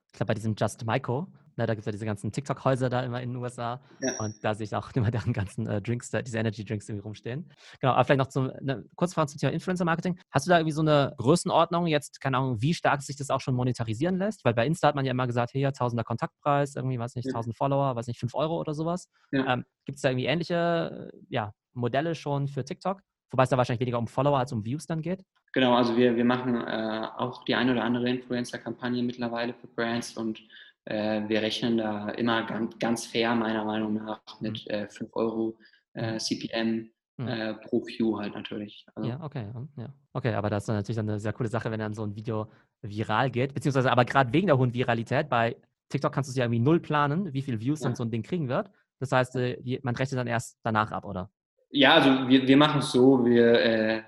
ich 0.08 0.14
glaube, 0.14 0.28
bei 0.28 0.34
diesem 0.34 0.56
Just 0.58 0.86
Maiko. 0.86 1.28
Ne, 1.58 1.66
da 1.66 1.74
gibt 1.74 1.82
es 1.82 1.86
ja 1.86 1.92
diese 1.92 2.06
ganzen 2.06 2.32
TikTok-Häuser 2.32 2.90
da 2.90 3.02
immer 3.02 3.22
in 3.22 3.30
den 3.30 3.38
USA. 3.38 3.80
Ja. 4.02 4.18
Und 4.20 4.44
da 4.44 4.54
sehe 4.54 4.66
ich 4.66 4.76
auch 4.76 4.92
immer 4.96 5.12
deren 5.12 5.32
ganzen 5.32 5.68
äh, 5.68 5.82
Drinks, 5.82 6.10
da, 6.10 6.22
diese 6.22 6.38
Energy-Drinks 6.38 6.90
irgendwie 6.90 7.04
rumstehen. 7.04 7.50
Genau, 7.80 7.94
aber 7.94 8.04
vielleicht 8.04 8.20
noch 8.20 8.28
zum, 8.28 8.52
ne, 8.62 8.84
kurz 8.96 9.14
Frage 9.14 9.28
zum 9.28 9.40
Thema 9.40 9.54
Influencer-Marketing. 9.54 10.20
Hast 10.32 10.46
du 10.46 10.50
da 10.50 10.58
irgendwie 10.58 10.74
so 10.74 10.82
eine 10.82 11.14
Größenordnung 11.18 11.88
jetzt, 11.88 12.20
keine 12.20 12.38
Ahnung, 12.38 12.62
wie 12.62 12.74
stark 12.74 13.02
sich 13.02 13.16
das 13.16 13.30
auch 13.30 13.42
schon 13.42 13.56
monetarisieren 13.56 14.18
lässt? 14.18 14.44
Weil 14.44 14.54
bei 14.54 14.66
Insta 14.66 14.90
hat 14.90 14.96
man 14.96 15.06
ja 15.06 15.12
immer 15.12 15.28
gesagt, 15.28 15.52
hier, 15.52 15.72
Tausender 15.72 16.04
Kontaktpreis, 16.04 16.76
irgendwie, 16.76 17.00
weiß 17.00 17.16
nicht, 17.16 17.26
ja. 17.26 17.32
1000 17.32 17.56
Follower, 17.56 17.96
weiß 17.96 18.08
nicht, 18.08 18.20
5 18.20 18.36
Euro 18.36 18.60
oder 18.60 18.74
sowas. 18.74 19.10
Ja. 19.32 19.54
Ähm, 19.54 19.66
gibt 19.86 19.98
es 19.98 20.02
da 20.02 20.10
irgendwie 20.10 20.26
ähnliche 20.26 21.12
ja, 21.30 21.54
Modelle 21.74 22.16
schon 22.16 22.48
für 22.48 22.66
TikTok? 22.66 23.02
Wobei 23.32 23.44
es 23.44 23.50
da 23.50 23.58
wahrscheinlich 23.58 23.82
weniger 23.82 23.98
um 23.98 24.08
Follower 24.08 24.38
als 24.38 24.54
um 24.54 24.64
Views 24.64 24.86
dann 24.88 25.02
geht. 25.02 25.24
Genau, 25.52 25.74
also 25.76 25.98
wir, 25.98 26.16
wir 26.16 26.26
machen 26.26 26.56
äh, 26.56 27.08
auch 27.18 27.44
die 27.46 27.56
eine 27.56 27.72
oder 27.72 27.84
andere 27.84 28.10
Influencer-Kampagne 28.10 29.02
mittlerweile 29.04 29.54
für 29.54 29.68
Brands 29.68 30.16
und 30.16 30.42
wir 30.88 31.42
rechnen 31.42 31.78
da 31.78 32.10
immer 32.10 32.46
ganz, 32.46 32.78
ganz 32.78 33.06
fair, 33.08 33.34
meiner 33.34 33.66
Meinung 33.66 33.96
nach, 33.96 34.22
mit 34.40 34.66
mhm. 34.68 34.72
äh, 34.72 34.88
5 34.88 35.16
Euro 35.16 35.58
äh, 35.94 36.18
CPM 36.18 36.90
mhm. 37.18 37.28
äh, 37.28 37.54
pro 37.56 37.86
View 37.86 38.18
halt 38.20 38.34
natürlich. 38.34 38.86
Also, 38.94 39.10
ja, 39.10 39.20
okay. 39.22 39.48
Ja. 39.78 39.90
Okay, 40.14 40.34
aber 40.34 40.50
das 40.50 40.64
ist 40.64 40.68
natürlich 40.68 41.00
eine 41.00 41.20
sehr 41.20 41.34
coole 41.34 41.50
Sache, 41.50 41.72
wenn 41.72 41.80
dann 41.80 41.94
so 41.94 42.04
ein 42.04 42.16
Video 42.16 42.52
viral 42.82 43.32
geht. 43.32 43.54
Beziehungsweise 43.54 43.92
aber 43.92 44.06
gerade 44.06 44.32
wegen 44.34 44.48
der 44.48 44.58
hohen 44.58 44.74
Viralität, 44.74 45.30
bei 45.30 45.56
TikTok 45.90 46.14
kannst 46.14 46.30
du 46.30 46.32
es 46.32 46.38
ja 46.38 46.46
irgendwie 46.46 46.60
null 46.60 46.80
planen, 46.80 47.34
wie 47.34 47.42
viele 47.42 47.60
Views 47.60 47.82
ja. 47.82 47.88
dann 47.88 47.96
so 47.96 48.04
ein 48.04 48.12
Ding 48.12 48.24
kriegen 48.24 48.48
wird. 48.48 48.70
Das 49.00 49.12
heißt, 49.12 49.36
äh, 49.36 49.80
man 49.84 49.96
rechnet 49.96 50.20
dann 50.20 50.28
erst 50.28 50.58
danach 50.64 50.92
ab, 50.92 51.06
oder? 51.06 51.30
Ja, 51.70 51.96
also 51.96 52.30
wir, 52.30 52.48
wir 52.48 52.58
machen 52.58 52.80
es 52.80 52.92
so, 52.92 53.26
wir 53.26 53.60
äh, 53.60 54.04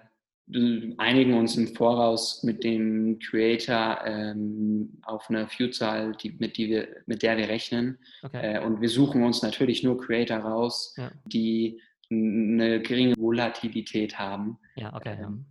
einigen 0.49 1.33
uns 1.33 1.57
im 1.57 1.67
Voraus 1.75 2.43
mit 2.43 2.63
dem 2.63 3.19
Creator 3.19 3.99
ähm, 4.05 4.97
auf 5.03 5.29
eine 5.29 5.47
Viewzahl, 5.47 6.15
die, 6.15 6.37
mit, 6.39 6.57
die 6.57 6.69
wir, 6.69 6.87
mit 7.05 7.21
der 7.21 7.37
wir 7.37 7.49
rechnen. 7.49 7.97
Okay. 8.23 8.55
Äh, 8.55 8.65
und 8.65 8.79
wir 8.79 8.89
suchen 8.89 9.23
uns 9.23 9.41
natürlich 9.41 9.83
nur 9.83 9.99
Creator 9.99 10.37
raus, 10.37 10.95
ja. 10.97 11.11
die 11.25 11.81
eine 12.09 12.81
geringe 12.81 13.15
Volatilität 13.17 14.17
haben. 14.17 14.57
Ja, 14.75 14.93
okay. 14.95 15.17
Ähm, 15.19 15.45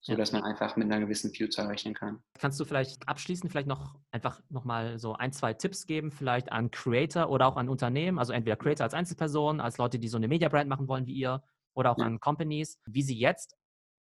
so 0.00 0.16
dass 0.16 0.32
man 0.32 0.42
einfach 0.42 0.76
mit 0.76 0.90
einer 0.90 1.00
gewissen 1.04 1.34
Viewzahl 1.34 1.66
rechnen 1.66 1.92
kann. 1.92 2.22
Kannst 2.38 2.58
du 2.58 2.64
vielleicht 2.64 3.06
abschließend 3.06 3.50
vielleicht 3.50 3.68
noch 3.68 3.96
einfach 4.10 4.40
nochmal 4.48 4.98
so 4.98 5.12
ein, 5.12 5.32
zwei 5.32 5.52
Tipps 5.52 5.86
geben, 5.86 6.10
vielleicht 6.10 6.50
an 6.50 6.70
Creator 6.70 7.28
oder 7.28 7.46
auch 7.46 7.56
an 7.56 7.68
Unternehmen, 7.68 8.18
also 8.18 8.32
entweder 8.32 8.56
Creator 8.56 8.84
als 8.84 8.94
Einzelperson, 8.94 9.60
als 9.60 9.76
Leute, 9.76 9.98
die 9.98 10.08
so 10.08 10.16
eine 10.16 10.28
Media-Brand 10.28 10.66
machen 10.66 10.88
wollen 10.88 11.06
wie 11.06 11.12
ihr 11.12 11.42
oder 11.74 11.90
auch 11.90 11.98
ja. 11.98 12.06
an 12.06 12.20
Companies, 12.20 12.80
wie 12.86 13.02
sie 13.02 13.18
jetzt 13.18 13.57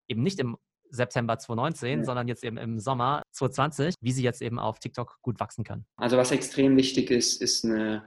eben 0.07 0.23
nicht 0.23 0.39
im 0.39 0.57
September 0.89 1.37
2019, 1.37 1.99
ja. 1.99 2.05
sondern 2.05 2.27
jetzt 2.27 2.43
eben 2.43 2.57
im 2.57 2.79
Sommer 2.79 3.23
2020, 3.31 3.95
wie 4.01 4.11
sie 4.11 4.23
jetzt 4.23 4.41
eben 4.41 4.59
auf 4.59 4.79
TikTok 4.79 5.19
gut 5.21 5.39
wachsen 5.39 5.63
können. 5.63 5.85
Also 5.97 6.17
was 6.17 6.31
extrem 6.31 6.77
wichtig 6.77 7.11
ist, 7.11 7.41
ist 7.41 7.65
eine 7.65 8.03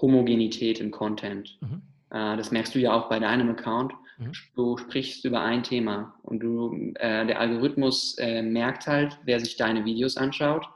Homogenität 0.00 0.80
im 0.80 0.90
Content. 0.90 1.58
Mhm. 1.60 1.82
Äh, 2.10 2.36
das 2.36 2.50
merkst 2.50 2.74
du 2.74 2.78
ja 2.78 2.92
auch 2.92 3.08
bei 3.08 3.18
deinem 3.18 3.50
Account. 3.50 3.92
Mhm. 4.18 4.32
Du 4.54 4.76
sprichst 4.76 5.24
über 5.24 5.42
ein 5.42 5.62
Thema 5.62 6.18
und 6.22 6.40
du, 6.40 6.92
äh, 6.96 7.26
der 7.26 7.40
Algorithmus 7.40 8.16
äh, 8.18 8.42
merkt 8.42 8.86
halt, 8.86 9.18
wer 9.24 9.40
sich 9.40 9.56
deine 9.56 9.84
Videos 9.84 10.16
anschaut 10.16 10.66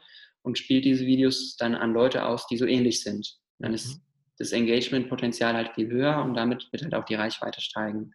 und 0.42 0.58
spielt 0.58 0.84
diese 0.84 1.06
Videos 1.06 1.56
dann 1.56 1.74
an 1.74 1.92
Leute 1.92 2.24
aus, 2.24 2.46
die 2.46 2.56
so 2.56 2.66
ähnlich 2.66 3.02
sind. 3.02 3.36
Dann 3.58 3.74
ist 3.74 3.96
mhm. 3.96 4.02
das 4.38 4.52
Engagement-Potenzial 4.52 5.54
halt 5.54 5.74
viel 5.74 5.88
höher 5.88 6.22
und 6.24 6.34
damit 6.34 6.68
wird 6.72 6.82
halt 6.82 6.94
auch 6.94 7.04
die 7.04 7.16
Reichweite 7.16 7.60
steigen. 7.60 8.12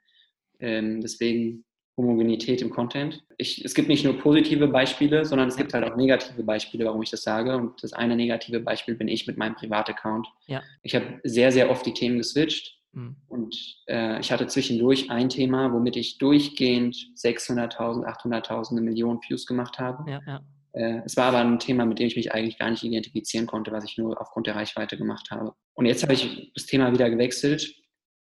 Ähm, 0.59 1.01
deswegen 1.01 1.65
Homogenität 1.95 2.61
im 2.61 2.71
Content. 2.71 3.23
Ich, 3.37 3.63
es 3.63 3.75
gibt 3.75 3.87
nicht 3.87 4.03
nur 4.03 4.17
positive 4.17 4.67
Beispiele, 4.67 5.25
sondern 5.25 5.47
es 5.47 5.55
gibt 5.55 5.73
halt 5.73 5.83
auch 5.83 5.95
negative 5.95 6.43
Beispiele, 6.43 6.85
warum 6.85 7.03
ich 7.03 7.11
das 7.11 7.23
sage. 7.23 7.55
Und 7.55 7.83
das 7.83 7.93
eine 7.93 8.15
negative 8.15 8.59
Beispiel 8.59 8.95
bin 8.95 9.07
ich 9.07 9.27
mit 9.27 9.37
meinem 9.37 9.55
Privataccount. 9.55 10.27
Ja. 10.47 10.63
Ich 10.81 10.95
habe 10.95 11.19
sehr, 11.23 11.51
sehr 11.51 11.69
oft 11.69 11.85
die 11.85 11.93
Themen 11.93 12.17
geswitcht. 12.17 12.79
Mhm. 12.93 13.15
Und 13.27 13.77
äh, 13.87 14.19
ich 14.19 14.31
hatte 14.31 14.47
zwischendurch 14.47 15.11
ein 15.11 15.29
Thema, 15.29 15.71
womit 15.71 15.95
ich 15.95 16.17
durchgehend 16.17 16.95
600.000, 17.15 18.05
800.000, 18.05 18.71
eine 18.71 18.81
Million 18.81 19.19
Views 19.27 19.45
gemacht 19.45 19.77
habe. 19.77 20.09
Ja, 20.09 20.21
ja. 20.25 20.41
Äh, 20.73 21.01
es 21.05 21.15
war 21.15 21.25
aber 21.25 21.39
ein 21.39 21.59
Thema, 21.59 21.85
mit 21.85 21.99
dem 21.99 22.07
ich 22.07 22.15
mich 22.15 22.31
eigentlich 22.33 22.57
gar 22.57 22.71
nicht 22.71 22.83
identifizieren 22.83 23.45
konnte, 23.45 23.71
was 23.71 23.83
ich 23.83 23.97
nur 23.97 24.19
aufgrund 24.19 24.47
der 24.47 24.55
Reichweite 24.55 24.97
gemacht 24.97 25.29
habe. 25.29 25.53
Und 25.75 25.85
jetzt 25.85 26.01
habe 26.01 26.13
ich 26.13 26.51
das 26.55 26.65
Thema 26.65 26.91
wieder 26.91 27.09
gewechselt 27.09 27.75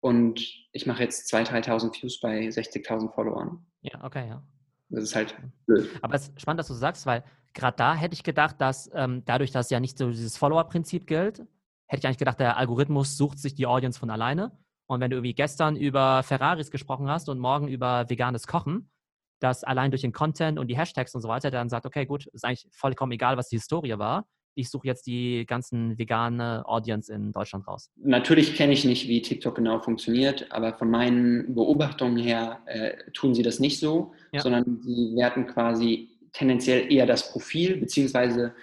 und 0.02 0.62
ich 0.73 0.86
mache 0.88 1.03
jetzt 1.03 1.33
2.000, 1.33 1.65
3.000 1.65 2.01
Views 2.01 2.19
bei 2.19 2.47
60.000 2.47 3.12
Followern. 3.12 3.65
Ja, 3.81 4.03
okay, 4.03 4.27
ja. 4.27 4.43
Das 4.89 5.03
ist 5.03 5.15
halt 5.15 5.36
blöd. 5.65 5.89
Aber 6.01 6.15
es 6.15 6.27
ist 6.27 6.41
spannend, 6.41 6.59
dass 6.59 6.67
du 6.67 6.73
sagst, 6.73 7.05
weil 7.05 7.23
gerade 7.53 7.77
da 7.77 7.95
hätte 7.95 8.13
ich 8.13 8.23
gedacht, 8.23 8.59
dass 8.59 8.89
ähm, 8.93 9.23
dadurch, 9.25 9.51
dass 9.51 9.69
ja 9.69 9.79
nicht 9.79 9.97
so 9.97 10.09
dieses 10.09 10.36
Follower-Prinzip 10.38 11.07
gilt, 11.07 11.39
hätte 11.88 11.99
ich 11.99 12.05
eigentlich 12.05 12.17
gedacht, 12.17 12.39
der 12.39 12.57
Algorithmus 12.57 13.17
sucht 13.17 13.39
sich 13.39 13.53
die 13.53 13.67
Audience 13.67 13.99
von 13.99 14.09
alleine. 14.09 14.51
Und 14.88 14.99
wenn 14.99 15.12
du 15.12 15.17
irgendwie 15.17 15.33
gestern 15.33 15.75
über 15.75 16.23
Ferraris 16.23 16.71
gesprochen 16.71 17.09
hast 17.09 17.29
und 17.29 17.39
morgen 17.39 17.67
über 17.67 18.09
veganes 18.09 18.47
Kochen, 18.47 18.91
dass 19.39 19.63
allein 19.63 19.91
durch 19.91 20.01
den 20.01 20.12
Content 20.12 20.57
und 20.57 20.67
die 20.67 20.77
Hashtags 20.77 21.13
und 21.13 21.21
so 21.21 21.27
weiter 21.27 21.51
dann 21.51 21.69
sagt, 21.69 21.86
okay, 21.86 22.05
gut, 22.05 22.27
ist 22.27 22.43
eigentlich 22.43 22.67
vollkommen 22.71 23.12
egal, 23.12 23.38
was 23.38 23.49
die 23.49 23.57
Historie 23.57 23.97
war 23.97 24.25
ich 24.55 24.69
suche 24.69 24.87
jetzt 24.87 25.07
die 25.07 25.45
ganzen 25.45 25.97
vegane 25.97 26.63
Audience 26.67 27.11
in 27.11 27.31
Deutschland 27.31 27.67
raus? 27.67 27.89
Natürlich 27.95 28.55
kenne 28.55 28.73
ich 28.73 28.85
nicht, 28.85 29.07
wie 29.07 29.21
TikTok 29.21 29.55
genau 29.55 29.79
funktioniert, 29.79 30.51
aber 30.51 30.73
von 30.73 30.89
meinen 30.89 31.55
Beobachtungen 31.55 32.17
her 32.17 32.61
äh, 32.65 33.11
tun 33.13 33.33
sie 33.33 33.43
das 33.43 33.59
nicht 33.59 33.79
so, 33.79 34.13
ja. 34.31 34.41
sondern 34.41 34.81
sie 34.81 35.15
werten 35.15 35.47
quasi 35.47 36.09
tendenziell 36.33 36.91
eher 36.91 37.05
das 37.05 37.31
Profil 37.31 37.77
beziehungsweise 37.77 38.53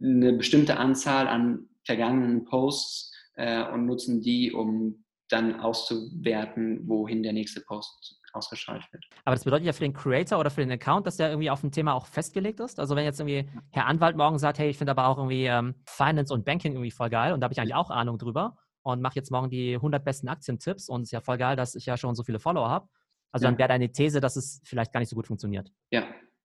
eine 0.00 0.32
bestimmte 0.34 0.76
Anzahl 0.76 1.26
an 1.26 1.68
vergangenen 1.84 2.44
Posts 2.44 3.12
äh, 3.36 3.64
und 3.70 3.86
nutzen 3.86 4.20
die, 4.20 4.52
um 4.52 5.04
dann 5.28 5.58
auszuwerten, 5.60 6.86
wohin 6.86 7.22
der 7.22 7.32
nächste 7.32 7.60
Post 7.60 8.20
ausgeschaltet 8.36 8.92
wird. 8.92 9.04
Aber 9.24 9.34
das 9.34 9.44
bedeutet 9.44 9.66
ja 9.66 9.72
für 9.72 9.84
den 9.84 9.92
Creator 9.92 10.38
oder 10.38 10.50
für 10.50 10.60
den 10.60 10.70
Account, 10.70 11.06
dass 11.06 11.16
der 11.16 11.30
irgendwie 11.30 11.50
auf 11.50 11.62
ein 11.62 11.72
Thema 11.72 11.94
auch 11.94 12.06
festgelegt 12.06 12.60
ist. 12.60 12.78
Also 12.78 12.94
wenn 12.96 13.04
jetzt 13.04 13.20
irgendwie 13.20 13.48
Herr 13.70 13.86
Anwalt 13.86 14.16
morgen 14.16 14.38
sagt, 14.38 14.58
hey, 14.58 14.70
ich 14.70 14.78
finde 14.78 14.92
aber 14.92 15.06
auch 15.06 15.18
irgendwie 15.18 15.46
ähm, 15.46 15.74
Finance 15.86 16.32
und 16.32 16.44
Banking 16.44 16.72
irgendwie 16.72 16.90
voll 16.90 17.10
geil 17.10 17.32
und 17.32 17.40
da 17.40 17.46
habe 17.46 17.52
ich 17.52 17.60
eigentlich 17.60 17.74
auch 17.74 17.90
Ahnung 17.90 18.18
drüber 18.18 18.56
und 18.82 19.02
mache 19.02 19.16
jetzt 19.16 19.30
morgen 19.30 19.50
die 19.50 19.74
100 19.74 20.04
besten 20.04 20.28
Aktientipps 20.28 20.88
und 20.88 21.02
es 21.02 21.08
ist 21.08 21.12
ja 21.12 21.20
voll 21.20 21.38
geil, 21.38 21.56
dass 21.56 21.74
ich 21.74 21.86
ja 21.86 21.96
schon 21.96 22.14
so 22.14 22.22
viele 22.22 22.38
Follower 22.38 22.68
habe. 22.68 22.88
Also 23.32 23.44
ja. 23.44 23.50
dann 23.50 23.58
wäre 23.58 23.68
deine 23.68 23.90
These, 23.90 24.20
dass 24.20 24.36
es 24.36 24.60
vielleicht 24.64 24.92
gar 24.92 25.00
nicht 25.00 25.10
so 25.10 25.16
gut 25.16 25.26
funktioniert. 25.26 25.70
Ja. 25.90 26.04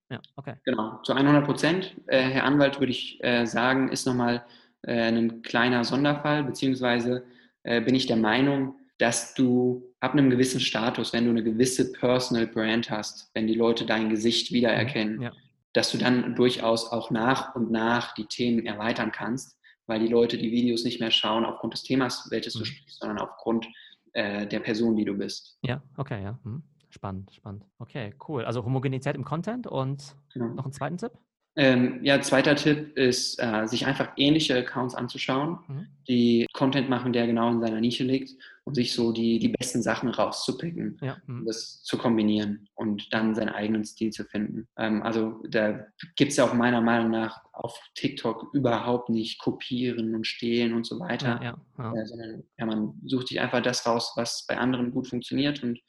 Ja, 0.09 0.19
okay. 0.35 0.55
Genau, 0.65 0.99
zu 1.03 1.13
100 1.13 1.45
Prozent. 1.45 1.95
Äh, 2.07 2.21
Herr 2.21 2.43
Anwalt 2.43 2.79
würde 2.79 2.91
ich 2.91 3.23
äh, 3.23 3.45
sagen, 3.45 3.87
ist 3.87 4.05
nochmal 4.05 4.43
äh, 4.81 5.07
ein 5.07 5.41
kleiner 5.41 5.85
Sonderfall, 5.85 6.43
beziehungsweise 6.43 7.23
äh, 7.63 7.79
bin 7.79 7.95
ich 7.95 8.07
der 8.07 8.17
Meinung, 8.17 8.75
dass 9.01 9.33
du 9.33 9.91
ab 9.99 10.13
einem 10.13 10.29
gewissen 10.29 10.59
Status, 10.59 11.11
wenn 11.11 11.25
du 11.25 11.31
eine 11.31 11.43
gewisse 11.43 11.91
Personal 11.91 12.45
Brand 12.45 12.91
hast, 12.91 13.31
wenn 13.33 13.47
die 13.47 13.55
Leute 13.55 13.85
dein 13.85 14.09
Gesicht 14.09 14.51
wiedererkennen, 14.51 15.21
ja. 15.21 15.31
dass 15.73 15.91
du 15.91 15.97
dann 15.97 16.35
durchaus 16.35 16.91
auch 16.91 17.09
nach 17.09 17.55
und 17.55 17.71
nach 17.71 18.13
die 18.13 18.25
Themen 18.25 18.63
erweitern 18.63 19.11
kannst, 19.11 19.57
weil 19.87 19.99
die 19.99 20.07
Leute 20.07 20.37
die 20.37 20.51
Videos 20.51 20.83
nicht 20.83 20.99
mehr 20.99 21.09
schauen 21.09 21.45
aufgrund 21.45 21.73
des 21.73 21.81
Themas, 21.81 22.27
welches 22.29 22.55
mhm. 22.55 22.59
du 22.59 22.65
sprichst, 22.65 22.99
sondern 22.99 23.17
aufgrund 23.17 23.67
äh, 24.13 24.45
der 24.45 24.59
Person, 24.59 24.95
die 24.95 25.05
du 25.05 25.15
bist. 25.15 25.57
Ja, 25.63 25.81
okay, 25.97 26.21
ja. 26.21 26.39
Mhm. 26.43 26.61
Spannend, 26.89 27.31
spannend. 27.33 27.65
Okay, 27.79 28.13
cool. 28.27 28.45
Also 28.45 28.63
Homogenität 28.63 29.15
im 29.15 29.23
Content 29.23 29.65
und 29.65 30.15
genau. 30.33 30.49
noch 30.49 30.65
einen 30.65 30.73
zweiten 30.73 30.97
Tipp? 30.97 31.13
Ähm, 31.57 31.99
ja, 32.01 32.21
zweiter 32.21 32.55
Tipp 32.55 32.97
ist, 32.97 33.37
äh, 33.41 33.67
sich 33.67 33.85
einfach 33.85 34.13
ähnliche 34.15 34.55
Accounts 34.55 34.95
anzuschauen, 34.95 35.59
mhm. 35.67 35.87
die 36.07 36.45
Content 36.53 36.89
machen, 36.89 37.11
der 37.11 37.27
genau 37.27 37.49
in 37.49 37.59
seiner 37.59 37.81
Nische 37.81 38.05
liegt 38.05 38.31
und 38.63 38.75
sich 38.75 38.93
so 38.93 39.11
die, 39.11 39.37
die 39.37 39.49
besten 39.49 39.81
Sachen 39.81 40.07
rauszupicken, 40.07 40.97
ja. 41.01 41.17
mhm. 41.27 41.45
das 41.45 41.83
zu 41.83 41.97
kombinieren 41.97 42.69
und 42.75 43.13
dann 43.13 43.35
seinen 43.35 43.49
eigenen 43.49 43.83
Stil 43.83 44.11
zu 44.11 44.23
finden. 44.23 44.69
Ähm, 44.77 45.03
also 45.03 45.43
da 45.49 45.87
gibt 46.15 46.31
es 46.31 46.37
ja 46.37 46.45
auch 46.45 46.53
meiner 46.53 46.79
Meinung 46.79 47.11
nach 47.11 47.43
auf 47.51 47.77
TikTok 47.95 48.53
überhaupt 48.53 49.09
nicht 49.09 49.37
kopieren 49.39 50.15
und 50.15 50.25
stehlen 50.25 50.73
und 50.73 50.85
so 50.85 51.01
weiter, 51.01 51.41
ja, 51.43 51.57
ja, 51.77 51.93
äh, 51.93 52.05
sondern 52.05 52.43
ja, 52.57 52.65
man 52.65 52.93
sucht 53.05 53.27
sich 53.27 53.41
einfach 53.41 53.61
das 53.61 53.85
raus, 53.85 54.13
was 54.15 54.45
bei 54.47 54.57
anderen 54.57 54.91
gut 54.91 55.09
funktioniert 55.09 55.61
und 55.63 55.79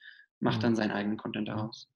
macht 0.41 0.59
mhm. 0.59 0.63
dann 0.63 0.77
seinen 0.77 0.91
eigenen 0.91 1.19
Content 1.19 1.47
daraus. 1.47 1.89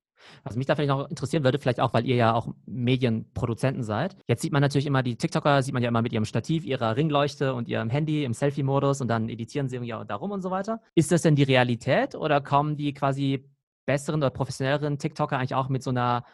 Was 0.45 0.57
mich 0.57 0.67
da 0.67 0.75
vielleicht 0.75 0.89
noch 0.89 1.09
interessieren 1.09 1.45
würde, 1.45 1.59
vielleicht 1.59 1.81
auch, 1.81 1.95
weil 1.95 2.07
ihr 2.07 2.17
ja 2.17 2.35
auch 2.35 2.49
Medienproduzenten 2.67 3.83
seid. 3.83 4.17
Jetzt 4.27 4.43
sieht 4.43 4.53
man 4.53 4.63
natürlich 4.63 4.87
immer 4.87 5.03
die 5.03 5.17
TikToker, 5.17 5.63
sieht 5.63 5.75
man 5.75 5.83
ja 5.83 5.89
immer 5.89 6.03
mit 6.03 6.13
ihrem 6.13 6.25
Stativ, 6.25 6.65
ihrer 6.65 6.97
Ringleuchte 6.97 7.55
und 7.55 7.69
ihrem 7.69 7.91
Handy 7.91 8.25
im 8.25 8.35
Selfie-Modus 8.35 9.01
und 9.01 9.09
dann 9.09 9.29
editieren 9.29 9.69
sie 9.69 9.77
irgendwie 9.77 10.07
darum 10.07 10.31
und 10.31 10.43
so 10.43 10.51
weiter. 10.51 10.81
Ist 10.95 11.13
das 11.13 11.23
denn 11.23 11.37
die 11.37 11.43
Realität 11.43 12.15
oder 12.15 12.41
kommen 12.41 12.77
die 12.77 12.95
quasi 12.95 13.49
besseren 13.87 14.21
oder 14.21 14.31
professionelleren 14.31 14.99
TikToker 14.99 15.39
eigentlich 15.39 15.55
auch 15.55 15.69
mit 15.69 15.83
so 15.83 15.91
einer 15.91 16.25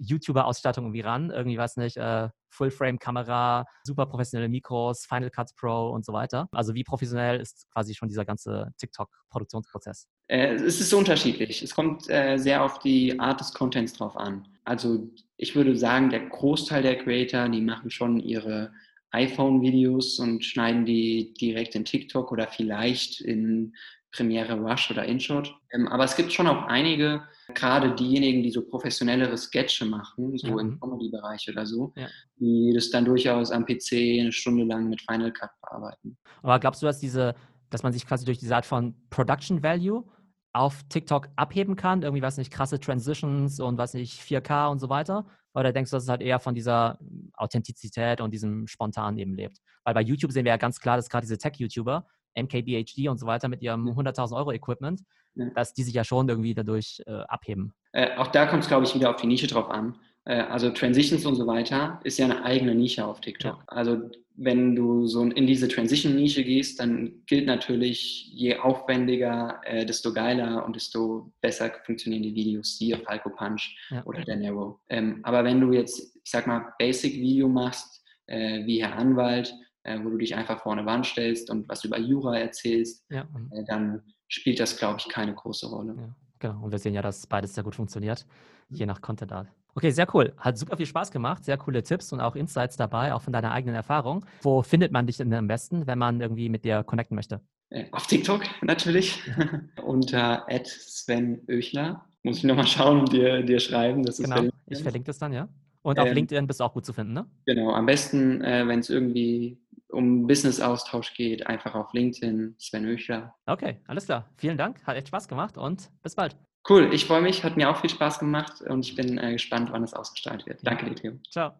YouTuber-Ausstattung 0.00 0.84
irgendwie 0.84 1.00
ran. 1.00 1.30
Irgendwie, 1.30 1.58
weiß 1.58 1.76
nicht, 1.76 1.96
äh, 1.96 2.28
Full-Frame-Kamera, 2.50 3.66
super 3.84 4.06
professionelle 4.06 4.48
Mikros, 4.48 5.06
Final 5.06 5.30
Cuts 5.30 5.54
Pro 5.54 5.90
und 5.90 6.04
so 6.04 6.12
weiter. 6.12 6.48
Also 6.52 6.74
wie 6.74 6.84
professionell 6.84 7.40
ist 7.40 7.66
quasi 7.72 7.94
schon 7.94 8.08
dieser 8.08 8.24
ganze 8.24 8.72
TikTok-Produktionsprozess? 8.78 10.08
Äh, 10.30 10.54
es 10.54 10.80
ist 10.80 10.94
unterschiedlich. 10.94 11.60
Es 11.60 11.74
kommt 11.74 12.08
äh, 12.08 12.36
sehr 12.38 12.62
auf 12.62 12.78
die 12.78 13.18
Art 13.18 13.40
des 13.40 13.52
Contents 13.52 13.94
drauf 13.94 14.16
an. 14.16 14.46
Also 14.64 15.10
ich 15.36 15.56
würde 15.56 15.76
sagen, 15.76 16.08
der 16.10 16.20
Großteil 16.28 16.84
der 16.84 16.98
Creator, 16.98 17.48
die 17.48 17.60
machen 17.60 17.90
schon 17.90 18.20
ihre 18.20 18.72
iPhone-Videos 19.10 20.20
und 20.20 20.44
schneiden 20.44 20.84
die 20.84 21.34
direkt 21.34 21.74
in 21.74 21.84
TikTok 21.84 22.30
oder 22.30 22.46
vielleicht 22.46 23.20
in 23.20 23.74
Premiere 24.12 24.60
Rush 24.60 24.92
oder 24.92 25.04
InShot. 25.04 25.52
Ähm, 25.72 25.88
aber 25.88 26.04
es 26.04 26.14
gibt 26.14 26.32
schon 26.32 26.46
auch 26.46 26.66
einige, 26.66 27.22
gerade 27.54 27.92
diejenigen, 27.96 28.44
die 28.44 28.52
so 28.52 28.62
professionellere 28.62 29.36
Sketche 29.36 29.84
machen, 29.84 30.38
so 30.38 30.46
ja. 30.46 30.60
im 30.60 30.68
mhm. 30.68 30.80
Comedy-Bereich 30.80 31.48
oder 31.48 31.66
so, 31.66 31.92
ja. 31.96 32.06
die 32.38 32.70
das 32.72 32.90
dann 32.90 33.04
durchaus 33.04 33.50
am 33.50 33.66
PC 33.66 34.20
eine 34.20 34.30
Stunde 34.30 34.62
lang 34.62 34.88
mit 34.88 35.00
Final 35.00 35.32
Cut 35.32 35.50
bearbeiten. 35.60 36.16
Aber 36.40 36.60
glaubst 36.60 36.82
du, 36.82 36.86
dass 36.86 37.00
diese, 37.00 37.34
dass 37.70 37.82
man 37.82 37.92
sich 37.92 38.06
quasi 38.06 38.24
durch 38.24 38.38
diese 38.38 38.54
Art 38.54 38.66
von 38.66 38.94
Production 39.10 39.64
Value 39.64 40.04
auf 40.52 40.82
TikTok 40.88 41.28
abheben 41.36 41.76
kann? 41.76 42.02
Irgendwie, 42.02 42.22
was 42.22 42.36
nicht, 42.36 42.52
krasse 42.52 42.80
Transitions 42.80 43.60
und 43.60 43.78
was 43.78 43.94
nicht, 43.94 44.20
4K 44.20 44.70
und 44.70 44.78
so 44.78 44.88
weiter? 44.88 45.26
Oder 45.54 45.72
denkst 45.72 45.90
du, 45.90 45.96
dass 45.96 46.04
es 46.04 46.08
halt 46.08 46.22
eher 46.22 46.38
von 46.38 46.54
dieser 46.54 46.98
Authentizität 47.34 48.20
und 48.20 48.32
diesem 48.32 48.66
Spontan 48.66 49.18
eben 49.18 49.34
lebt? 49.34 49.58
Weil 49.84 49.94
bei 49.94 50.02
YouTube 50.02 50.32
sehen 50.32 50.44
wir 50.44 50.52
ja 50.52 50.56
ganz 50.56 50.80
klar, 50.80 50.96
dass 50.96 51.08
gerade 51.08 51.22
diese 51.22 51.38
Tech-YouTuber, 51.38 52.06
MKBHD 52.36 53.08
und 53.08 53.18
so 53.18 53.26
weiter 53.26 53.48
mit 53.48 53.62
ihrem 53.62 53.88
100.000 53.88 54.36
Euro 54.36 54.52
Equipment, 54.52 55.02
ja. 55.34 55.46
dass 55.50 55.74
die 55.74 55.82
sich 55.82 55.94
ja 55.94 56.04
schon 56.04 56.28
irgendwie 56.28 56.54
dadurch 56.54 57.02
äh, 57.06 57.22
abheben. 57.22 57.72
Äh, 57.92 58.16
auch 58.16 58.28
da 58.28 58.46
kommt 58.46 58.62
es, 58.62 58.68
glaube 58.68 58.84
ich, 58.84 58.94
wieder 58.94 59.10
auf 59.10 59.16
die 59.16 59.26
Nische 59.26 59.48
drauf 59.48 59.68
an. 59.68 59.96
Äh, 60.24 60.40
also 60.40 60.70
Transitions 60.70 61.24
und 61.26 61.36
so 61.36 61.46
weiter 61.46 62.00
ist 62.04 62.18
ja 62.18 62.26
eine 62.26 62.44
eigene 62.44 62.74
Nische 62.74 63.04
auf 63.04 63.20
TikTok. 63.20 63.58
Ja. 63.58 63.64
Also 63.66 64.10
wenn 64.42 64.74
du 64.74 65.06
so 65.06 65.22
in 65.22 65.46
diese 65.46 65.68
Transition-Nische 65.68 66.42
gehst, 66.42 66.80
dann 66.80 67.12
gilt 67.26 67.46
natürlich, 67.46 68.30
je 68.32 68.56
aufwendiger, 68.56 69.60
äh, 69.64 69.84
desto 69.84 70.14
geiler 70.14 70.64
und 70.64 70.76
desto 70.76 71.30
besser 71.42 71.70
funktionieren 71.84 72.22
die 72.22 72.34
Videos, 72.34 72.78
siehe 72.78 72.96
Falco 72.96 73.28
Punch 73.28 73.76
ja. 73.90 74.02
oder 74.06 74.22
der 74.22 74.36
Nero. 74.36 74.80
Ähm, 74.88 75.20
aber 75.24 75.44
wenn 75.44 75.60
du 75.60 75.72
jetzt, 75.72 76.16
ich 76.24 76.30
sag 76.30 76.46
mal, 76.46 76.72
Basic-Video 76.78 77.48
machst, 77.48 78.02
äh, 78.26 78.64
wie 78.64 78.82
Herr 78.82 78.96
Anwalt, 78.96 79.54
äh, 79.82 79.98
wo 80.02 80.08
du 80.08 80.16
dich 80.16 80.34
einfach 80.34 80.62
vor 80.62 80.72
eine 80.72 80.86
Wand 80.86 81.04
stellst 81.04 81.50
und 81.50 81.68
was 81.68 81.84
über 81.84 81.98
Jura 81.98 82.38
erzählst, 82.38 83.04
ja. 83.10 83.28
äh, 83.50 83.64
dann 83.64 84.02
spielt 84.28 84.58
das, 84.58 84.78
glaube 84.78 85.00
ich, 85.00 85.08
keine 85.08 85.34
große 85.34 85.66
Rolle. 85.68 86.14
Genau. 86.38 86.62
Und 86.62 86.70
wir 86.70 86.78
sehen 86.78 86.94
ja, 86.94 87.02
dass 87.02 87.26
beides 87.26 87.54
sehr 87.54 87.64
gut 87.64 87.74
funktioniert, 87.74 88.24
je 88.70 88.86
nach 88.86 89.02
Content 89.02 89.32
Art. 89.32 89.48
Okay, 89.74 89.90
sehr 89.90 90.06
cool. 90.14 90.32
Hat 90.36 90.58
super 90.58 90.76
viel 90.76 90.86
Spaß 90.86 91.10
gemacht. 91.10 91.44
Sehr 91.44 91.56
coole 91.56 91.82
Tipps 91.82 92.12
und 92.12 92.20
auch 92.20 92.36
Insights 92.36 92.76
dabei, 92.76 93.14
auch 93.14 93.22
von 93.22 93.32
deiner 93.32 93.52
eigenen 93.52 93.74
Erfahrung. 93.74 94.24
Wo 94.42 94.62
findet 94.62 94.92
man 94.92 95.06
dich 95.06 95.18
denn 95.18 95.32
am 95.32 95.46
besten, 95.46 95.86
wenn 95.86 95.98
man 95.98 96.20
irgendwie 96.20 96.48
mit 96.48 96.64
dir 96.64 96.82
connecten 96.82 97.14
möchte? 97.14 97.40
Äh, 97.70 97.86
auf 97.92 98.06
TikTok 98.06 98.42
natürlich. 98.62 99.22
Unter 99.84 100.46
Sven 100.64 101.42
Oechler. 101.48 102.04
Muss 102.22 102.38
ich 102.38 102.44
nochmal 102.44 102.66
schauen 102.66 103.00
und 103.00 103.12
dir, 103.12 103.42
dir 103.42 103.60
schreiben. 103.60 104.02
Das 104.02 104.18
genau, 104.18 104.42
ich 104.66 104.82
verlinke 104.82 105.06
das 105.06 105.18
dann, 105.18 105.32
ja. 105.32 105.48
Und 105.82 105.98
auf 105.98 106.08
ähm, 106.08 106.14
LinkedIn 106.14 106.46
bist 106.46 106.60
du 106.60 106.64
auch 106.64 106.74
gut 106.74 106.84
zu 106.84 106.92
finden, 106.92 107.14
ne? 107.14 107.26
Genau, 107.46 107.72
am 107.72 107.86
besten, 107.86 108.42
äh, 108.42 108.66
wenn 108.68 108.80
es 108.80 108.90
irgendwie 108.90 109.58
um 109.88 110.26
Business-Austausch 110.26 111.14
geht, 111.14 111.46
einfach 111.46 111.74
auf 111.74 111.92
LinkedIn, 111.92 112.54
Sven 112.58 112.86
Oechler. 112.86 113.34
Okay, 113.46 113.80
alles 113.86 114.04
klar. 114.04 114.28
Vielen 114.36 114.58
Dank, 114.58 114.84
hat 114.86 114.96
echt 114.96 115.08
Spaß 115.08 115.28
gemacht 115.28 115.56
und 115.56 115.90
bis 116.02 116.14
bald. 116.14 116.36
Cool, 116.68 116.90
ich 116.92 117.06
freue 117.06 117.22
mich, 117.22 117.42
hat 117.42 117.56
mir 117.56 117.70
auch 117.70 117.80
viel 117.80 117.90
Spaß 117.90 118.18
gemacht 118.18 118.60
und 118.62 118.84
ich 118.84 118.94
bin 118.94 119.18
äh, 119.18 119.32
gespannt, 119.32 119.70
wann 119.72 119.82
es 119.82 119.94
ausgestrahlt 119.94 120.46
wird. 120.46 120.60
Danke 120.62 120.84
dir, 120.86 120.94
Theo. 120.94 121.12
Ciao. 121.30 121.52